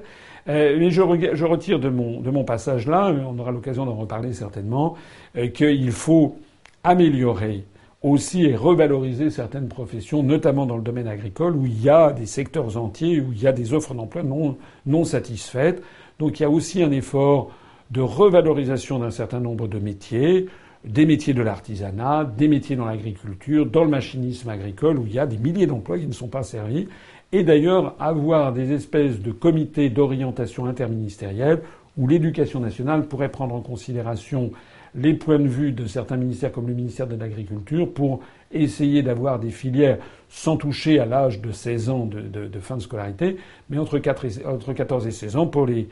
[0.49, 4.33] Euh, mais je, retire de mon, de mon passage là, on aura l'occasion d'en reparler
[4.33, 4.95] certainement,
[5.37, 6.37] euh, qu'il faut
[6.83, 7.63] améliorer
[8.01, 12.25] aussi et revaloriser certaines professions, notamment dans le domaine agricole, où il y a des
[12.25, 15.81] secteurs entiers, où il y a des offres d'emploi non, non satisfaites.
[16.19, 17.51] Donc il y a aussi un effort
[17.91, 20.47] de revalorisation d'un certain nombre de métiers,
[20.85, 25.19] des métiers de l'artisanat, des métiers dans l'agriculture, dans le machinisme agricole, où il y
[25.19, 26.87] a des milliers d'emplois qui ne sont pas servis,
[27.31, 31.61] et d'ailleurs avoir des espèces de comités d'orientation interministériels
[31.97, 34.51] où l'éducation nationale pourrait prendre en considération
[34.95, 39.39] les points de vue de certains ministères comme le ministère de l'Agriculture pour essayer d'avoir
[39.39, 39.97] des filières
[40.29, 43.37] sans toucher à l'âge de 16 ans de, fin de scolarité,
[43.69, 45.87] mais entre, 4 et, entre 14 et 16 ans pour les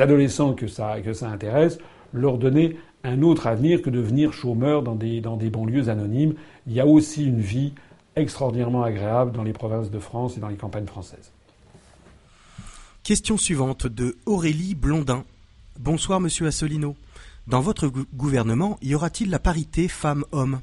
[0.00, 1.78] adolescents que ça, que ça intéresse,
[2.12, 6.34] leur donner un autre avenir que de devenir chômeur dans des, dans des banlieues anonymes.
[6.66, 7.72] Il y a aussi une vie
[8.16, 11.32] extraordinairement agréable dans les provinces de France et dans les campagnes françaises.
[13.02, 15.24] Question suivante de Aurélie Blondin.
[15.78, 16.96] Bonsoir Monsieur Asselineau.
[17.46, 20.60] Dans votre gouvernement, y aura-t-il la parité femmes-hommes?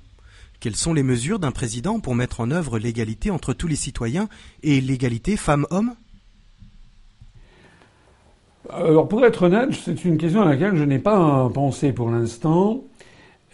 [0.60, 4.30] Quelles sont les mesures d'un président pour mettre en œuvre l'égalité entre tous les citoyens
[4.64, 5.96] et l'égalité femmes-hommes?
[8.70, 12.84] Alors pour être honnête, c'est une question à laquelle je n'ai pas pensé pour l'instant.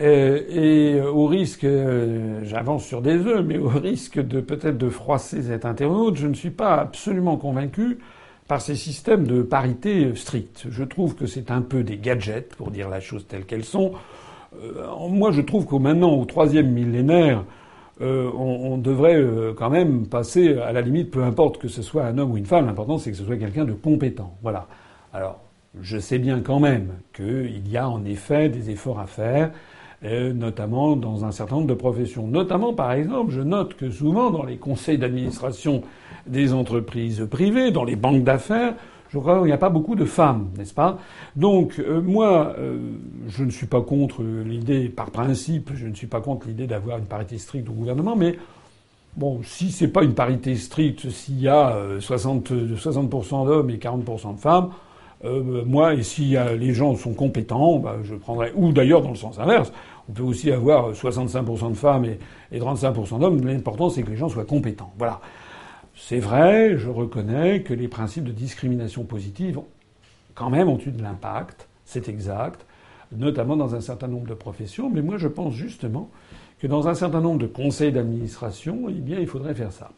[0.01, 4.89] Euh, et au risque, euh, j'avance sur des œufs, mais au risque de peut-être de
[4.89, 7.99] froisser cet internaute, je ne suis pas absolument convaincu
[8.47, 10.65] par ces systèmes de parité stricte.
[10.69, 13.93] Je trouve que c'est un peu des gadgets, pour dire la chose telle qu'elles sont.
[14.61, 17.45] Euh, moi, je trouve qu'au maintenant, au troisième millénaire,
[18.01, 22.05] euh, on, devrait euh, quand même passer à la limite, peu importe que ce soit
[22.05, 24.35] un homme ou une femme, l'important c'est que ce soit quelqu'un de compétent.
[24.41, 24.67] Voilà.
[25.13, 25.39] Alors,
[25.79, 29.51] je sais bien quand même qu'il y a en effet des efforts à faire,
[30.03, 32.27] notamment dans un certain nombre de professions.
[32.27, 35.83] Notamment, par exemple, je note que souvent dans les conseils d'administration
[36.27, 38.75] des entreprises privées, dans les banques d'affaires,
[39.13, 40.97] je crois qu'il n'y a pas beaucoup de femmes, n'est-ce pas?
[41.35, 42.79] Donc euh, moi, euh,
[43.27, 46.97] je ne suis pas contre l'idée, par principe, je ne suis pas contre l'idée d'avoir
[46.97, 48.39] une parité stricte au gouvernement, mais
[49.15, 53.77] bon, si c'est pas une parité stricte, s'il y a 60, euh, 60% d'hommes et
[53.77, 54.69] 40% de femmes,
[55.23, 58.51] moi, et si les gens sont compétents, bah, je prendrais.
[58.55, 59.71] Ou d'ailleurs dans le sens inverse,
[60.09, 62.19] on peut aussi avoir 65% de femmes et,
[62.51, 63.45] et 35% d'hommes.
[63.45, 64.91] L'important, c'est que les gens soient compétents.
[64.97, 65.21] Voilà.
[65.95, 69.59] C'est vrai, je reconnais que les principes de discrimination positive,
[70.33, 72.65] quand même, ont eu de l'impact, c'est exact,
[73.15, 76.09] notamment dans un certain nombre de professions, mais moi je pense justement
[76.59, 79.91] que dans un certain nombre de conseils d'administration, eh bien, il faudrait faire ça.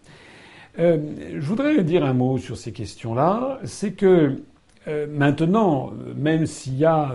[0.79, 0.97] Euh,
[1.33, 3.59] je voudrais dire un mot sur ces questions-là.
[3.63, 4.41] C'est que
[4.87, 7.11] euh, maintenant, même s'il y a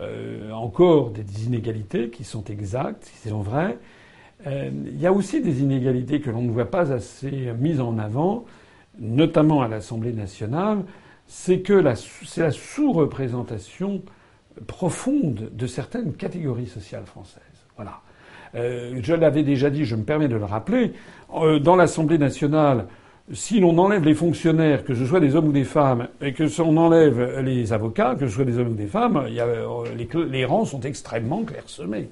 [0.00, 3.78] euh, encore des inégalités qui sont exactes, qui sont vraies,
[4.46, 7.98] euh, il y a aussi des inégalités que l'on ne voit pas assez mises en
[7.98, 8.44] avant,
[8.98, 10.84] notamment à l'Assemblée nationale,
[11.26, 11.82] c'est que
[12.24, 14.02] c'est la sous-représentation
[14.66, 17.42] profonde de certaines catégories sociales françaises.
[17.76, 18.00] Voilà.
[18.54, 20.92] Euh, je l'avais déjà dit, je me permets de le rappeler.
[21.34, 22.86] Euh, dans l'Assemblée nationale,
[23.32, 26.46] si l'on enlève les fonctionnaires, que ce soit des hommes ou des femmes, et que
[26.46, 29.26] si on enlève les avocats, que ce soit des hommes ou des femmes, a,
[29.96, 32.08] les, les rangs sont extrêmement clairsemés.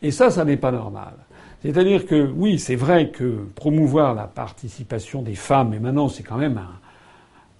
[0.00, 1.14] Et ça, ça n'est pas normal.
[1.62, 6.36] C'est-à-dire que oui, c'est vrai que promouvoir la participation des femmes, et maintenant c'est quand
[6.36, 6.78] même un,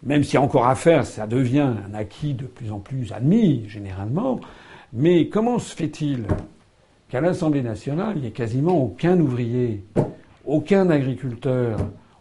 [0.05, 3.13] même s'il y a encore à faire, ça devient un acquis de plus en plus
[3.13, 4.41] admis généralement.
[4.93, 6.25] Mais comment se fait-il
[7.09, 9.83] qu'à l'Assemblée nationale, il n'y ait quasiment aucun ouvrier,
[10.47, 11.79] aucun agriculteur,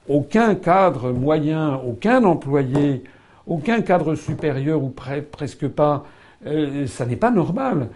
[0.10, 3.04] aucun cadre moyen, aucun employé,
[3.46, 6.06] aucun cadre supérieur ou presque pas
[6.46, 7.90] euh, Ça n'est pas normal.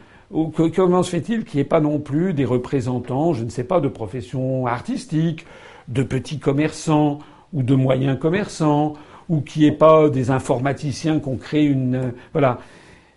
[0.76, 3.82] Comment se fait-il qu'il n'y ait pas non plus des représentants, je ne sais pas,
[3.82, 5.46] de professions artistiques,
[5.90, 7.20] de petits commerçants
[7.52, 8.94] ou de moyens commerçants,
[9.28, 12.14] ou qu'il n'y ait pas des informaticiens qui ont créé une.
[12.32, 12.60] Voilà.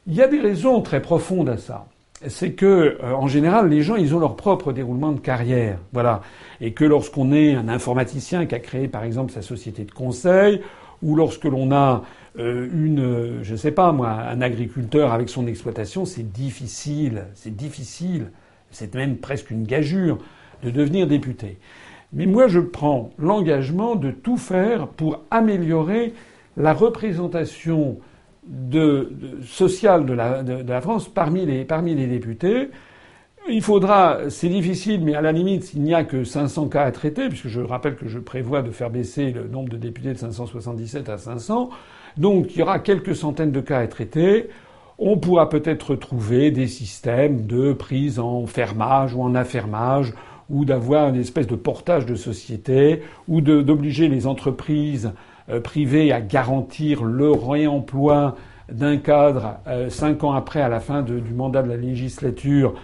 [0.08, 1.86] Il y a des raisons très profondes à ça.
[2.26, 5.78] C'est que, euh, en général, les gens, ils ont leur propre déroulement de carrière.
[5.92, 6.22] Voilà.
[6.60, 10.60] Et que lorsqu'on est un informaticien qui a créé, par exemple, sa société de conseil,
[11.02, 12.02] ou lorsque l'on a
[12.38, 18.30] euh, une, je sais pas moi, un agriculteur avec son exploitation, c'est difficile, c'est difficile,
[18.70, 20.18] c'est même presque une gageure
[20.62, 21.58] de devenir député.
[22.12, 26.14] Mais moi, je prends l'engagement de tout faire pour améliorer
[26.56, 27.98] la représentation
[28.46, 29.10] de,
[29.46, 32.70] sociale de la, de, la, France parmi les, parmi les députés.
[33.48, 36.92] Il faudra, c'est difficile, mais à la limite, il n'y a que 500 cas à
[36.92, 40.18] traiter, puisque je rappelle que je prévois de faire baisser le nombre de députés de
[40.18, 41.68] 577 à 500.
[42.16, 44.48] Donc il y aura quelques centaines de cas à traiter.
[44.98, 50.14] On pourra peut-être trouver des systèmes de prise en fermage ou en affermage,
[50.48, 55.12] ou d'avoir une espèce de portage de société, ou d'obliger les entreprises
[55.50, 58.36] euh, privées à garantir le réemploi
[58.72, 62.74] d'un cadre euh, cinq ans après, à la fin du mandat de la législature,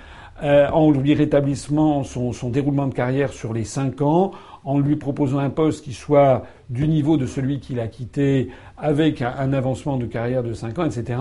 [0.43, 4.32] euh, en lui rétablissant son, son, déroulement de carrière sur les cinq ans,
[4.65, 9.23] en lui proposant un poste qui soit du niveau de celui qu'il a quitté avec
[9.23, 11.19] un avancement de carrière de 5 ans, etc.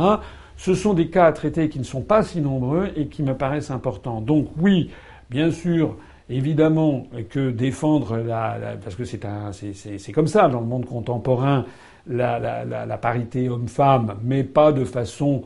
[0.58, 3.34] Ce sont des cas à traiter qui ne sont pas si nombreux et qui me
[3.34, 4.22] paraissent importants.
[4.22, 4.90] Donc oui,
[5.30, 5.96] bien sûr,
[6.30, 11.66] évidemment que défendre la, parce que c'est un, c'est comme ça dans le monde contemporain,
[12.08, 15.44] la, la, parité homme-femme, mais pas de façon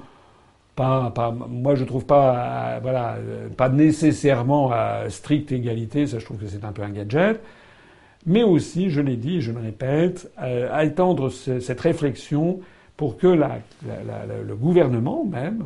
[0.76, 3.18] pas, pas, moi je trouve pas, voilà,
[3.58, 6.08] pas nécessairement à stricte égalité.
[6.08, 7.40] Ça, je trouve que c'est un peu un gadget
[8.26, 12.60] mais aussi, je l'ai dit, je le répète, euh, à étendre cette réflexion
[12.96, 15.66] pour que le gouvernement même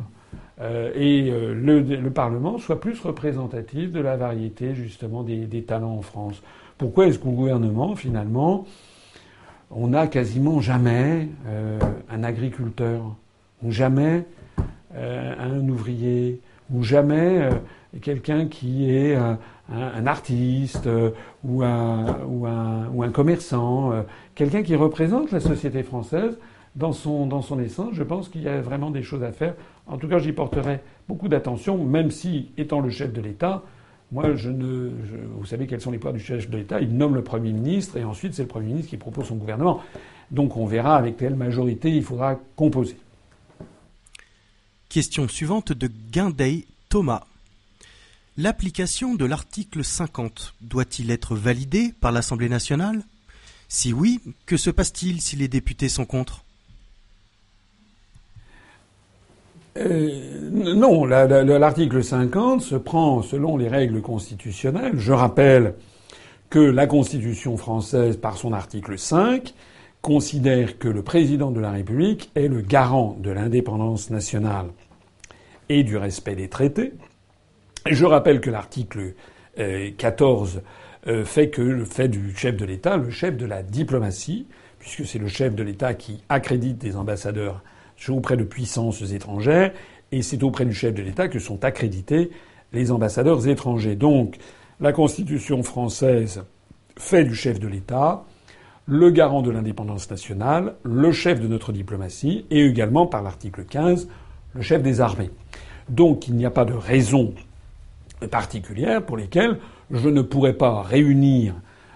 [0.60, 6.02] euh, et euh, le, Parlement soient plus représentatifs de la variété justement des, talents en
[6.02, 6.42] France.
[6.76, 8.66] Pourquoi est-ce qu'au gouvernement, finalement,
[9.70, 11.28] on n'a quasiment jamais
[12.10, 13.16] un agriculteur,
[13.62, 14.24] ou jamais
[14.96, 16.40] un ouvrier,
[16.70, 17.50] ou jamais
[18.00, 19.18] quelqu'un qui est
[19.72, 21.10] un, artiste euh,
[21.44, 24.02] ou, un, ou, un, ou, un, commerçant, euh,
[24.34, 26.38] quelqu'un qui représente la société française
[26.76, 27.90] dans son, dans son essence.
[27.92, 29.54] Je pense qu'il y a vraiment des choses à faire.
[29.88, 33.64] En tout cas, j'y porterai beaucoup d'attention, même si, étant le chef de l'État,
[34.10, 34.90] Moi, je ne,
[35.36, 37.98] vous savez quels sont les pouvoirs du chef de l'État Il nomme le Premier ministre
[37.98, 39.82] et ensuite c'est le Premier ministre qui propose son gouvernement.
[40.30, 42.96] Donc on verra avec quelle majorité il faudra composer.
[44.88, 47.26] Question suivante de Guindey Thomas.
[48.38, 53.02] L'application de l'article 50 doit-il être validée par l'Assemblée nationale?
[53.68, 56.44] Si oui, que se passe-t-il si les députés sont contre?
[59.78, 64.94] Euh, non, l'article 50 se prend selon les règles constitutionnelles.
[64.96, 65.74] Je rappelle
[66.50, 69.54] que la Constitution française, par son article 5,
[70.02, 74.68] considère que le président de la République est le garant de l'indépendance nationale
[75.68, 76.94] et du respect des traités.
[77.86, 79.14] Je rappelle que l'article
[79.56, 80.60] 14 euh,
[81.12, 84.46] euh, fait que fait du chef de l'État le chef de la diplomatie,
[84.78, 87.62] puisque c'est le chef de l'État qui accrédite des ambassadeurs
[88.08, 89.72] auprès de puissances étrangères,
[90.12, 92.30] et c'est auprès du chef de l'État que sont accrédités
[92.72, 93.96] les ambassadeurs étrangers.
[93.96, 94.36] Donc,
[94.80, 96.44] la Constitution française
[96.96, 98.24] fait du chef de l'État
[98.86, 104.08] le garant de l'indépendance nationale, le chef de notre diplomatie, et également, par l'article 15,
[104.54, 105.30] le chef des armées.
[105.90, 107.34] Donc, il n'y a pas de raison
[108.30, 109.58] particulière pour lesquelles
[109.90, 111.54] je ne pourrais pas réunir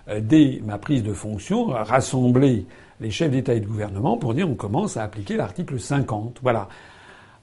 [0.08, 2.66] euh, dès ma prise de fonction, rassembler
[3.02, 6.38] les chefs d'État et de gouvernement pour dire on commence à appliquer l'article 50.
[6.42, 6.68] Voilà.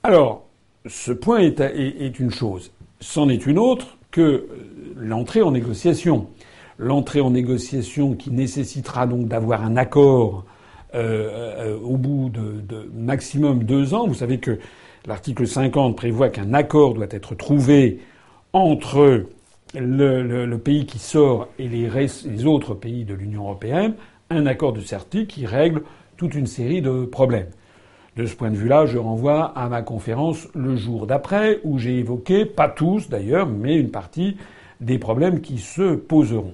[0.02, 0.46] Alors,
[0.86, 2.72] ce point est, une chose.
[3.02, 4.48] C'en est une autre que euh,
[4.96, 6.28] l'entrée en négociation.
[6.78, 10.46] L'entrée en négociation qui nécessitera donc d'avoir un accord
[10.96, 14.08] euh, euh, au bout de, maximum deux ans.
[14.08, 14.58] Vous savez que
[15.06, 18.00] l'article 50 prévoit qu'un accord doit être trouvé
[18.54, 19.26] entre
[19.76, 23.94] le, pays qui sort et les autres pays de l'Union européenne,
[24.30, 25.84] un accord de certitude qui règle
[26.18, 27.50] toute une série de problèmes.
[28.16, 32.00] De ce point de vue-là, je renvoie à ma conférence le jour d'après, où j'ai
[32.00, 34.36] évoqué, pas tous d'ailleurs, mais une partie
[34.82, 36.54] des problèmes qui se poseront.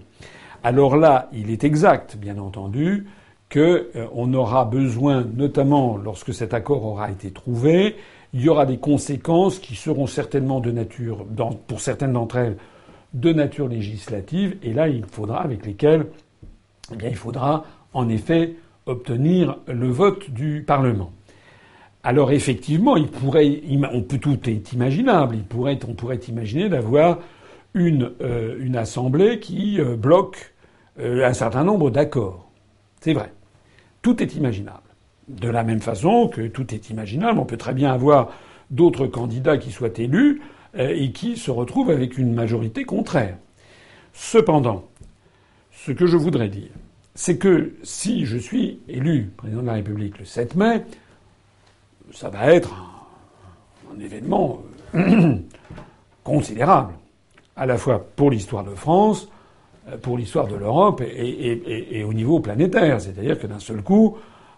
[0.64, 3.08] Alors là, il est exact, bien entendu,
[3.52, 7.96] qu'on euh, aura besoin, notamment lorsque cet accord aura été trouvé,
[8.34, 11.26] il y aura des conséquences qui seront certainement de nature,
[11.68, 12.58] pour certaines d'entre elles,
[13.14, 16.08] de nature législative, et là, il faudra, avec lesquelles,
[16.92, 18.56] eh bien, il faudra, en effet,
[18.86, 21.12] obtenir le vote du Parlement.
[22.04, 25.38] Alors effectivement, il pourrait, on peut tout est imaginable.
[25.50, 27.18] Pourrait, on pourrait imaginer d'avoir
[27.74, 30.54] une, euh, assemblée qui euh, bloque
[31.00, 32.52] euh, un certain nombre d'accords.
[33.02, 33.34] C'est vrai.
[34.04, 34.82] Tout est imaginable.
[35.28, 38.30] De la même façon que tout est imaginable, on peut très bien avoir
[38.70, 40.42] d'autres candidats qui soient élus
[40.78, 43.38] et qui se retrouvent avec une majorité contraire.
[44.14, 44.84] Cependant,
[45.86, 46.72] ce que je voudrais dire,
[47.14, 50.82] c'est que si je suis élu président de la République le 7 mai,
[52.12, 52.74] ça va être
[53.94, 54.64] un, événement
[54.96, 55.36] euh,
[56.24, 56.94] considérable,
[57.56, 59.30] à la fois pour l'histoire de France,
[59.88, 63.00] euh, pour l'histoire de l'Europe et, au niveau planétaire.
[63.00, 64.18] C'est-à-dire que d'un seul coup,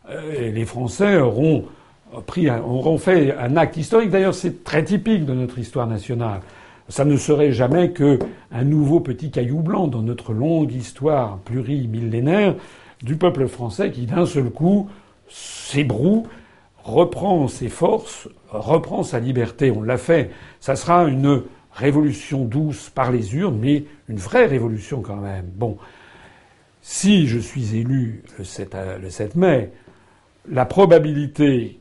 [0.10, 1.66] euh, les Français auront
[2.26, 4.12] pris, auront fait un acte historique.
[4.12, 6.40] D'ailleurs, c'est très typique de notre histoire nationale.
[6.90, 8.18] Ça ne serait jamais que
[8.52, 12.56] un nouveau petit caillou blanc dans notre longue histoire plurimillénaire
[13.02, 14.90] du peuple français qui, d'un seul coup,
[15.28, 16.28] s'ébroue,
[16.84, 19.70] reprend ses forces, reprend sa liberté.
[19.70, 20.32] On l'a fait.
[20.62, 21.44] Ça sera une
[21.74, 25.46] révolution douce par les urnes, mais une vraie révolution quand même.
[25.56, 25.78] Bon,
[26.82, 29.72] si je suis élu le 7, le 7 mai,
[30.50, 31.80] la probabilité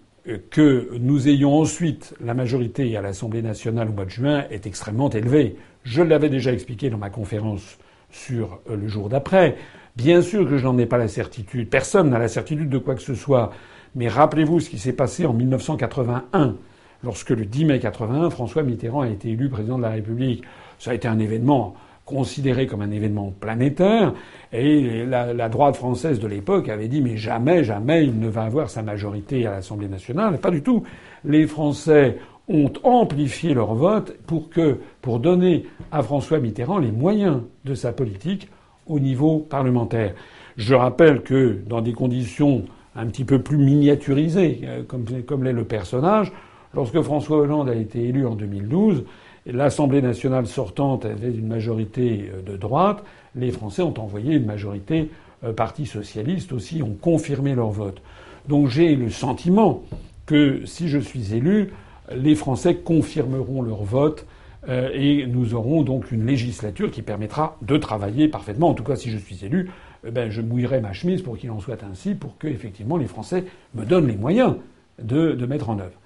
[0.51, 5.11] que nous ayons ensuite la majorité à l'Assemblée nationale au mois de juin est extrêmement
[5.11, 5.57] élevée.
[5.85, 7.78] Je l'avais déjà expliqué dans ma conférence
[8.11, 9.57] sur euh, le jour d'après.
[9.97, 11.70] Bien sûr que je n'en ai pas la certitude.
[11.70, 13.53] Personne n'a la certitude de quoi que ce soit.
[13.94, 16.57] Mais rappelez-vous ce qui s'est passé en 1981
[17.03, 20.43] lorsque le 10 mai 81, François Mitterrand a été élu président de la République.
[20.78, 21.74] Ça a été un événement
[22.07, 24.15] considéré comme un événement planétaire,
[24.53, 28.70] et la, droite française de l'époque avait dit mais jamais, jamais il ne va avoir
[28.70, 30.39] sa majorité à l'Assemblée nationale.
[30.39, 30.85] Pas du tout.
[31.24, 32.16] Les Français
[32.49, 37.93] ont amplifié leur vote pour que, pour donner à François Mitterrand les moyens de sa
[37.93, 38.49] politique
[38.87, 40.15] au niveau parlementaire.
[40.57, 42.65] Je rappelle que dans des conditions
[42.95, 46.33] un petit peu plus miniaturisées, euh, comme, comme l'est le personnage,
[46.77, 49.05] Lorsque François Hollande a été élu en 2012,
[49.47, 53.02] l'Assemblée nationale sortante avait une majorité euh, de droite.
[53.35, 55.10] Les Français ont envoyé une majorité
[55.44, 58.02] euh, Parti socialiste aussi, ont confirmé leur vote.
[58.48, 59.82] Donc j'ai le sentiment
[60.27, 61.73] que si je suis élu,
[62.14, 64.27] les Français confirmeront leur vote
[64.68, 68.68] euh, et nous aurons donc une législature qui permettra de travailler parfaitement.
[68.68, 69.70] En tout cas, si je suis élu,
[70.10, 73.44] ben, je mouillerai ma chemise pour qu'il en soit ainsi, pour que effectivement les Français
[73.74, 74.56] me donnent les moyens
[75.01, 75.98] de, de mettre en œuvre.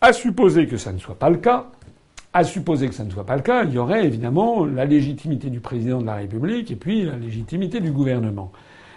[0.00, 1.70] À supposer que ça ne soit pas le cas,
[2.32, 5.50] À supposer que ça ne soit pas le cas, il y aurait évidemment la légitimité
[5.50, 8.52] du président de la République et puis la légitimité du gouvernement.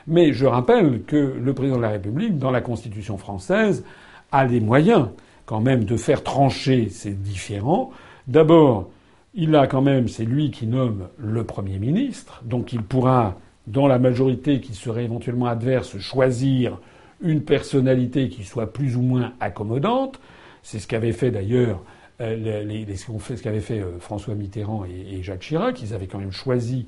[0.06, 3.84] Mais je rappelle que le président de la République, dans la Constitution française,
[4.32, 5.08] a les moyens
[5.48, 7.90] quand même de faire trancher ces différends.
[8.28, 8.90] D'abord,
[9.34, 13.36] il a quand même, c'est lui qui nomme le Premier ministre, donc il pourra,
[13.66, 16.78] dans la majorité qui serait éventuellement adverse, choisir
[17.20, 20.20] une personnalité qui soit plus ou moins accommodante.
[20.62, 21.82] C'est ce qu'avait fait d'ailleurs
[22.20, 25.82] les, les, ce qu'avaient fait euh, François Mitterrand et, Jacques Chirac.
[25.82, 26.86] Ils avaient quand même choisi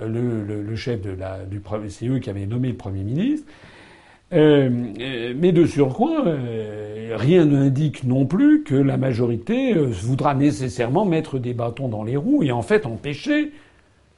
[0.00, 3.46] euh, le, chef de la, du c'est eux qui avaient nommé le Premier ministre.
[4.32, 4.68] Euh,
[5.36, 11.54] mais de surcroît, euh, rien n'indique non plus que la majorité voudra nécessairement mettre des
[11.54, 13.52] bâtons dans les roues et en fait empêcher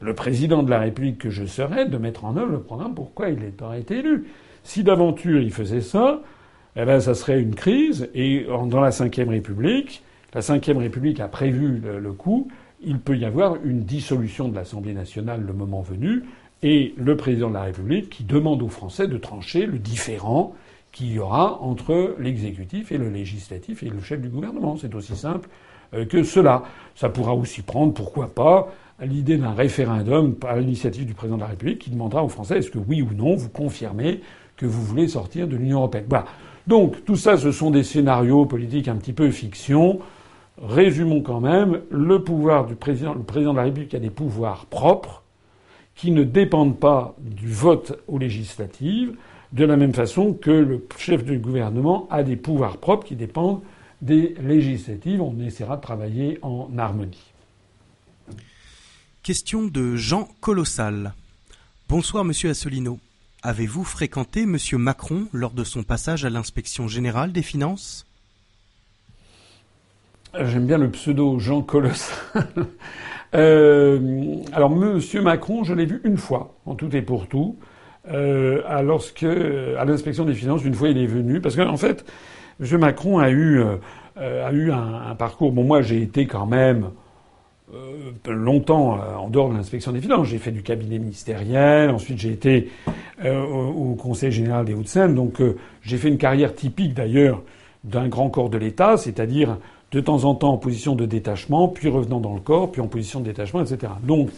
[0.00, 3.28] le président de la République que je serais de mettre en œuvre le programme pourquoi
[3.28, 4.24] il aurait été élu.
[4.62, 6.22] Si d'aventure il faisait ça,
[6.76, 10.02] eh ben ça serait une crise et dans la Ve République,
[10.34, 12.48] la Ve République a prévu le, coup.
[12.82, 16.24] Il peut y avoir une dissolution de l'Assemblée nationale le moment venu,
[16.62, 20.54] et le président de la République qui demande aux Français de trancher le différent
[20.92, 24.76] qu'il y aura entre l'exécutif et le législatif et le chef du gouvernement.
[24.76, 25.48] C'est aussi simple
[25.94, 26.64] euh, que cela.
[26.94, 31.48] Ça pourra aussi prendre, pourquoi pas, l'idée d'un référendum par l'initiative du président de la
[31.48, 34.20] République qui demandera aux Français est-ce que oui ou non vous confirmez
[34.56, 36.06] que vous voulez sortir de l'Union européenne?
[36.08, 36.26] Voilà.
[36.66, 40.00] Donc tout ça, ce sont des scénarios politiques un petit peu fiction.
[40.60, 45.22] Résumons quand même, le pouvoir du président, de la République a des pouvoirs propres
[45.94, 49.14] qui ne dépendent pas du vote aux législatives,
[49.52, 53.62] de la même façon que le chef du gouvernement a des pouvoirs propres qui dépendent
[54.02, 55.22] des législatives.
[55.22, 57.32] On essaiera de travailler en harmonie.
[59.22, 61.14] Question de Jean Colossal.
[61.88, 62.98] Bonsoir Monsieur Asselineau.
[63.42, 68.07] Avez-vous fréquenté Monsieur Macron lors de son passage à l'inspection générale des finances?
[70.34, 72.16] J'aime bien le pseudo Jean Colossal.
[73.34, 77.56] euh, alors, Monsieur Macron, je l'ai vu une fois, en tout et pour tout,
[78.10, 82.04] euh, à, lorsque, à l'inspection des finances, une fois il est venu, parce qu'en fait,
[82.60, 85.50] Monsieur Macron a eu, euh, a eu un, un, parcours.
[85.52, 86.90] Bon, moi, j'ai été quand même
[88.26, 90.28] longtemps en dehors de l'inspection des finances.
[90.28, 92.70] J'ai fait du cabinet ministériel, ensuite j'ai été
[93.22, 95.14] au, Conseil général des Hauts-de-Seine.
[95.14, 95.42] Donc
[95.82, 97.42] j'ai fait une carrière typique d'ailleurs
[97.84, 99.58] d'un grand corps de l'État, c'est-à-dire
[99.92, 102.88] de temps en temps en position de détachement, puis revenant dans le corps, puis en
[102.88, 103.92] position de détachement, etc.
[104.02, 104.30] Donc,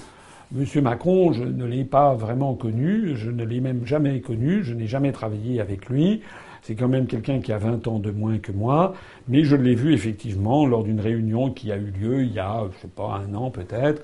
[0.56, 0.64] M.
[0.82, 4.86] Macron, je ne l'ai pas vraiment connu, je ne l'ai même jamais connu, je n'ai
[4.86, 6.22] jamais travaillé avec lui.
[6.62, 8.94] C'est quand même quelqu'un qui a 20 ans de moins que moi,
[9.28, 12.64] mais je l'ai vu effectivement lors d'une réunion qui a eu lieu il y a,
[12.72, 14.02] je sais pas, un an peut-être,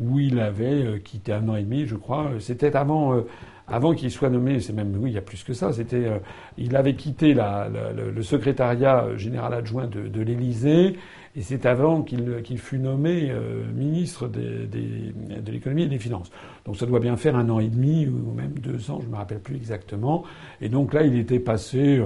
[0.00, 2.30] où il avait euh, quitté un an et demi, je crois.
[2.38, 3.26] C'était avant, euh,
[3.70, 5.72] avant qu'il soit nommé, c'est même oui, il y a plus que ça.
[5.72, 6.18] C'était, euh,
[6.56, 10.96] il avait quitté la, le, le, secrétariat général adjoint de, de l'Élysée,
[11.36, 15.98] et c'est avant qu'il qu'il fut nommé euh, ministre des, des, de l'économie et des
[15.98, 16.30] finances.
[16.64, 19.16] Donc ça doit bien faire un an et demi ou même deux ans, je me
[19.16, 20.24] rappelle plus exactement.
[20.60, 22.02] Et donc là, il était passé.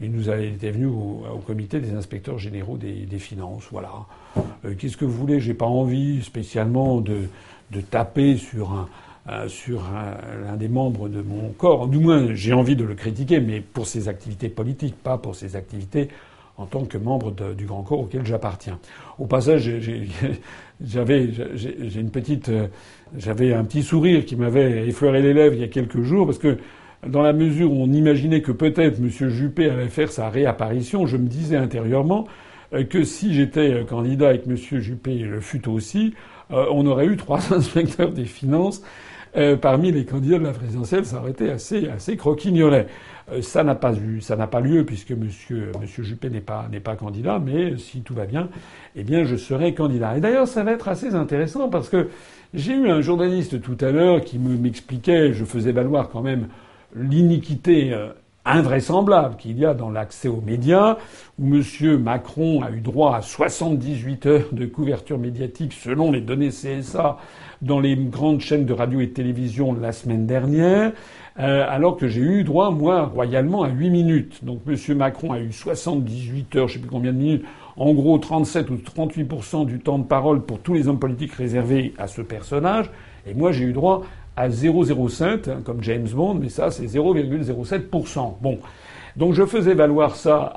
[0.00, 3.68] Il nous a été venu au, au, comité des inspecteurs généraux des, des finances.
[3.70, 3.90] Voilà.
[4.64, 5.38] Euh, Qu'est-ce que vous voulez?
[5.38, 7.28] J'ai pas envie spécialement de,
[7.70, 8.88] de taper sur un,
[9.26, 9.84] euh, sur
[10.44, 11.88] l'un des membres de mon corps.
[11.88, 15.56] Du moins, j'ai envie de le critiquer, mais pour ses activités politiques, pas pour ses
[15.56, 16.08] activités
[16.56, 18.78] en tant que membre du grand corps auquel j'appartiens.
[19.18, 19.70] Au passage,
[20.84, 22.68] j'avais une petite, euh,
[23.16, 26.38] j'avais un petit sourire qui m'avait effleuré les lèvres il y a quelques jours parce
[26.38, 26.58] que
[27.06, 29.08] dans la mesure où on imaginait que peut-être M.
[29.08, 32.26] Juppé allait faire sa réapparition, je me disais intérieurement
[32.74, 34.56] euh, que si j'étais candidat et que M.
[34.56, 36.14] Juppé le fut aussi,
[36.50, 38.82] on aurait eu trois inspecteurs des finances
[39.36, 42.86] euh, parmi les candidats de la présidentielle, ça aurait été assez, assez croquignolet.
[43.32, 46.68] Euh, ça n'a pas eu, ça n'a pas lieu puisque Monsieur, Monsieur Juppé n'est pas,
[46.70, 48.48] n'est pas candidat, mais si tout va bien,
[48.96, 50.16] eh bien, je serai candidat.
[50.16, 52.08] Et d'ailleurs, ça va être assez intéressant parce que
[52.52, 56.48] j'ai eu un journaliste tout à l'heure qui me, m'expliquait, je faisais valoir quand même
[56.94, 58.10] l'iniquité euh,
[58.44, 60.98] invraisemblable qu'il y a dans l'accès aux médias,
[61.38, 61.96] où M.
[61.98, 67.18] Macron a eu droit à 78 heures de couverture médiatique selon les données CSA
[67.64, 70.92] dans les grandes chaînes de radio et de télévision la semaine dernière,
[71.38, 74.44] euh, alors que j'ai eu droit, moi, royalement, à 8 minutes.
[74.44, 74.96] Donc M.
[74.96, 77.44] Macron a eu 78 heures, je sais plus combien de minutes,
[77.76, 81.94] en gros 37 ou 38% du temps de parole pour tous les hommes politiques réservés
[81.98, 82.90] à ce personnage,
[83.26, 84.02] et moi j'ai eu droit
[84.36, 88.34] à 0,07, hein, comme James Bond, mais ça c'est 0,07%.
[88.40, 88.58] Bon.
[89.16, 90.52] Donc je faisais valoir ça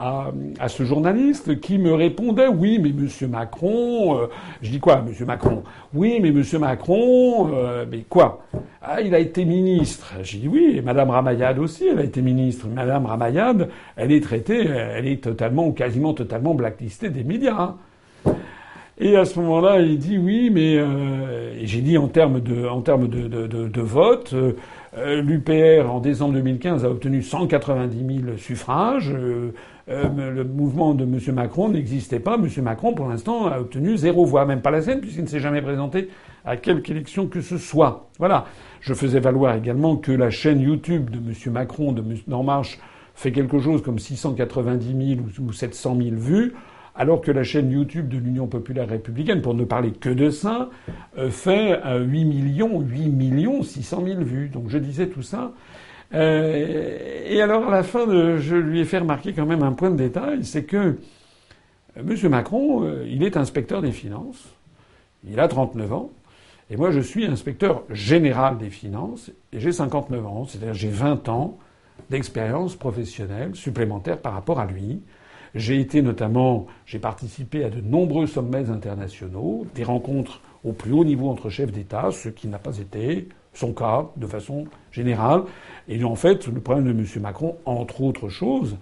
[0.60, 4.28] à, ce journaliste qui me répondait oui mais Monsieur Macron, euh,
[4.64, 5.64] je dis quoi Monsieur Macron?
[5.94, 8.44] Oui mais Monsieur Macron, euh, mais quoi?
[8.82, 10.16] Ah il a été ministre.
[10.24, 12.66] J'ai dit oui et Madame Ramayad aussi elle a été ministre.
[12.68, 17.56] Madame Ramayad elle est traitée, elle est totalement ou quasiment totalement blacklistée des médias.
[17.60, 17.76] Hein.
[19.00, 22.82] Et à ce moment-là, il dit oui, mais euh, j'ai dit en termes de, en
[22.82, 24.54] termes de, de, de, vote, euh,
[25.06, 29.14] l'UPR en décembre 2015 a obtenu 190 000 suffrages.
[29.14, 29.52] Euh,
[29.88, 31.19] le mouvement de M.
[31.34, 32.36] Macron n'existait pas.
[32.36, 32.48] M.
[32.61, 35.61] Macron, pour l'instant, a obtenu zéro voix, même pas la scène, puisqu'il ne s'est jamais
[35.61, 36.10] présenté
[36.44, 38.10] à quelque élection que ce soit.
[38.19, 38.45] Voilà.
[38.82, 41.53] Je faisais valoir également que la chaîne YouTube de M.
[41.53, 42.80] Macron, de d'En Marche,
[43.15, 46.53] fait quelque chose comme 690 000 ou 700 000 vues
[46.98, 50.69] alors que la chaîne YouTube de l'Union populaire républicaine, pour ne parler que de ça,
[51.18, 54.49] euh, fait 8 millions, 8 millions 600 000 vues.
[54.49, 55.53] Donc je disais tout ça.
[56.14, 58.06] Euh, et alors à la fin,
[58.40, 60.95] je lui ai fait remarquer quand même un point de détail, c'est que euh,
[61.98, 62.30] M.
[62.30, 64.45] Macron, il est inspecteur des finances,
[65.28, 66.11] il a 39 ans,
[66.69, 71.28] et moi je suis inspecteur général des finances, et j'ai 59 ans, c'est-à-dire j'ai 20
[71.28, 71.57] ans
[72.10, 75.02] d'expérience professionnelle supplémentaire par rapport à lui.
[75.56, 81.06] J'ai été notamment, j'ai participé à de nombreux sommets internationaux, des rencontres au plus haut
[81.06, 85.44] niveau entre chefs d'État, ce qui n'a pas été son cas de façon générale.
[85.88, 87.22] Et en fait, le problème de M.
[87.22, 88.78] Macron, entre autres choses,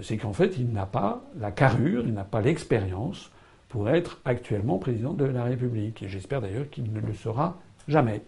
[0.00, 3.30] c'est qu'en fait, il n'a pas la carrure, il n'a pas l'expérience
[3.68, 6.02] pour être actuellement président de la République.
[6.02, 7.58] Et j'espère d'ailleurs qu'il ne le sera
[7.88, 8.22] jamais.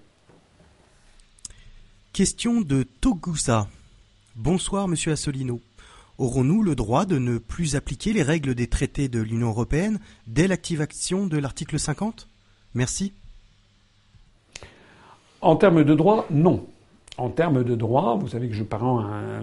[2.13, 3.69] Question de Togusa.
[4.35, 5.61] Bonsoir, Monsieur Assolino.
[6.19, 10.49] Aurons-nous le droit de ne plus appliquer les règles des traités de l'Union européenne dès
[10.49, 12.29] l'activation de l'article 50
[12.75, 13.13] Merci.
[15.41, 16.67] En termes de droit, non.
[17.19, 18.65] En termes de droit, vous savez que je,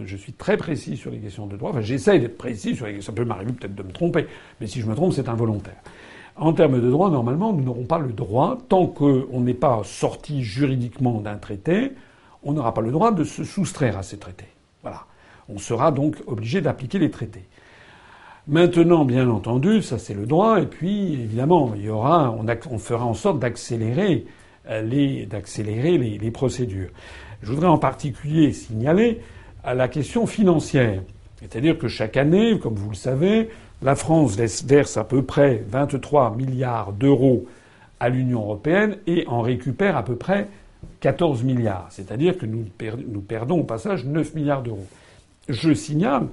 [0.05, 1.69] je suis très précis sur les questions de droit.
[1.69, 4.27] Enfin, j'essaie d'être précis sur les Ça peut m'arriver peut-être de me tromper,
[4.59, 5.77] mais si je me trompe, c'est involontaire.
[6.35, 10.43] En termes de droit, normalement, nous n'aurons pas le droit, tant qu'on n'est pas sorti
[10.43, 11.93] juridiquement d'un traité,
[12.43, 14.47] on n'aura pas le droit de se soustraire à ces traités.
[14.81, 15.05] Voilà.
[15.49, 17.43] On sera donc obligé d'appliquer les traités.
[18.47, 22.35] Maintenant, bien entendu, ça c'est le droit, et puis évidemment, il y aura,
[22.69, 24.25] on, fera en sorte d'accélérer
[24.69, 26.89] euh, les, procédures.
[27.41, 29.19] Je voudrais en particulier signaler
[29.63, 31.01] à la question financière.
[31.39, 33.49] C'est-à-dire que chaque année, comme vous le savez,
[33.81, 37.45] la France verse à peu près 23 milliards d'euros
[37.99, 40.47] à l'Union européenne et en récupère à peu près
[40.99, 41.87] 14 milliards.
[41.89, 42.65] C'est-à-dire que nous,
[43.27, 44.85] perdons au passage 9 milliards d'euros.
[45.49, 46.27] Je signale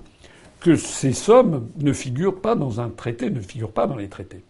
[0.61, 4.43] que ces sommes ne figurent pas dans un traité, ne figurent pas dans les traités.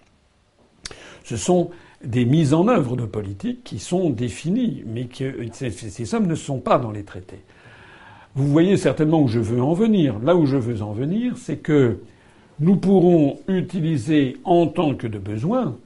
[1.24, 1.70] Ce sont
[2.04, 6.58] des mises en œuvre de politiques qui sont définies, mais que ces sommes ne sont
[6.58, 7.42] pas dans les traités.
[8.34, 10.18] Vous voyez certainement où je veux en venir.
[10.20, 12.00] Là où je veux en venir, c'est que
[12.60, 15.76] nous pourrons utiliser en tant que de besoin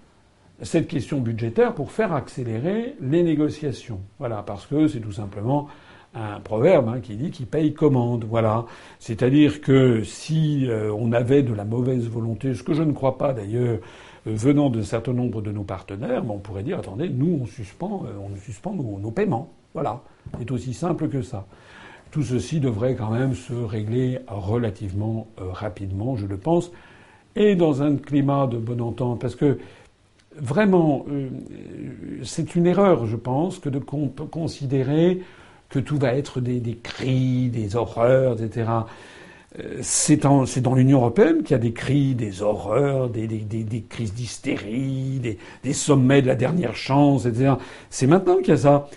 [0.63, 4.01] cette question budgétaire pour faire accélérer les négociations.
[4.19, 5.69] Voilà, parce que c'est tout simplement
[6.17, 8.25] un proverbe hein, qui dit qu'il paye commande.
[8.25, 8.65] Voilà.
[8.99, 13.19] C'est-à-dire que si euh, on avait de la mauvaise volonté, ce que je ne crois
[13.19, 13.79] pas d'ailleurs,
[14.27, 17.47] euh, venant d'un certain nombre de nos partenaires, ben, on pourrait dire attendez, nous on
[17.47, 19.53] suspend, euh, nos, paiements.
[19.75, 20.01] Voilà.
[20.39, 21.47] C'est aussi simple que ça.
[22.11, 26.73] Tout ceci devrait quand même se régler relativement rapidement, je le pense,
[27.35, 29.59] et dans un climat de bonne entente, parce que
[30.35, 31.05] vraiment,
[32.23, 35.21] c'est une erreur, je pense, que de considérer
[35.69, 38.71] que tout va être des, cris, des horreurs, etc.
[39.59, 43.29] Euh, c'est dans l'Union européenne qu'il y a des cris, des horreurs, des,
[43.89, 45.21] crises d'hystérie,
[45.63, 47.55] des, sommets de la dernière chance, etc.
[47.91, 48.89] C'est maintenant qu'il y a ça.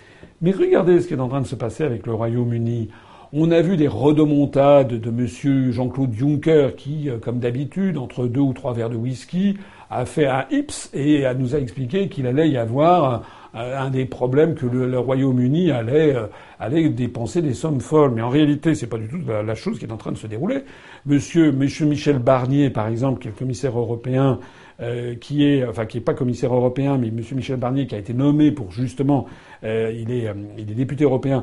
[0.42, 2.88] Mais regardez ce qui est en train de se passer avec le Royaume-Uni.
[3.32, 5.70] On a vu des redemontades de M.
[5.70, 9.56] Jean-Claude Juncker qui, euh, comme d'habitude, entre deux ou trois verres de whisky,
[9.88, 13.22] a fait un hips et nous a expliqué qu'il allait y avoir
[13.54, 16.26] un des problèmes que le, Royaume-Uni allait, euh,
[16.58, 18.12] allait dépenser des sommes folles.
[18.14, 20.26] Mais en réalité, c'est pas du tout la, chose qui est en train de se
[20.26, 20.64] dérouler.
[21.06, 24.38] Monsieur, Monsieur Michel Barnier, par exemple, qui est le commissaire européen,
[24.80, 27.98] euh, qui est, enfin, qui est pas commissaire européen, mais Monsieur Michel Barnier, qui a
[27.98, 29.26] été nommé pour justement,
[29.64, 31.42] euh, il est, il est député européen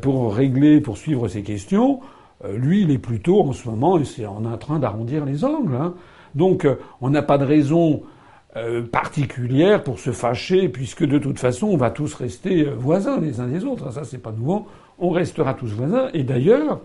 [0.00, 2.00] pour régler, pour suivre ces questions.
[2.54, 5.74] lui, il est plutôt en ce moment, c'est en train d'arrondir les angles.
[5.74, 5.94] Hein.
[6.34, 6.66] Donc,
[7.00, 8.02] on n'a pas de raison
[8.56, 13.20] euh, particulière pour se fâcher, puisque de toute façon, on va tous rester euh, voisins
[13.20, 13.92] les uns des autres.
[13.92, 14.66] Ça, c'est pas nouveau.
[14.98, 16.08] On restera tous voisins.
[16.14, 16.80] Et d'ailleurs,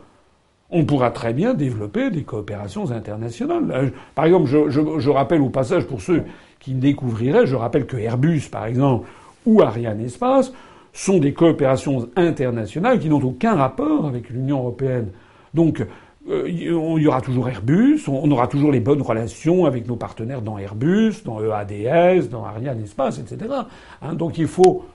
[0.70, 3.72] on pourra très bien développer des coopérations internationales.
[3.72, 6.24] Euh, par exemple, je, je, rappelle au passage, pour ceux
[6.60, 9.08] qui découvriraient, je rappelle que Airbus, par exemple,
[9.46, 10.52] ou Ariane Espace
[10.92, 15.08] sont des coopérations internationales qui n'ont aucun rapport avec l'Union européenne.
[15.54, 15.86] Donc,
[16.28, 20.58] il y aura toujours Airbus, on aura toujours les bonnes relations avec nos partenaires dans
[20.58, 23.54] Airbus, dans EADS, dans Ariane Espace, etc.
[24.02, 24.86] Hein, donc il faut,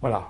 [0.00, 0.28] voilà,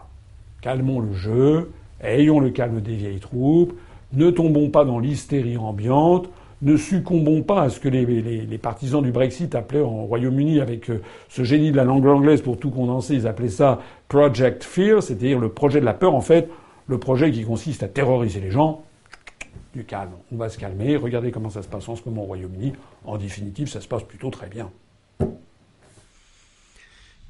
[0.63, 1.71] calmons le jeu,
[2.03, 3.75] ayons le calme des vieilles troupes,
[4.15, 6.31] ne tombons pas dans l'hystérie ambiante,
[6.63, 11.03] ne succombons pas à ce que les, partisans du Brexit appelaient en Royaume-Uni avec euh,
[11.29, 15.39] ce génie de la langue anglaise pour tout condenser, ils appelaient ça Project Fear, c'est-à-dire
[15.39, 16.49] le projet de la peur, en fait,
[16.89, 18.86] le projet qui consiste à terroriser les gens.
[19.75, 20.97] Du calme, on va se calmer.
[20.97, 22.73] Regardez comment ça se passe en ce moment au Royaume-Uni.
[23.05, 24.71] En définitive, ça se passe plutôt très bien.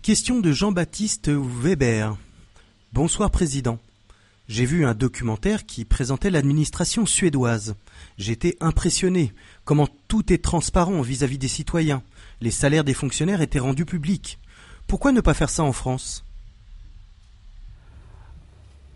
[0.03, 2.17] Question de Jean-Baptiste Weber.
[2.93, 3.79] Bonsoir Président.
[4.49, 7.75] J'ai vu un documentaire qui présentait l'administration suédoise.
[8.17, 9.33] J'étais impressionné.
[9.65, 12.03] Comment tout est transparent vis-à-vis des citoyens.
[12.41, 14.39] Les salaires des fonctionnaires étaient rendus publics.
[14.87, 16.26] Pourquoi ne pas faire ça en France?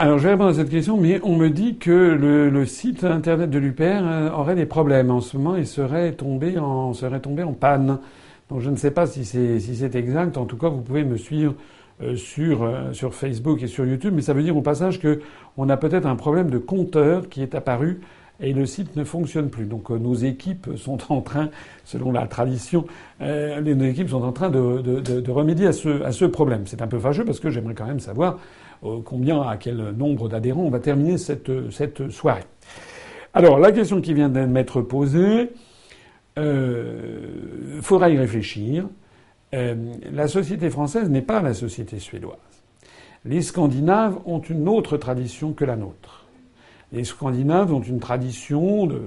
[0.01, 3.51] Alors je vais répondre à cette question, mais on me dit que le, site internet
[3.51, 7.43] de l'UPR euh, aurait des problèmes en ce moment et serait tombé en serait tombé
[7.43, 7.99] en panne.
[8.49, 10.39] Donc je ne sais pas si c'est si exact.
[10.39, 11.53] En tout cas, vous pouvez me suivre
[12.03, 15.69] euh, sur, euh, sur Facebook et sur YouTube, mais ça veut dire au passage qu'on
[15.69, 18.01] a peut-être un problème de compteur qui est apparu
[18.43, 19.67] et le site ne fonctionne plus.
[19.67, 21.51] Donc nos équipes sont en train,
[21.85, 22.87] selon la tradition,
[23.21, 26.63] nos équipes sont en train de, de, de, remédier à ce, à ce problème.
[26.65, 28.39] C'est un peu fâcheux parce que j'aimerais quand même savoir
[29.05, 32.45] combien, à quel nombre d'adhérents on va terminer cette, cette soirée.
[33.35, 35.51] Alors la question qui vient d'être posée,
[36.39, 38.89] euh, faudra y réfléchir.
[39.55, 39.75] Euh,
[40.13, 42.39] la société française n'est pas la société suédoise.
[43.25, 46.27] Les Scandinaves ont une autre tradition que la nôtre.
[46.93, 49.01] Les Scandinaves ont une tradition de,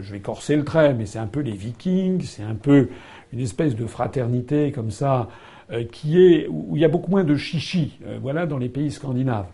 [0.00, 2.88] je vais corser le trait, mais c'est un peu les Vikings, c'est un peu
[3.32, 5.55] une espèce de fraternité comme ça, euh,
[5.92, 7.98] qui est où il y a beaucoup moins de chichi.
[8.06, 9.46] Euh, voilà dans les pays scandinaves.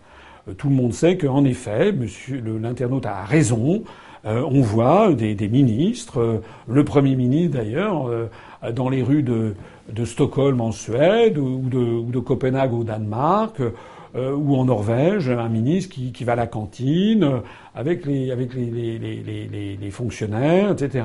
[0.57, 3.83] tout le monde sait qu'en effet, Monsieur l'internaute a raison.
[4.25, 8.09] on voit des, des ministres, le Premier ministre d'ailleurs,
[8.73, 9.55] dans les rues de,
[9.91, 13.61] de Stockholm en Suède ou de, ou de Copenhague au Danemark.
[14.15, 17.41] Euh, ou en Norvège, un ministre qui, qui, va à la cantine
[17.73, 21.03] avec les, avec les, les, les, les fonctionnaires, etc.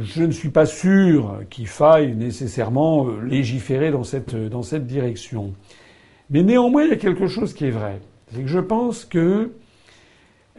[0.00, 5.52] Je ne suis pas sûr qu'il faille nécessairement euh, légiférer dans cette, dans cette direction.
[6.30, 8.00] Mais néanmoins, il y a quelque chose qui est vrai.
[8.32, 9.50] C'est que je pense que.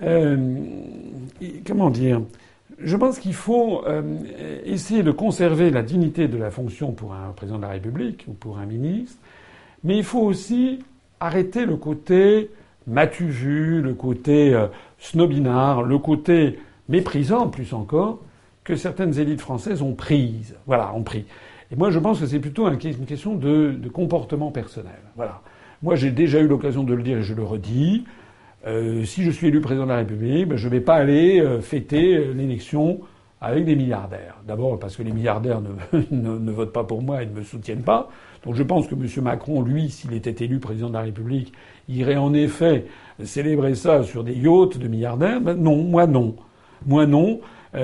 [0.02, 0.38] Euh,
[1.66, 2.22] comment dire
[2.82, 4.02] je pense qu'il faut euh,
[4.66, 8.34] essayer de conserver la dignité de la fonction pour un président de la République ou
[8.34, 9.18] pour un ministre,
[9.84, 10.80] mais il faut aussi
[11.20, 12.50] arrêter le côté
[12.88, 18.20] matu vu, le côté euh, snobinard, le côté méprisant plus encore
[18.70, 20.56] que certaines élites françaises ont prise.
[20.68, 21.26] Voilà, ont pris.
[21.72, 25.02] Et moi, je pense que c'est plutôt une question de, de comportement personnel.
[25.16, 25.41] Voilà.
[25.82, 28.06] Moi, j'ai déjà eu l'occasion de le dire et je le redis.
[28.68, 31.41] Euh, si je suis élu président de la République, ben, je ne vais pas aller
[31.41, 33.00] euh, fêter euh, l'élection
[33.41, 34.36] avec des milliardaires.
[34.46, 35.62] D'abord parce que les milliardaires
[36.12, 38.10] ne, ne, votent pas pour moi et ne me soutiennent pas.
[38.46, 39.24] Donc je pense que M.
[39.24, 41.54] Macron, lui, s'il était élu président de la République,
[41.88, 42.86] irait en effet
[43.24, 45.41] célébrer ça sur des yachts de milliardaires.
[45.41, 46.36] Ben, non, moi non.
[46.86, 47.40] Moi non,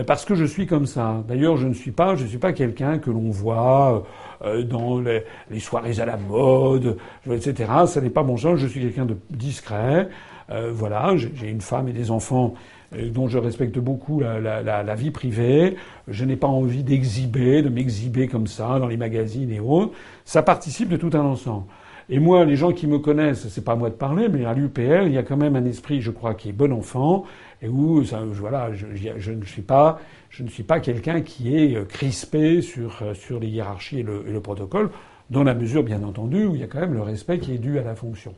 [0.08, 1.24] parce que je suis comme ça.
[1.28, 4.04] D'ailleurs, je ne suis pas, je suis pas quelqu'un que l'on voit
[4.42, 6.98] dans les, les, soirées à la mode,
[7.32, 7.72] etc.
[7.86, 8.58] Ça n'est pas mon genre.
[8.58, 10.10] Je suis quelqu'un de discret.
[10.52, 12.54] Euh, voilà, j'ai une femme et des enfants
[12.96, 15.76] euh, dont je respecte beaucoup la, la, la, vie privée.
[16.08, 19.94] Je n'ai pas envie d'exhiber, de m'exhiber comme ça dans les magazines et autres.
[20.24, 21.66] Ça participe de tout un ensemble.
[22.10, 24.54] Et moi, les gens qui me connaissent, c'est pas à moi de parler, mais à
[24.54, 27.26] l'UPL, il y a quand même un esprit, je crois, qui est bon enfant,
[27.62, 28.86] et où, ça, voilà, je,
[29.18, 30.00] je, ne suis pas,
[30.30, 34.40] je ne suis pas quelqu'un qui est euh, crispé sur sur les hiérarchies et le,
[34.42, 34.90] protocole
[35.30, 37.58] dans la mesure, bien entendu, où il y a quand même le respect qui est
[37.58, 38.36] dû à la fonction.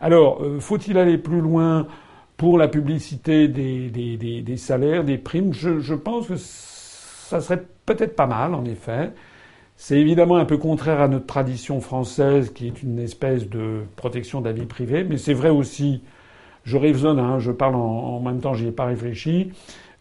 [0.00, 1.86] Alors, euh, faut-il aller plus loin
[2.36, 5.52] pour la publicité des, des, des, salaires, des primes?
[5.52, 9.10] Je, je, pense que ça serait peut-être pas mal, en effet.
[9.76, 14.40] C'est évidemment un peu contraire à notre tradition française, qui est une espèce de protection
[14.40, 16.02] de la vie privée, mais c'est vrai aussi,
[16.64, 19.50] je raisonne, hein, je parle en, même temps, j'y ai pas réfléchi,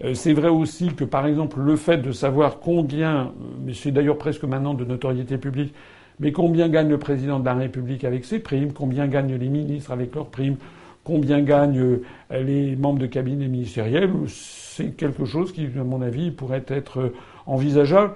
[0.04, 3.32] euh, c'est vrai aussi que, par exemple, le fait de savoir combien,
[3.66, 5.74] mais c'est d'ailleurs presque maintenant de notoriété publique,
[6.20, 9.92] mais combien gagne le président de la République avec ses primes Combien gagnent les ministres
[9.92, 10.58] avec leurs primes
[11.04, 16.30] Combien gagnent euh, les membres de cabinet ministériel C'est quelque chose qui, à mon avis,
[16.30, 17.14] pourrait être euh,
[17.48, 18.14] envisageable.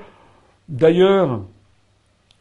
[0.69, 1.41] D'ailleurs,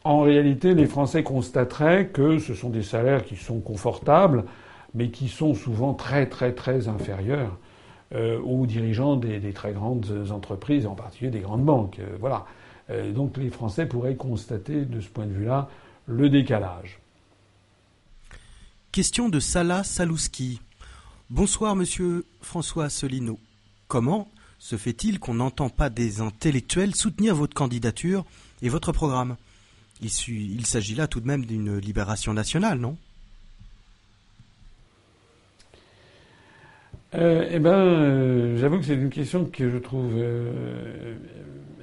[0.05, 4.45] en réalité, les Français constateraient que ce sont des salaires qui sont confortables,
[4.95, 7.59] mais qui sont souvent très très très inférieurs
[8.15, 12.01] euh, aux dirigeants des, très grandes entreprises, en particulier des grandes banques.
[12.21, 12.47] voilà.
[12.91, 15.69] Euh, donc les Français pourraient constater de ce point de vue-là
[16.07, 16.99] le décalage.
[18.93, 20.61] Question de Salah Salouski.
[21.31, 23.39] Bonsoir Monsieur François Asselineau.
[23.89, 28.25] Comment se fait-il qu'on n'entend pas des intellectuels soutenir votre candidature
[28.63, 29.37] et votre programme?
[30.01, 32.97] Il s'agit là tout de même d'une libération nationale, non?
[37.15, 40.13] Euh, Eh ben, euh, j'avoue que c'est une question que je trouve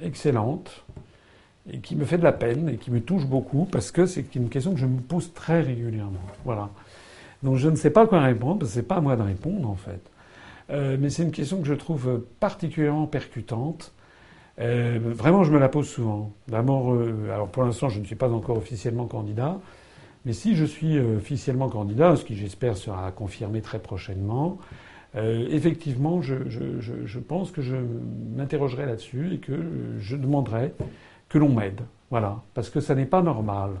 [0.02, 0.84] excellente
[1.70, 4.34] et qui me fait de la peine et qui me touche beaucoup parce que c'est
[4.34, 6.20] une question que je me pose très régulièrement.
[6.44, 6.70] Voilà.
[7.42, 9.68] Donc je ne sais pas quoi répondre parce que c'est pas à moi de répondre
[9.68, 10.00] en fait.
[10.70, 13.92] Euh, mais c'est une question que je trouve particulièrement percutante.
[14.58, 16.32] Euh, vraiment, je me la pose souvent.
[16.48, 19.58] D'abord, euh, alors pour l'instant, je ne suis pas encore officiellement candidat,
[20.24, 24.58] mais si je suis officiellement candidat, ce qui j'espère sera confirmé très prochainement,
[25.14, 27.76] effectivement, je, pense que je
[28.36, 29.52] m'interrogerai là-dessus et que
[29.98, 30.72] je demanderai
[31.28, 31.80] que l'on m'aide.
[32.10, 33.72] Voilà, parce que ça n'est pas normal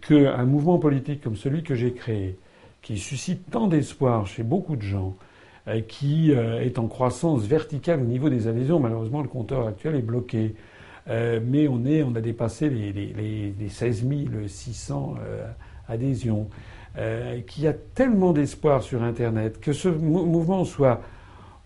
[0.00, 2.38] qu'un mouvement politique comme celui que j'ai créé,
[2.80, 5.16] qui suscite tant d'espoir chez beaucoup de gens,
[5.66, 8.78] euh, qui euh, est en croissance verticale au niveau des adhésions.
[8.78, 10.54] Malheureusement, le compteur actuel est bloqué.
[11.08, 14.06] Euh, mais on, a dépassé les 16
[14.46, 15.14] 600
[15.88, 16.48] adhésions.
[16.96, 21.00] Euh, qu'il y a tellement d'espoir sur Internet, que ce mouvement soit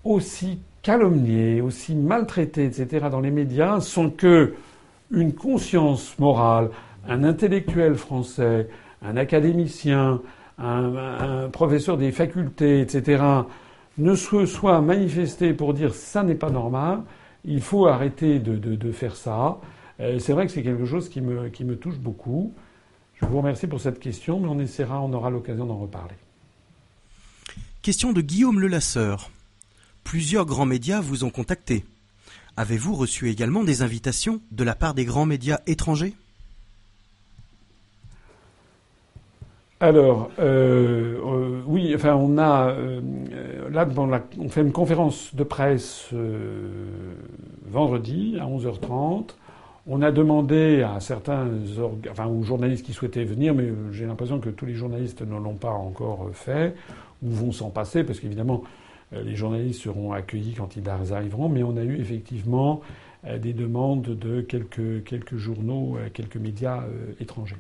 [0.03, 4.55] aussi calomnié, aussi maltraité, etc., dans les médias, sans que
[5.11, 6.71] une conscience morale,
[7.07, 8.69] un intellectuel français,
[9.03, 10.23] un académicien,
[10.59, 13.23] un, professeur des facultés, etc.,
[13.99, 17.03] ne se soit manifesté pour dire ça n'est pas normal,
[17.45, 19.59] il faut arrêter de, faire ça.
[20.01, 22.55] Euh, c'est vrai que c'est quelque chose qui me touche beaucoup.
[23.20, 26.15] Je vous remercie pour cette question, mais on essaiera, on aura l'occasion d'en reparler.
[27.82, 29.31] Question de Guillaume Lelasseur.
[30.05, 31.85] Plusieurs grands médias vous ont contacté.
[32.57, 36.15] Avez-vous reçu également des invitations de la part des grands médias étrangers?
[39.81, 43.01] Alors, euh, euh, oui, enfin, on a euh,
[43.70, 43.86] là,
[44.39, 46.11] on fait une conférence de presse
[47.65, 49.35] vendredi à 11h30.
[49.90, 51.48] On a demandé à certains,
[52.10, 55.55] enfin, aux journalistes qui souhaitaient venir, mais j'ai l'impression que tous les journalistes ne l'ont
[55.55, 56.74] pas encore fait
[57.23, 58.62] ou vont s'en passer, parce qu'évidemment,
[59.12, 61.48] les journalistes seront accueillis quand ils arriveront.
[61.48, 62.82] Mais on a eu effectivement
[63.24, 66.85] des demandes de quelques quelques journaux, quelques médias
[67.19, 67.56] étrangers.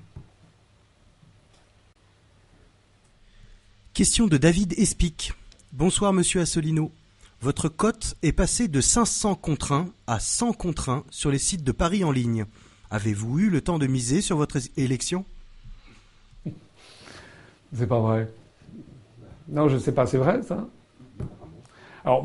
[3.94, 5.32] Question de David Espic.
[5.72, 6.92] Bonsoir Monsieur Assolino.
[7.40, 11.62] Votre cote est passée de 500 contre 1 à 100 contre 1 sur les sites
[11.62, 12.46] de Paris en ligne.
[12.90, 15.24] Avez-vous eu le temps de miser sur votre élection?
[17.72, 18.28] C'est pas vrai.
[19.48, 20.66] Non, je sais pas, c'est vrai ça?
[22.04, 22.24] Alors,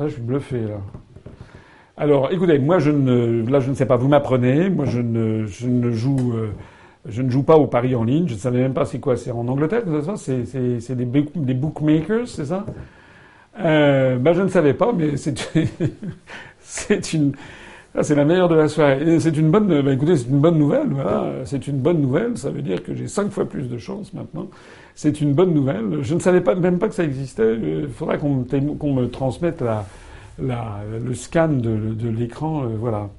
[0.00, 0.80] je suis bluffé là.
[1.96, 5.46] Alors, écoutez, moi je ne, là je ne sais pas, vous m'apprenez, moi je ne,
[5.66, 6.32] ne joue.
[6.32, 6.50] Euh,
[7.06, 8.26] je ne joue pas au pari en ligne.
[8.26, 9.16] Je ne savais même pas c'est quoi.
[9.16, 9.84] C'est en Angleterre
[10.16, 12.66] c'est des, bookmakers, c'est ça?
[13.64, 17.32] Euh, ben, Je ne savais pas, mais c'est une...
[17.92, 19.18] Ah, c'est la meilleure de la soirée.
[19.18, 19.66] C'est une bonne.
[19.66, 20.86] Ben, écoutez, c'est une bonne nouvelle.
[20.90, 22.38] Voilà, c'est une bonne nouvelle.
[22.38, 24.48] Ça veut dire que j'ai cinq fois plus de chance maintenant.
[24.94, 26.02] C'est une bonne nouvelle.
[26.02, 27.56] Je ne savais pas même pas que ça existait.
[27.56, 29.86] Il faudrait qu'on me, qu'on me transmette la,
[30.40, 32.62] la, le scan de, de l'écran.
[32.62, 33.10] Euh, voilà.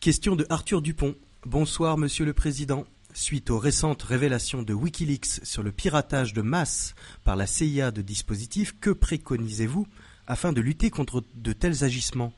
[0.00, 1.14] Question de Arthur Dupont.
[1.46, 2.84] Bonsoir, Monsieur le Président.
[3.12, 8.02] Suite aux récentes révélations de Wikileaks sur le piratage de masse par la CIA de
[8.02, 9.86] dispositifs, que préconisez-vous
[10.26, 12.32] afin de lutter contre de tels agissements?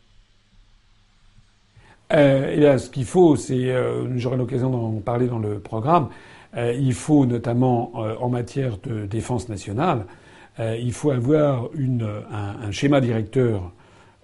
[2.12, 6.08] Euh, ce qu'il faut, c'est, euh, j'aurai l'occasion d'en parler dans le programme,
[6.56, 10.06] euh, il faut notamment en matière de défense nationale,
[10.58, 11.70] il faut avoir
[12.30, 13.72] un, schéma directeur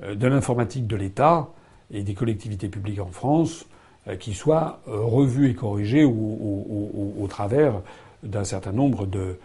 [0.02, 1.48] de l'informatique de l'État
[1.90, 3.77] et des collectivités publiques en France euh,
[4.16, 7.82] qui soit euh, revu et corrigé au, travers
[8.22, 9.36] d'un certain nombre de,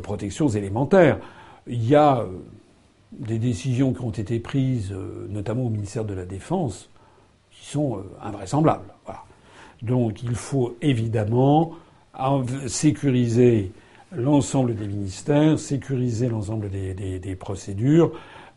[0.00, 1.18] protections élémentaires.
[1.66, 2.26] Il y a euh,
[3.12, 4.94] des décisions qui ont été prises,
[5.28, 6.88] notamment au ministère de la Défense,
[7.50, 8.94] qui sont invraisemblables.
[9.82, 11.72] Donc il faut évidemment
[12.66, 13.72] sécuriser
[14.14, 18.12] l'ensemble des ministères, sécuriser l'ensemble des, procédures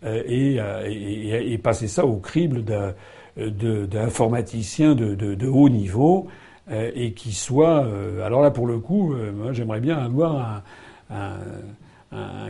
[0.05, 2.93] et, passer ça au crible d'un
[3.37, 6.27] d'informaticiens de, haut niveau
[6.69, 7.85] euh, et qui soient.
[7.85, 10.63] Euh, alors là, pour le coup, euh, j'aimerais bien avoir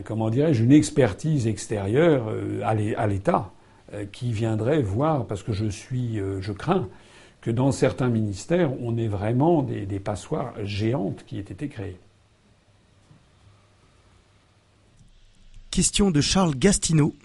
[0.04, 2.32] comment dirais-je, une expertise extérieure
[2.64, 3.52] à l'État
[4.12, 6.88] qui viendrait voir, parce que je suis, je crains
[7.42, 11.98] que dans certains ministères, on ait vraiment des, des passoires géantes qui aient été créées.
[15.72, 17.16] Question de Charles Gastineau.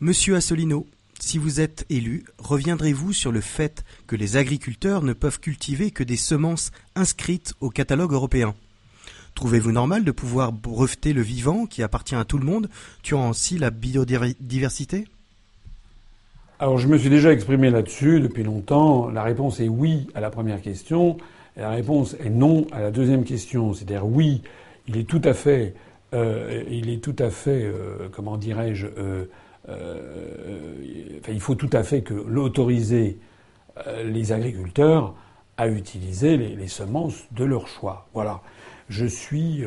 [0.00, 0.86] Monsieur Assolino,
[1.18, 6.04] si vous êtes élu, reviendrez-vous sur le fait que les agriculteurs ne peuvent cultiver que
[6.04, 8.54] des semences inscrites au catalogue européen?
[9.34, 12.68] Trouvez-vous normal de pouvoir breveter le vivant qui appartient à tout le monde,
[13.02, 15.06] tuant ainsi la biodiversité?
[16.58, 19.10] Alors je me suis déjà exprimé là-dessus depuis longtemps.
[19.10, 21.18] La réponse est oui à la première question.
[21.56, 23.74] La réponse est non à la deuxième question.
[23.74, 24.42] C'est-à-dire oui,
[24.88, 25.74] il est tout à fait
[26.12, 27.70] il est tout à fait,
[28.12, 28.86] comment dirais-je,
[29.68, 33.18] enfin, il faut tout à fait que l'autoriser
[34.04, 35.14] les agriculteurs
[35.56, 38.06] à utiliser les, semences de leur choix.
[38.14, 38.40] Voilà.
[38.88, 39.64] Je suis,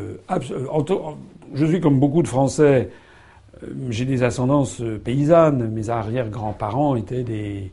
[1.81, 2.89] comme beaucoup de Français
[3.63, 5.69] euh, j'ai des ascendances euh, paysannes.
[5.69, 7.71] Mes arrière-grands-parents étaient des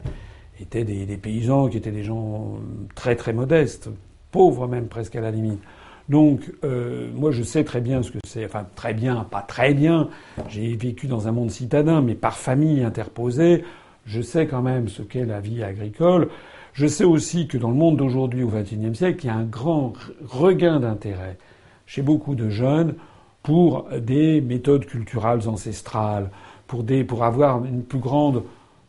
[0.61, 2.59] étaient des, des, paysans qui étaient des gens
[2.94, 3.90] très très modestes,
[4.31, 5.61] pauvres même presque à la limite.
[6.09, 9.74] Donc euh, moi je sais très bien ce que c'est, enfin très bien, pas très
[9.74, 10.09] bien.
[10.49, 13.65] J'ai vécu dans un monde citadin, mais par famille interposée,
[14.07, 16.28] je sais quand même ce qu'est la vie agricole.
[16.73, 19.45] Je sais aussi que dans le monde d'aujourd'hui, au XXIe siècle, il y a un
[19.45, 19.95] grand
[20.27, 21.39] regain d'intérêt
[21.87, 22.95] chez beaucoup de jeunes
[23.43, 26.31] pour des méthodes culturelles ancestrales,
[26.66, 28.43] pour, des, pour avoir une plus grande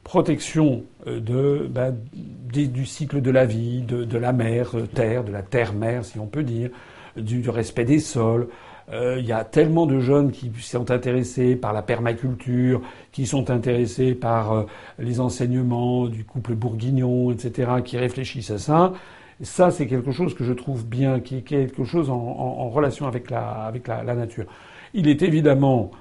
[0.04, 5.24] protection euh, de, ben, du cycle de la vie, de, de la mer, euh, terre,
[5.24, 6.72] de la terre-mère, si on peut dire,
[7.18, 8.48] du, respect des sols.
[8.90, 12.82] Euh, il y a tellement de jeunes qui sont intéressés par la permaculture,
[13.12, 14.66] qui sont intéressés par
[14.98, 18.94] les enseignements du couple bourguignon, etc., qui réfléchissent à ça.
[19.42, 23.30] Ça, c'est quelque chose que je trouve bien, qui est quelque chose en, relation avec
[23.30, 24.46] la, avec la, nature.
[24.94, 25.92] Il est évidemment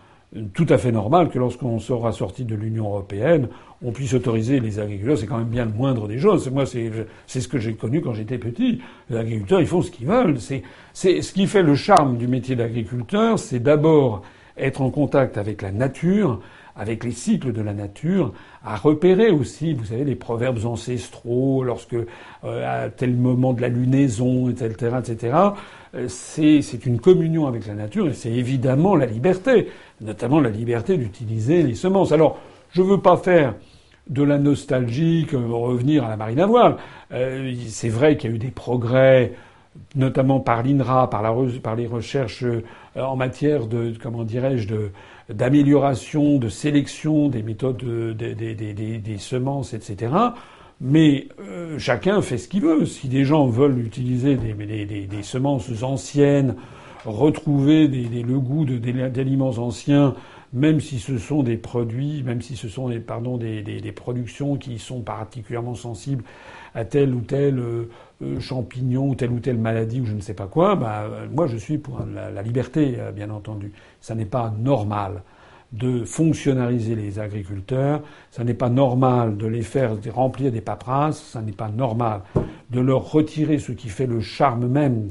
[0.55, 3.49] tout à fait normal que lorsqu'on sera sorti de l'Union européenne,
[3.85, 5.19] on puisse autoriser les agriculteurs.
[5.19, 6.49] C'est quand même bien le moindre des choses.
[6.51, 6.91] Moi, c'est,
[7.27, 8.81] ce que j'ai connu quand j'étais petit.
[9.11, 10.39] Les agriculteurs, ils font ce qu'ils veulent.
[10.41, 10.63] C'est,
[10.95, 14.23] ce qui fait le charme du métier d'agriculteur, c'est d'abord
[14.57, 16.41] être en contact avec la nature,
[16.75, 18.33] avec les cycles de la nature,
[18.65, 23.69] à repérer aussi, vous savez, les proverbes ancestraux, lorsque euh, à tel moment de la
[23.69, 25.37] lunaison, etc., etc.
[25.95, 29.69] Euh, c'est une communion avec la nature et c'est évidemment la liberté,
[30.01, 32.13] notamment la liberté d'utiliser les semences.
[32.13, 32.39] Alors,
[32.77, 33.55] je veux pas faire
[34.11, 36.77] de la nostalgie, revenir à la marine à voile.
[37.13, 39.33] Euh, c'est vrai qu'il y a eu des progrès,
[39.95, 42.45] notamment par l'INRA, par, les recherches
[42.95, 44.69] en matière de, comment dirais-je,
[45.31, 47.83] d'amélioration, de sélection des méthodes
[48.15, 50.13] des, des, semences, etc.
[50.79, 52.85] Mais euh, chacun fait ce qu'il veut.
[52.85, 56.57] Si des gens veulent utiliser des, semences anciennes,
[57.07, 60.15] retrouver le goût d'aliments anciens,
[60.53, 65.75] même si ce sont des produits, même si ce sont des, productions qui sont particulièrement
[65.75, 66.25] sensibles
[66.75, 67.89] à tel ou tel euh,
[68.23, 71.47] euh, champignon ou telle ou telle maladie ou je ne sais pas quoi, bah, moi
[71.47, 73.73] je suis pour la, liberté, euh, bien entendu.
[74.01, 75.23] Ça n'est pas normal
[75.73, 81.43] de fonctionnariser les agriculteurs, ça n'est pas normal de les faire remplir des paperasses, ça
[81.43, 82.23] n'est pas normal
[82.71, 85.11] de leur retirer ce qui fait le charme même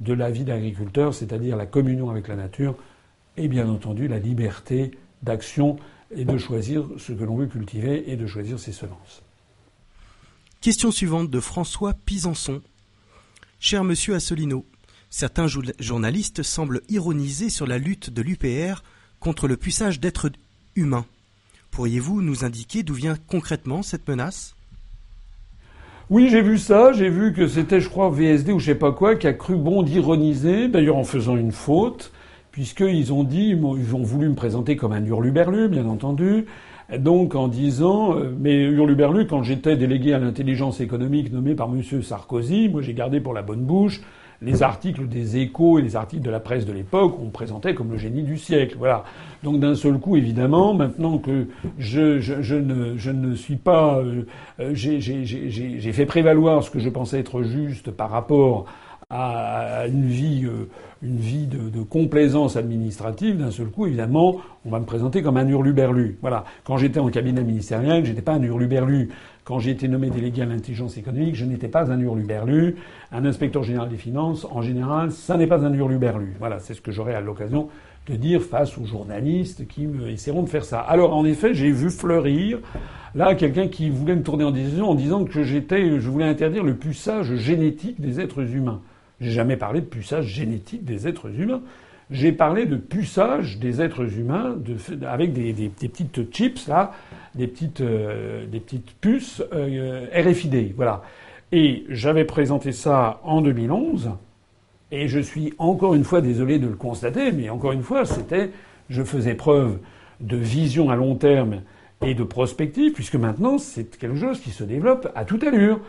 [0.00, 2.76] de la vie d'agriculteur, c'est-à-dire la communion avec la nature
[3.36, 4.92] et bien entendu la liberté
[5.22, 5.76] d'action
[6.14, 9.22] et de choisir ce que l'on veut cultiver et de choisir ses semences.
[10.60, 12.62] Question suivante de François Pisançon.
[13.58, 14.64] Cher monsieur Assolino,
[15.10, 15.46] certains
[15.78, 18.82] journalistes semblent ironiser sur la lutte de l'UPR
[19.20, 20.30] contre le puissage d'êtres
[20.74, 21.06] humains.
[21.70, 24.54] Pourriez-vous nous indiquer d'où vient concrètement cette menace?
[26.08, 26.92] Oui, j'ai vu ça.
[26.92, 29.56] J'ai vu que c'était, je crois, VSD ou je sais pas quoi, qui a cru
[29.56, 32.12] bon d'ironiser, d'ailleurs en faisant une faute,
[32.56, 36.46] puisqu'ils ont dit, ils ont voulu me présenter comme un hurluberlu, bien entendu,
[36.98, 41.82] donc en disant, euh, mais Hurluberlu, quand j'étais délégué à l'intelligence économique nommé par M.
[42.00, 44.00] Sarkozy, moi j'ai gardé pour la bonne bouche
[44.40, 47.74] les articles des échos et les articles de la presse de l'époque, on me présentait
[47.74, 48.76] comme le génie du siècle.
[48.78, 49.04] Voilà.
[49.42, 52.52] Donc d'un seul coup, évidemment, maintenant que je,
[53.10, 53.98] ne, suis pas...
[53.98, 54.26] Euh,
[54.60, 58.66] euh j'ai fait prévaloir ce que je pensais être juste par rapport
[59.08, 60.46] à une vie,
[61.06, 65.46] une vie de, complaisance administrative, d'un seul coup, évidemment, on va me présenter comme un
[65.46, 66.18] hurluberlu.
[66.20, 66.44] Voilà.
[66.64, 69.10] Quand j'étais en cabinet ministériel, j'étais pas un hurluberlu.
[69.44, 72.76] Quand j'ai été nommé délégué à l'intelligence économique, je n'étais pas un hurluberlu.
[73.12, 76.34] Un inspecteur général des finances, en général, ça n'est pas un hurluberlu.
[76.40, 77.68] Voilà, c'est ce que j'aurai à l'occasion
[78.08, 80.80] de dire face aux journalistes qui essaieront de faire ça.
[80.80, 82.58] Alors, en effet, j'ai vu fleurir
[83.14, 86.64] là quelqu'un qui voulait me tourner en décision en disant que j'étais, je voulais interdire
[86.64, 88.80] le puçage génétique des êtres humains.
[89.20, 91.62] J'ai jamais parlé de puçage génétique des êtres humains.
[92.10, 94.56] J'ai parlé de puçage des êtres humains
[95.06, 96.92] avec des, petites chips là,
[97.34, 101.02] des petites, euh, des petites puces euh, RFID, voilà.
[101.50, 104.10] Et j'avais présenté ça en 2011,
[104.92, 108.50] et je suis encore une fois désolé de le constater, mais encore une fois, c'était,
[108.88, 109.78] je faisais preuve
[110.20, 111.62] de vision à long terme
[112.02, 115.80] et de prospective, puisque maintenant c'est quelque chose qui se développe à toute allure.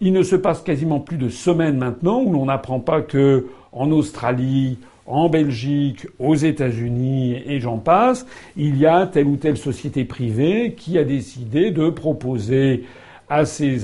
[0.00, 3.90] Il ne se passe quasiment plus de semaines maintenant où l'on n'apprend pas que en
[3.90, 8.26] Australie, en Belgique, aux États-Unis et j'en passe,
[8.56, 12.84] il y a telle ou telle société privée qui a décidé de proposer
[13.28, 13.80] à ses,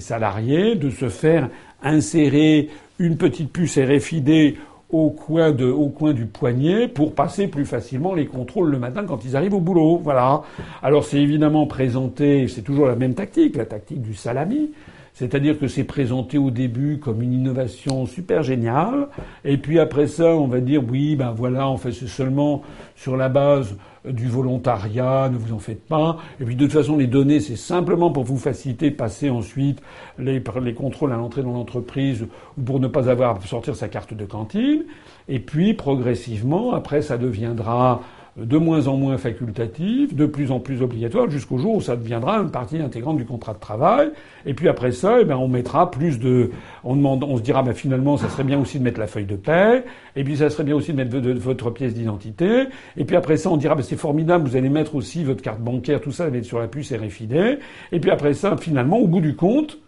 [0.00, 1.50] salariés de se faire
[1.82, 2.68] insérer
[2.98, 4.56] une petite puce RFID
[4.90, 9.04] au coin, de, au coin du poignet pour passer plus facilement les contrôles le matin
[9.04, 10.00] quand ils arrivent au boulot.
[10.02, 10.42] Voilà.
[10.82, 14.70] Alors c'est évidemment présenté, c'est toujours la même tactique, la tactique du salami.
[15.18, 19.08] C'est-à-dire que c'est présenté au début comme une innovation super géniale,
[19.46, 22.60] et puis après ça, on va dire oui, ben voilà, on fait c'est seulement
[22.96, 23.74] sur la base
[24.04, 26.18] du volontariat, ne vous en faites pas.
[26.38, 29.80] Et puis de toute façon, les données, c'est simplement pour vous faciliter passer ensuite
[30.18, 32.26] les, les contrôles à l'entrée dans l'entreprise
[32.58, 34.84] ou pour ne pas avoir à sortir sa carte de cantine.
[35.30, 38.02] Et puis progressivement, après, ça deviendra
[38.36, 42.36] de moins en moins facultatif, de plus en plus obligatoire, jusqu'au jour où ça deviendra
[42.38, 44.10] une partie intégrante du contrat de travail.
[44.44, 46.50] Et puis après ça, eh ben, on mettra plus de,
[46.84, 49.24] on demande, on se dira, ben, finalement, ça serait bien aussi de mettre la feuille
[49.24, 49.84] de paie.
[50.16, 52.64] Et puis ça serait bien aussi de mettre votre pièce d'identité.
[52.98, 55.60] Et puis après ça, on dira, ben, c'est formidable, vous allez mettre aussi votre carte
[55.60, 57.58] bancaire, tout ça va être sur la puce RFID.
[57.92, 59.78] Et puis après ça, finalement, au bout du compte,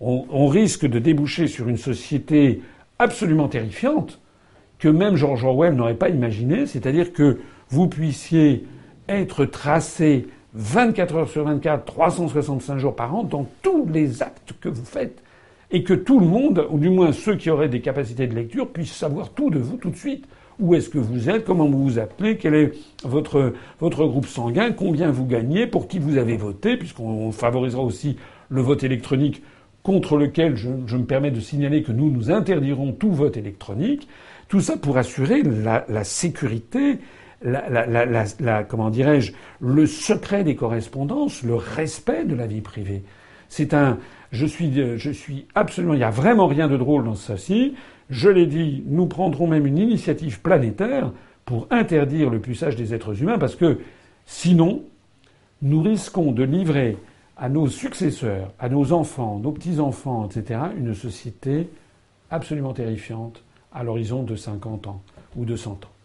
[0.00, 2.62] on, on risque de déboucher sur une société
[3.00, 4.20] absolument terrifiante
[4.78, 7.38] que même George Orwell n'aurait pas imaginé, c'est-à-dire que
[7.70, 8.64] vous puissiez
[9.08, 14.68] être tracé 24 heures sur 24, 365 jours par an dans tous les actes que
[14.68, 15.22] vous faites.
[15.70, 18.68] Et que tout le monde, ou du moins ceux qui auraient des capacités de lecture,
[18.68, 20.24] puissent savoir tout de vous tout de suite.
[20.58, 22.72] Où est-ce que vous êtes, comment vous vous appelez, quel est
[23.04, 28.16] votre, votre groupe sanguin, combien vous gagnez, pour qui vous avez voté, puisqu'on favorisera aussi
[28.48, 29.42] le vote électronique
[29.84, 34.08] contre lequel je, me permets de signaler que nous, nous interdirons tout vote électronique.
[34.48, 36.98] Tout ça pour assurer la sécurité
[37.42, 43.02] la, comment dirais-je, le secret des correspondances, le respect de la vie privée.
[43.48, 43.98] C'est un,
[44.32, 47.74] je suis, je suis absolument, il n'y a vraiment rien de drôle dans ceci.
[48.10, 51.12] Je l'ai dit, nous prendrons même une initiative planétaire
[51.44, 53.78] pour interdire le puçage des êtres humains parce que
[54.26, 54.82] sinon,
[55.62, 56.96] nous risquons de livrer
[57.36, 61.70] à nos successeurs, à nos enfants, nos petits-enfants, etc., une société
[62.30, 63.42] absolument terrifiante
[63.72, 65.02] à l'horizon de 50 ans
[65.36, 65.97] ou de 100 ans.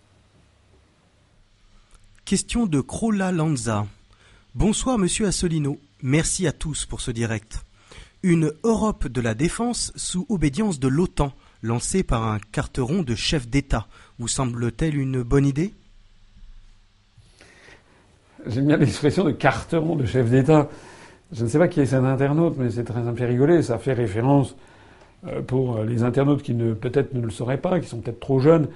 [2.25, 3.85] Question de Crola Lanza.
[4.55, 5.77] Bonsoir Monsieur Assolino.
[6.01, 7.65] Merci à tous pour ce direct.
[8.23, 13.49] Une Europe de la défense sous obédience de l'OTAN, lancée par un carteron de chef
[13.49, 13.87] d'État,
[14.19, 15.73] vous semble-t-elle une bonne idée?
[18.47, 20.69] J'aime bien l'expression de carteron de chef d'État.
[21.33, 23.61] Je ne sais pas qui est cet internaute, mais c'est très, me fait rigoler.
[23.63, 24.55] Ça fait référence
[25.27, 28.39] euh, pour les internautes qui ne peut-être ne le sauraient pas, qui sont peut-être trop
[28.39, 28.69] jeunes,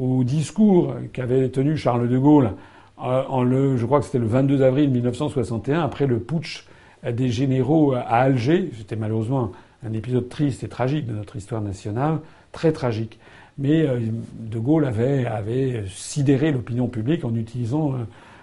[0.00, 2.50] au discours qu'avait tenu Charles de Gaulle euh,
[2.98, 6.66] en le, je crois que c'était le 22 avril 1961, après le putsch
[7.04, 8.70] des généraux à Alger.
[8.76, 9.52] C'était malheureusement
[9.86, 12.18] un épisode triste et tragique de notre histoire nationale,
[12.52, 13.18] très tragique.
[13.56, 14.00] Mais euh,
[14.38, 17.96] De Gaulle avait, sidéré l'opinion publique en utilisant euh,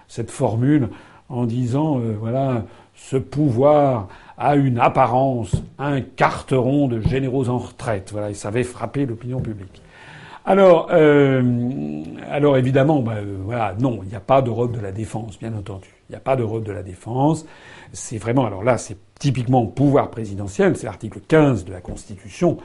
[0.08, 0.88] cette formule,
[1.28, 2.64] en disant voilà,
[2.94, 4.08] ce pouvoir
[4.38, 8.10] a une apparence, un carteron de généraux en retraite.
[8.12, 9.82] Voilà, et ça avait frappé l'opinion publique.
[10.48, 11.42] Alors, euh,
[12.30, 15.88] alors évidemment, bah, euh, non, il n'y a pas d'Europe de la défense, bien entendu.
[16.08, 17.44] Il n'y a pas d'Europe de la défense.
[17.92, 22.58] C'est vraiment, alors là, c'est typiquement pouvoir présidentiel, c'est l'article 15 de la Constitution.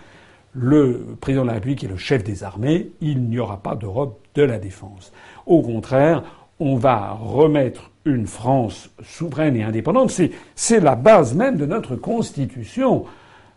[0.54, 2.92] Le président de la République est le chef des armées.
[3.02, 5.12] Il n'y aura pas d'Europe de la défense.
[5.48, 6.22] Au contraire,
[6.60, 10.12] on va remettre une France souveraine et indépendante.
[10.54, 13.06] C'est la base même de notre Constitution.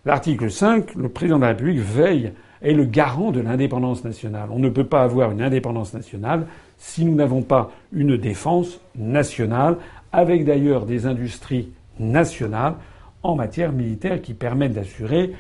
[0.07, 2.33] L'article 5, le président de la République veille
[2.63, 4.49] est le garant de l'indépendance nationale.
[4.51, 6.47] On ne peut pas avoir une indépendance nationale
[6.79, 9.77] si nous n'avons pas une défense nationale,
[10.13, 12.75] avec d'ailleurs des industries nationales
[13.23, 15.33] en matière militaire qui permettent d'assurer,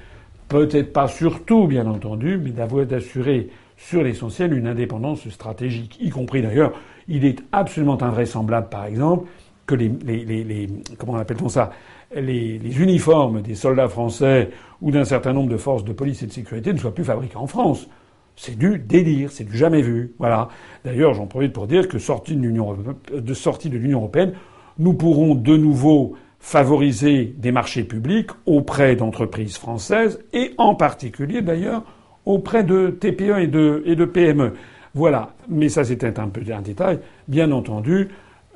[0.48, 2.50] peut-être pas surtout bien entendu, mais
[2.84, 6.72] d'assurer sur l'essentiel une indépendance stratégique, y compris d'ailleurs,
[7.08, 9.28] il est absolument invraisemblable par exemple
[9.66, 10.68] que les, les
[10.98, 11.72] comment appelle-t-on ça?
[12.16, 14.50] Les, uniformes des soldats français
[14.80, 17.36] ou d'un certain nombre de forces de police et de sécurité ne soient plus fabriqués
[17.36, 17.88] en France.
[18.36, 20.12] C'est du délire, c'est du jamais vu.
[20.18, 20.48] Voilà.
[20.84, 24.32] D'ailleurs, j'en profite pour dire que sortie de sortie de l'Union européenne,
[24.78, 31.84] nous pourrons de nouveau favoriser des marchés publics auprès d'entreprises françaises et en particulier d'ailleurs
[32.26, 34.52] auprès de TPE et de, et de PME.
[34.94, 35.34] Voilà.
[35.48, 37.00] Mais ça, c'était un peu un détail.
[37.28, 38.08] Bien entendu,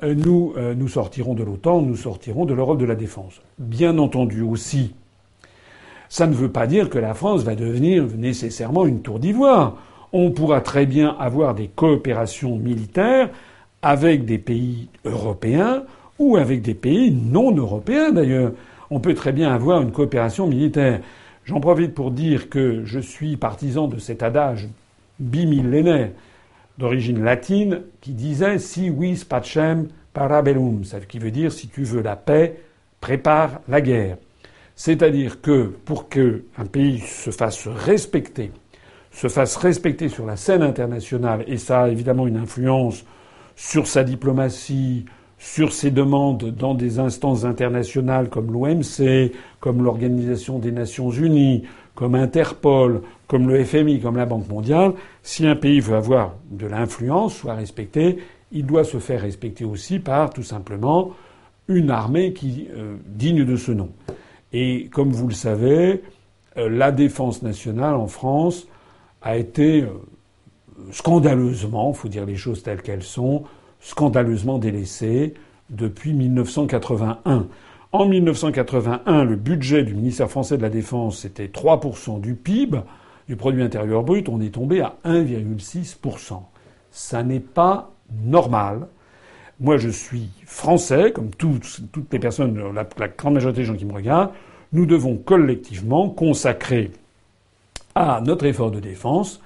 [0.03, 3.41] nous, euh, nous sortirons de l'OTAN, nous sortirons de l'Europe de la défense.
[3.57, 4.93] Bien entendu aussi,
[6.09, 9.77] ça ne veut pas dire que la France va devenir nécessairement une tour d'ivoire.
[10.11, 13.29] On pourra très bien avoir des coopérations militaires
[13.81, 15.83] avec des pays européens
[16.17, 18.53] ou avec des pays non européens d'ailleurs.
[18.89, 21.01] On peut très bien avoir une coopération militaire.
[21.45, 24.67] J'en profite pour dire que je suis partisan de cet adage
[25.19, 26.09] bimillénaire
[26.79, 32.15] d'origine latine qui disait si vis pacem parabellum, qui veut dire si tu veux la
[32.15, 32.61] paix,
[33.01, 34.17] prépare la guerre.
[34.75, 38.51] C'est-à-dire que pour qu'un pays se fasse respecter
[39.11, 43.03] se fasse respecter sur la scène internationale, et ça a évidemment une influence
[43.55, 45.05] sur sa diplomatie,
[45.37, 51.63] sur ses demandes dans des instances internationales comme l'OMC, comme l'Organisation des Nations Unies,
[51.99, 56.65] comme Interpol, comme le FMI, comme la Banque mondiale, si un pays veut avoir de
[56.65, 58.19] l'influence, soit respecté,
[58.53, 61.11] il doit se faire respecter aussi par tout simplement
[61.67, 63.89] une armée qui euh, digne de ce nom.
[64.53, 66.01] Et comme vous le savez,
[66.55, 68.65] euh, la défense nationale en France
[69.21, 69.89] a été euh,
[70.93, 73.43] scandaleusement, faut dire les choses telles qu'elles sont,
[73.81, 75.33] scandaleusement délaissée
[75.69, 77.47] depuis 1981.
[77.91, 82.81] En 1981, le budget du ministère français de la Défense était 3% du PIB,
[83.27, 84.29] du produit intérieur brut.
[84.29, 86.39] On est tombé à 1,6%.
[86.91, 87.91] Ça n'est pas
[88.23, 88.87] normal.
[89.59, 93.85] Moi, je suis français, comme toutes, les personnes, la, la grande majorité des gens qui
[93.85, 94.31] me regardent.
[94.71, 96.91] Nous devons collectivement consacrer
[97.95, 99.41] à notre effort de défense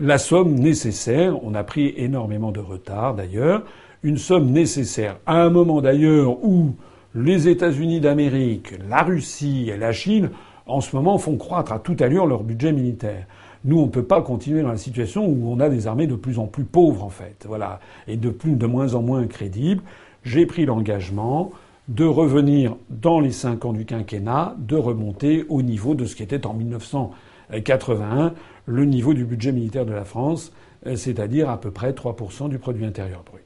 [0.00, 1.44] la somme nécessaire.
[1.44, 3.64] On a pris énormément de retard d'ailleurs.
[4.02, 6.74] Une somme nécessaire à un moment d'ailleurs où
[7.16, 10.30] les États-Unis d'Amérique, la Russie et la Chine,
[10.66, 13.26] en ce moment, font croître à toute allure leur budget militaire.
[13.64, 16.14] Nous, on ne peut pas continuer dans la situation où on a des armées de
[16.14, 19.82] plus en plus pauvres, en fait, voilà, et de plus moins en moins crédibles.
[20.24, 21.52] J'ai pris l'engagement
[21.88, 26.22] de revenir dans les cinq ans du quinquennat, de remonter au niveau de ce qui
[26.22, 28.34] était en 1981
[28.66, 30.52] le niveau du budget militaire de la France,
[30.84, 33.42] c'est-à-dire à peu près 3% du produit intérieur brut.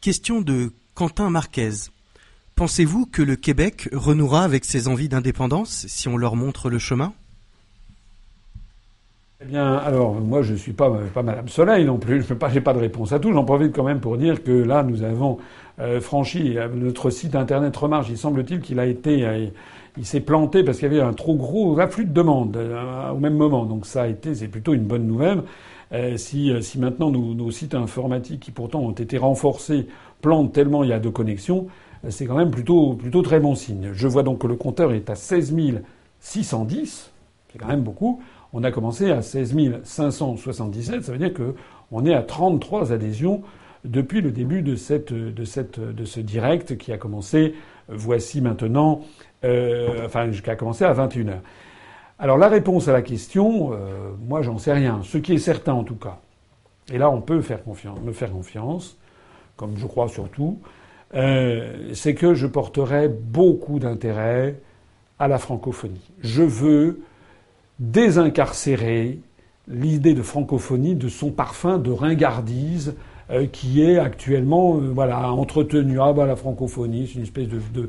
[0.00, 1.70] Question de Quentin Marquez.
[2.54, 7.14] Pensez-vous que le Québec renouera avec ses envies d'indépendance si on leur montre le chemin?
[9.40, 12.22] Eh bien, alors, moi, je ne suis pas, pas Madame Soleil non plus.
[12.22, 13.32] Je n'ai pas, de réponse à tout.
[13.32, 15.38] J'en profite quand même pour dire que là, nous avons
[15.80, 18.08] euh, franchi euh, notre site internet Remarche.
[18.10, 19.46] Il semble-t-il qu'il a été, euh,
[19.96, 23.34] il s'est planté parce qu'il y avait un trop gros afflux de demandes au même
[23.34, 23.64] moment.
[23.64, 25.42] Donc ça a été, c'est plutôt une bonne nouvelle.
[26.16, 29.86] Si, si maintenant nos, nos, sites informatiques, qui pourtant ont été renforcés,
[30.20, 31.66] plantent tellement il y a de connexions,
[32.08, 33.90] c'est quand même plutôt, plutôt très bon signe.
[33.92, 35.54] Je vois donc que le compteur est à 16
[36.20, 37.12] 610,
[37.52, 38.22] c'est quand même beaucoup.
[38.52, 43.42] On a commencé à 16 577, ça veut dire qu'on est à 33 adhésions
[43.84, 47.54] depuis le début de, cette, de, cette, de ce direct qui a commencé,
[47.88, 49.02] voici maintenant,
[49.44, 51.38] euh, enfin, qui a commencé à 21h.
[52.22, 55.00] Alors la réponse à la question, euh, moi j'en sais rien.
[55.02, 56.20] Ce qui est certain en tout cas,
[56.92, 58.96] et là on peut me faire confiance,
[59.56, 60.60] comme je crois surtout,
[61.14, 64.60] euh, c'est que je porterai beaucoup d'intérêt
[65.18, 66.12] à la francophonie.
[66.20, 67.00] Je veux
[67.80, 69.18] désincarcérer
[69.66, 72.94] l'idée de francophonie de son parfum de ringardise
[73.30, 76.00] euh, qui est actuellement voilà entretenu.
[76.00, 77.88] Ah bah la francophonie, c'est une espèce de,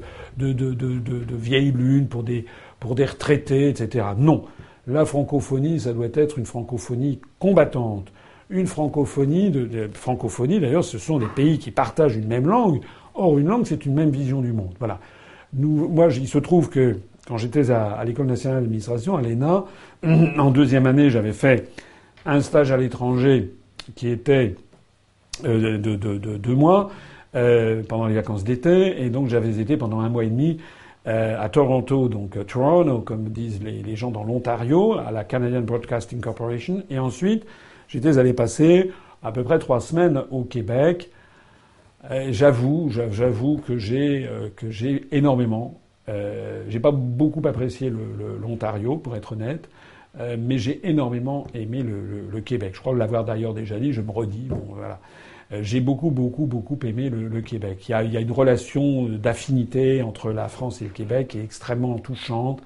[1.35, 2.45] vieille lune pour des,
[2.84, 4.07] pour des retraités, etc.
[4.18, 4.43] Non.
[4.88, 8.11] La francophonie, ça doit être une francophonie combattante.
[8.49, 9.53] Une francophonie,
[9.93, 12.81] francophonie d'ailleurs, ce sont des pays qui partagent une même langue.
[13.15, 14.73] Or, une langue, c'est une même vision du monde.
[14.80, 14.99] Voilà.
[15.53, 19.64] Nous, moi, il se trouve que quand j'étais à, l'École nationale d'administration, à l'ENA,
[20.38, 21.69] en deuxième année, j'avais fait
[22.26, 23.53] un stage à l'étranger
[23.95, 24.55] qui était
[25.45, 26.91] euh, de, deux mois
[27.35, 30.60] euh, pendant les vacances d'été, et donc j'avais été pendant un mois et demi
[31.08, 36.22] euh, à Toronto, donc Toronto, comme disent les, gens dans l'Ontario, à la Canadian Broadcasting
[36.22, 37.46] Corporation, et ensuite
[37.88, 41.10] j'étais allé passer à peu près trois semaines au Québec.
[42.30, 47.92] J'avoue, j'avoue que j'ai que j'ai énormément euh, j'ai pas beaucoup apprécié
[48.42, 49.70] l'Ontario, pour être honnête,
[50.20, 52.72] euh, mais j'ai énormément aimé le, le, Québec.
[52.76, 54.48] Je crois l'avoir d'ailleurs déjà dit, je me redis.
[54.50, 55.00] Bon, voilà.
[55.54, 57.86] Euh, j'ai beaucoup, beaucoup, beaucoup aimé le, Québec.
[57.88, 61.98] Il y, a, une relation d'affinité entre la France et le Québec qui est extrêmement
[62.00, 62.62] touchante.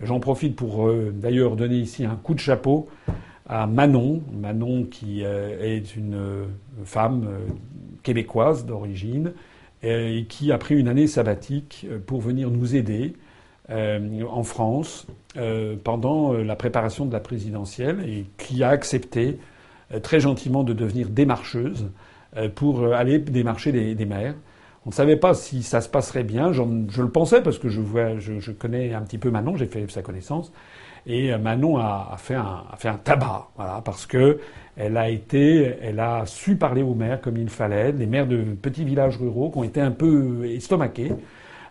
[0.00, 2.88] J'en profite pour euh, d'ailleurs donner ici un coup de chapeau
[3.48, 6.46] à Manon, Manon qui est une
[6.84, 7.26] femme
[8.04, 9.32] québécoise d'origine,
[9.82, 13.14] et qui a pris une année sabbatique euh, pour venir nous aider
[13.70, 19.38] euh, en France euh, pendant la préparation de la présidentielle et qui a accepté
[20.02, 21.88] très gentiment de devenir démarcheuse
[22.54, 24.34] pour aller démarcher des, maires.
[24.86, 26.52] On ne savait pas si ça se passerait bien.
[26.52, 29.84] Je le pensais parce que je, vois, je, connais un petit peu Manon, j'ai fait
[29.90, 30.52] sa connaissance.
[31.06, 34.38] Et Manon a, fait, un, a fait un tabac, voilà, parce que
[34.76, 38.42] elle a été, elle a su parler aux maires comme il fallait, les maires de
[38.42, 41.12] petits villages ruraux qui ont été un peu estomaqués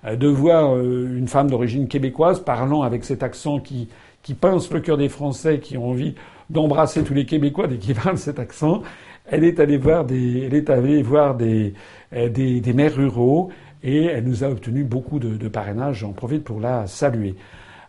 [0.06, 3.90] euh, de voir euh, une femme d'origine québécoise parlant avec cet accent qui,
[4.22, 6.14] qui pince le cœur des Français qui ont envie
[6.52, 8.84] d'embrasser tous les Québécois dès qu'ils parlent cet accent.
[9.31, 11.73] Elle est allée voir des,
[12.11, 13.49] elle euh, maires ruraux
[13.84, 15.99] et elle nous a obtenu beaucoup de, de parrainage.
[15.99, 17.35] J'en profite pour la saluer.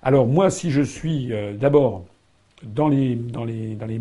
[0.02, 2.04] Alors moi, si je suis d'abord
[2.62, 3.18] dans les,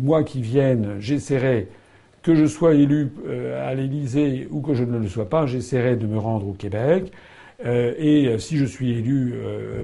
[0.00, 1.68] mois qui viennent, j'essaierai,
[2.22, 3.12] que je sois élu
[3.62, 7.12] à l'Élysée ou que je ne le sois pas, j'essaierai de me rendre au Québec.
[7.64, 9.34] et si je suis élu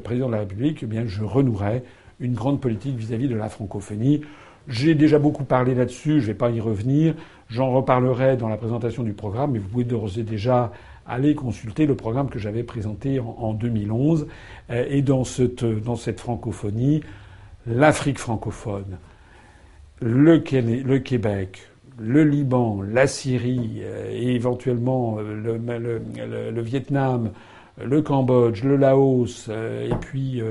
[0.04, 1.82] président de la République, eh bien, je renouerai
[2.18, 4.22] une grande politique vis-à-vis -vis de la francophonie.
[4.68, 7.14] J'ai déjà beaucoup parlé là-dessus, je ne vais pas y revenir.
[7.48, 10.72] J'en reparlerai dans la présentation du programme, mais vous pouvez d'ores et déjà
[11.06, 14.26] aller consulter le programme que j'avais présenté en, 2011.
[14.70, 17.02] Euh, et dans cette, dans cette francophonie,
[17.66, 18.98] l'Afrique francophone,
[20.00, 21.68] le, Québec,
[21.98, 27.30] le Liban, la Syrie euh, et éventuellement euh, le, le, Vietnam,
[27.82, 30.42] le Cambodge, le Laos et puis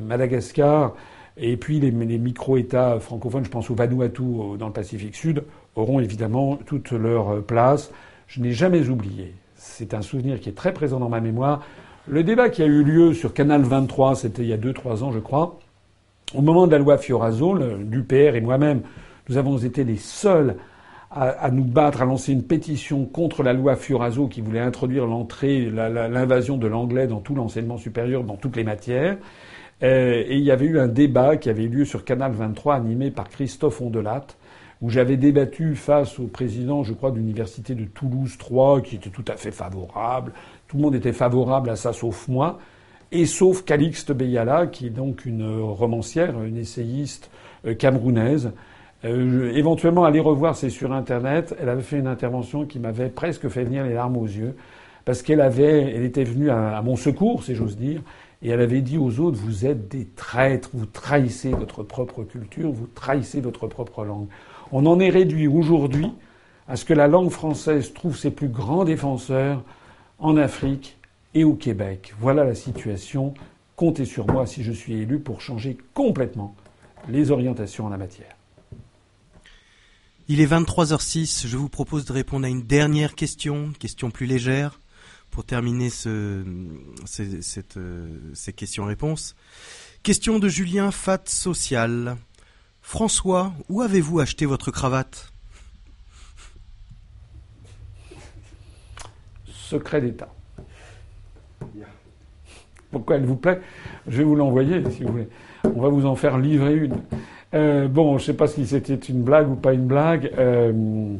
[0.00, 0.94] Madagascar
[1.36, 4.22] et puis les, micro-États francophones, je pense au Vanuatu
[4.58, 5.44] dans le Pacifique Sud,
[5.76, 7.90] auront évidemment toute leur place.
[8.26, 9.34] Je n'ai jamais oublié.
[9.54, 11.62] C'est un souvenir qui est très présent dans ma mémoire.
[12.08, 15.12] Le débat qui a eu lieu sur Canal 23, c'était il y a 2-3 ans,
[15.12, 15.58] je crois,
[16.34, 18.82] au moment de la loi Fioraso, l'UPR et moi-même,
[19.28, 20.56] nous avons été les seuls
[21.10, 25.68] à, nous battre, à lancer une pétition contre la loi Fioraso qui voulait introduire l'entrée,
[25.68, 29.18] l'invasion de l'anglais dans tout l'enseignement supérieur, dans toutes les matières.
[29.82, 32.76] Euh, et il y avait eu un débat qui avait eu lieu sur Canal 23
[32.76, 34.26] animé par Christophe Ondelat
[34.80, 39.10] où j'avais débattu face au président, je crois, de l'université de Toulouse 3, qui était
[39.10, 40.32] tout à fait favorable.
[40.68, 42.58] Tout le monde était favorable à ça, sauf moi,
[43.12, 47.30] et sauf Calixte Beyala, qui est donc une romancière, une essayiste
[47.66, 48.52] euh, camerounaise.
[49.04, 51.54] Euh, éventuellement, aller revoir, c'est sur Internet.
[51.60, 54.54] Elle avait fait une intervention qui m'avait presque fait venir les larmes aux yeux,
[55.04, 58.02] parce qu'elle avait, elle était venue à mon secours, si j'ose dire,
[58.42, 62.70] et elle avait dit aux autres, vous êtes des traîtres, vous trahissez votre propre culture,
[62.72, 64.28] vous trahissez votre propre langue.
[64.72, 66.12] On en est réduit aujourd'hui
[66.68, 69.64] à ce que la langue française trouve ses plus grands défenseurs
[70.18, 70.96] en Afrique
[71.34, 72.14] et au Québec.
[72.20, 73.34] Voilà la situation.
[73.76, 76.54] Comptez sur moi si je suis élu pour changer complètement
[77.08, 78.36] les orientations en la matière.
[80.28, 81.48] Il est 23h06.
[81.48, 84.80] Je vous propose de répondre à une dernière question, question plus légère
[85.30, 86.44] pour terminer ce,
[87.06, 89.34] cette, euh, ces questions-réponses.
[90.02, 92.16] Question de Julien Fat Social.
[92.90, 95.32] François, où avez-vous acheté votre cravate?
[99.46, 100.28] Secret d'État.
[102.90, 103.60] Pourquoi elle vous plaît?
[104.08, 105.28] Je vais vous l'envoyer si vous voulez.
[105.62, 106.96] On va vous en faire livrer une.
[107.54, 110.32] Euh, bon, je ne sais pas si c'était une blague ou pas une blague.
[110.36, 111.14] Euh,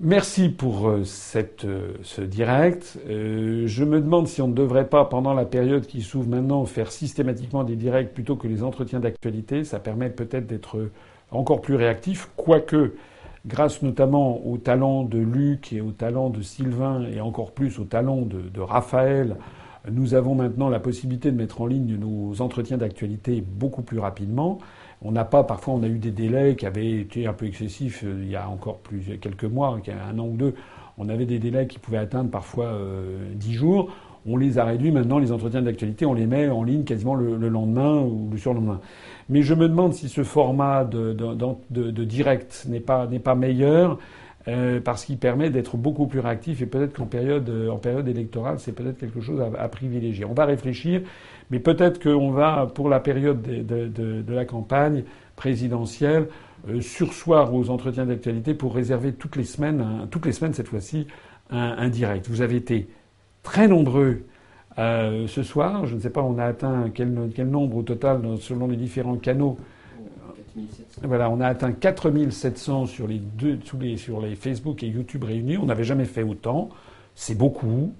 [0.00, 2.98] Merci pour euh, cette, euh, ce direct.
[3.08, 6.64] Euh, je me demande si on ne devrait pas, pendant la période qui s'ouvre maintenant,
[6.66, 9.64] faire systématiquement des directs plutôt que les entretiens d'actualité.
[9.64, 10.88] Ça permet peut-être d'être
[11.32, 12.94] encore plus réactif, quoique,
[13.44, 17.84] grâce notamment au talent de Luc et au talent de Sylvain et encore plus au
[17.84, 19.36] talent de, de Raphaël,
[19.90, 24.58] nous avons maintenant la possibilité de mettre en ligne nos entretiens d'actualité beaucoup plus rapidement.
[25.02, 28.02] On n'a pas, parfois, on a eu des délais qui avaient été un peu excessifs
[28.04, 29.78] euh, il y a encore plus quelques mois,
[30.10, 30.54] un an ou deux.
[30.98, 33.90] On avait des délais qui pouvaient atteindre parfois euh, dix jours.
[34.26, 37.36] On les a réduits maintenant, les entretiens d'actualité, on les met en ligne quasiment le,
[37.48, 38.80] lendemain ou le surlendemain.
[39.28, 43.98] Mais je me demande si ce format de, direct n'est pas, pas meilleur.
[44.46, 48.58] Euh, parce qu'il permet d'être beaucoup plus réactif et peut-être qu'en période, en période électorale,
[48.58, 50.24] c'est peut-être quelque chose à, privilégier.
[50.24, 51.02] On va réfléchir.
[51.50, 55.04] Mais peut-être qu'on va, pour la période de, la campagne
[55.36, 56.28] présidentielle,
[56.68, 61.06] euh, sursoir aux entretiens d'actualité pour réserver toutes les semaines, toutes les semaines cette fois-ci,
[61.50, 62.28] un, direct.
[62.28, 62.88] Vous avez été
[63.42, 64.24] très nombreux
[64.78, 65.86] euh, ce soir.
[65.86, 67.10] Je ne sais pas, on a atteint quel,
[67.48, 69.56] nombre au total selon les différents canaux.
[71.02, 75.56] Voilà, on a atteint 4700 sur les deux, les, sur les Facebook et YouTube réunis.
[75.56, 76.68] On n'avait jamais fait autant.
[77.14, 77.92] C'est beaucoup.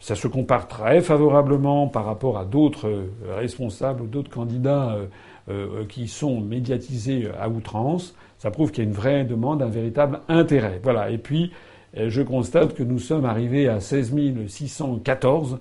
[0.00, 5.06] Ça se compare très favorablement par rapport à d'autres euh, responsables ou d'autres candidats euh,
[5.50, 8.14] euh, qui sont médiatisés à outrance.
[8.38, 10.80] Ça prouve qu'il y a une vraie demande, un véritable intérêt.
[10.82, 11.10] Voilà.
[11.10, 11.52] Et puis,
[11.94, 14.14] je constate que nous sommes arrivés à 16
[14.46, 15.58] 614,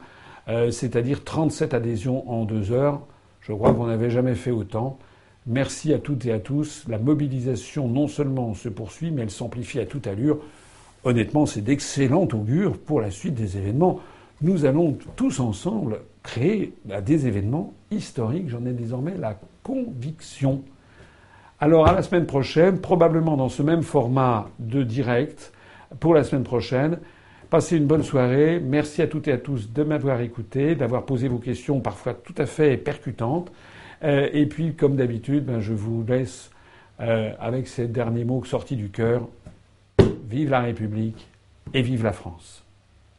[0.69, 3.01] c'est-à-dire 37 adhésions en deux heures.
[3.41, 4.99] Je crois qu'on n'avait jamais fait autant.
[5.47, 6.85] Merci à toutes et à tous.
[6.87, 10.37] La mobilisation non seulement se poursuit, mais elle s'amplifie à toute allure.
[11.03, 13.99] Honnêtement, c'est d'excellent augure pour la suite des événements
[14.41, 20.63] nous allons tous ensemble créer bah, des événements historiques, j'en ai désormais la conviction.
[21.59, 25.51] Alors à la semaine prochaine, probablement dans ce même format de direct,
[25.99, 26.99] pour la semaine prochaine.
[27.49, 28.59] Passez une bonne soirée.
[28.59, 32.35] Merci à toutes et à tous de m'avoir écouté, d'avoir posé vos questions parfois tout
[32.37, 33.51] à fait percutantes.
[34.03, 36.51] Euh, et puis, comme d'habitude, ben, je vous laisse
[36.99, 39.27] euh, avec ces derniers mots sortis du cœur.
[40.29, 41.27] Vive la République
[41.73, 42.63] et vive la France.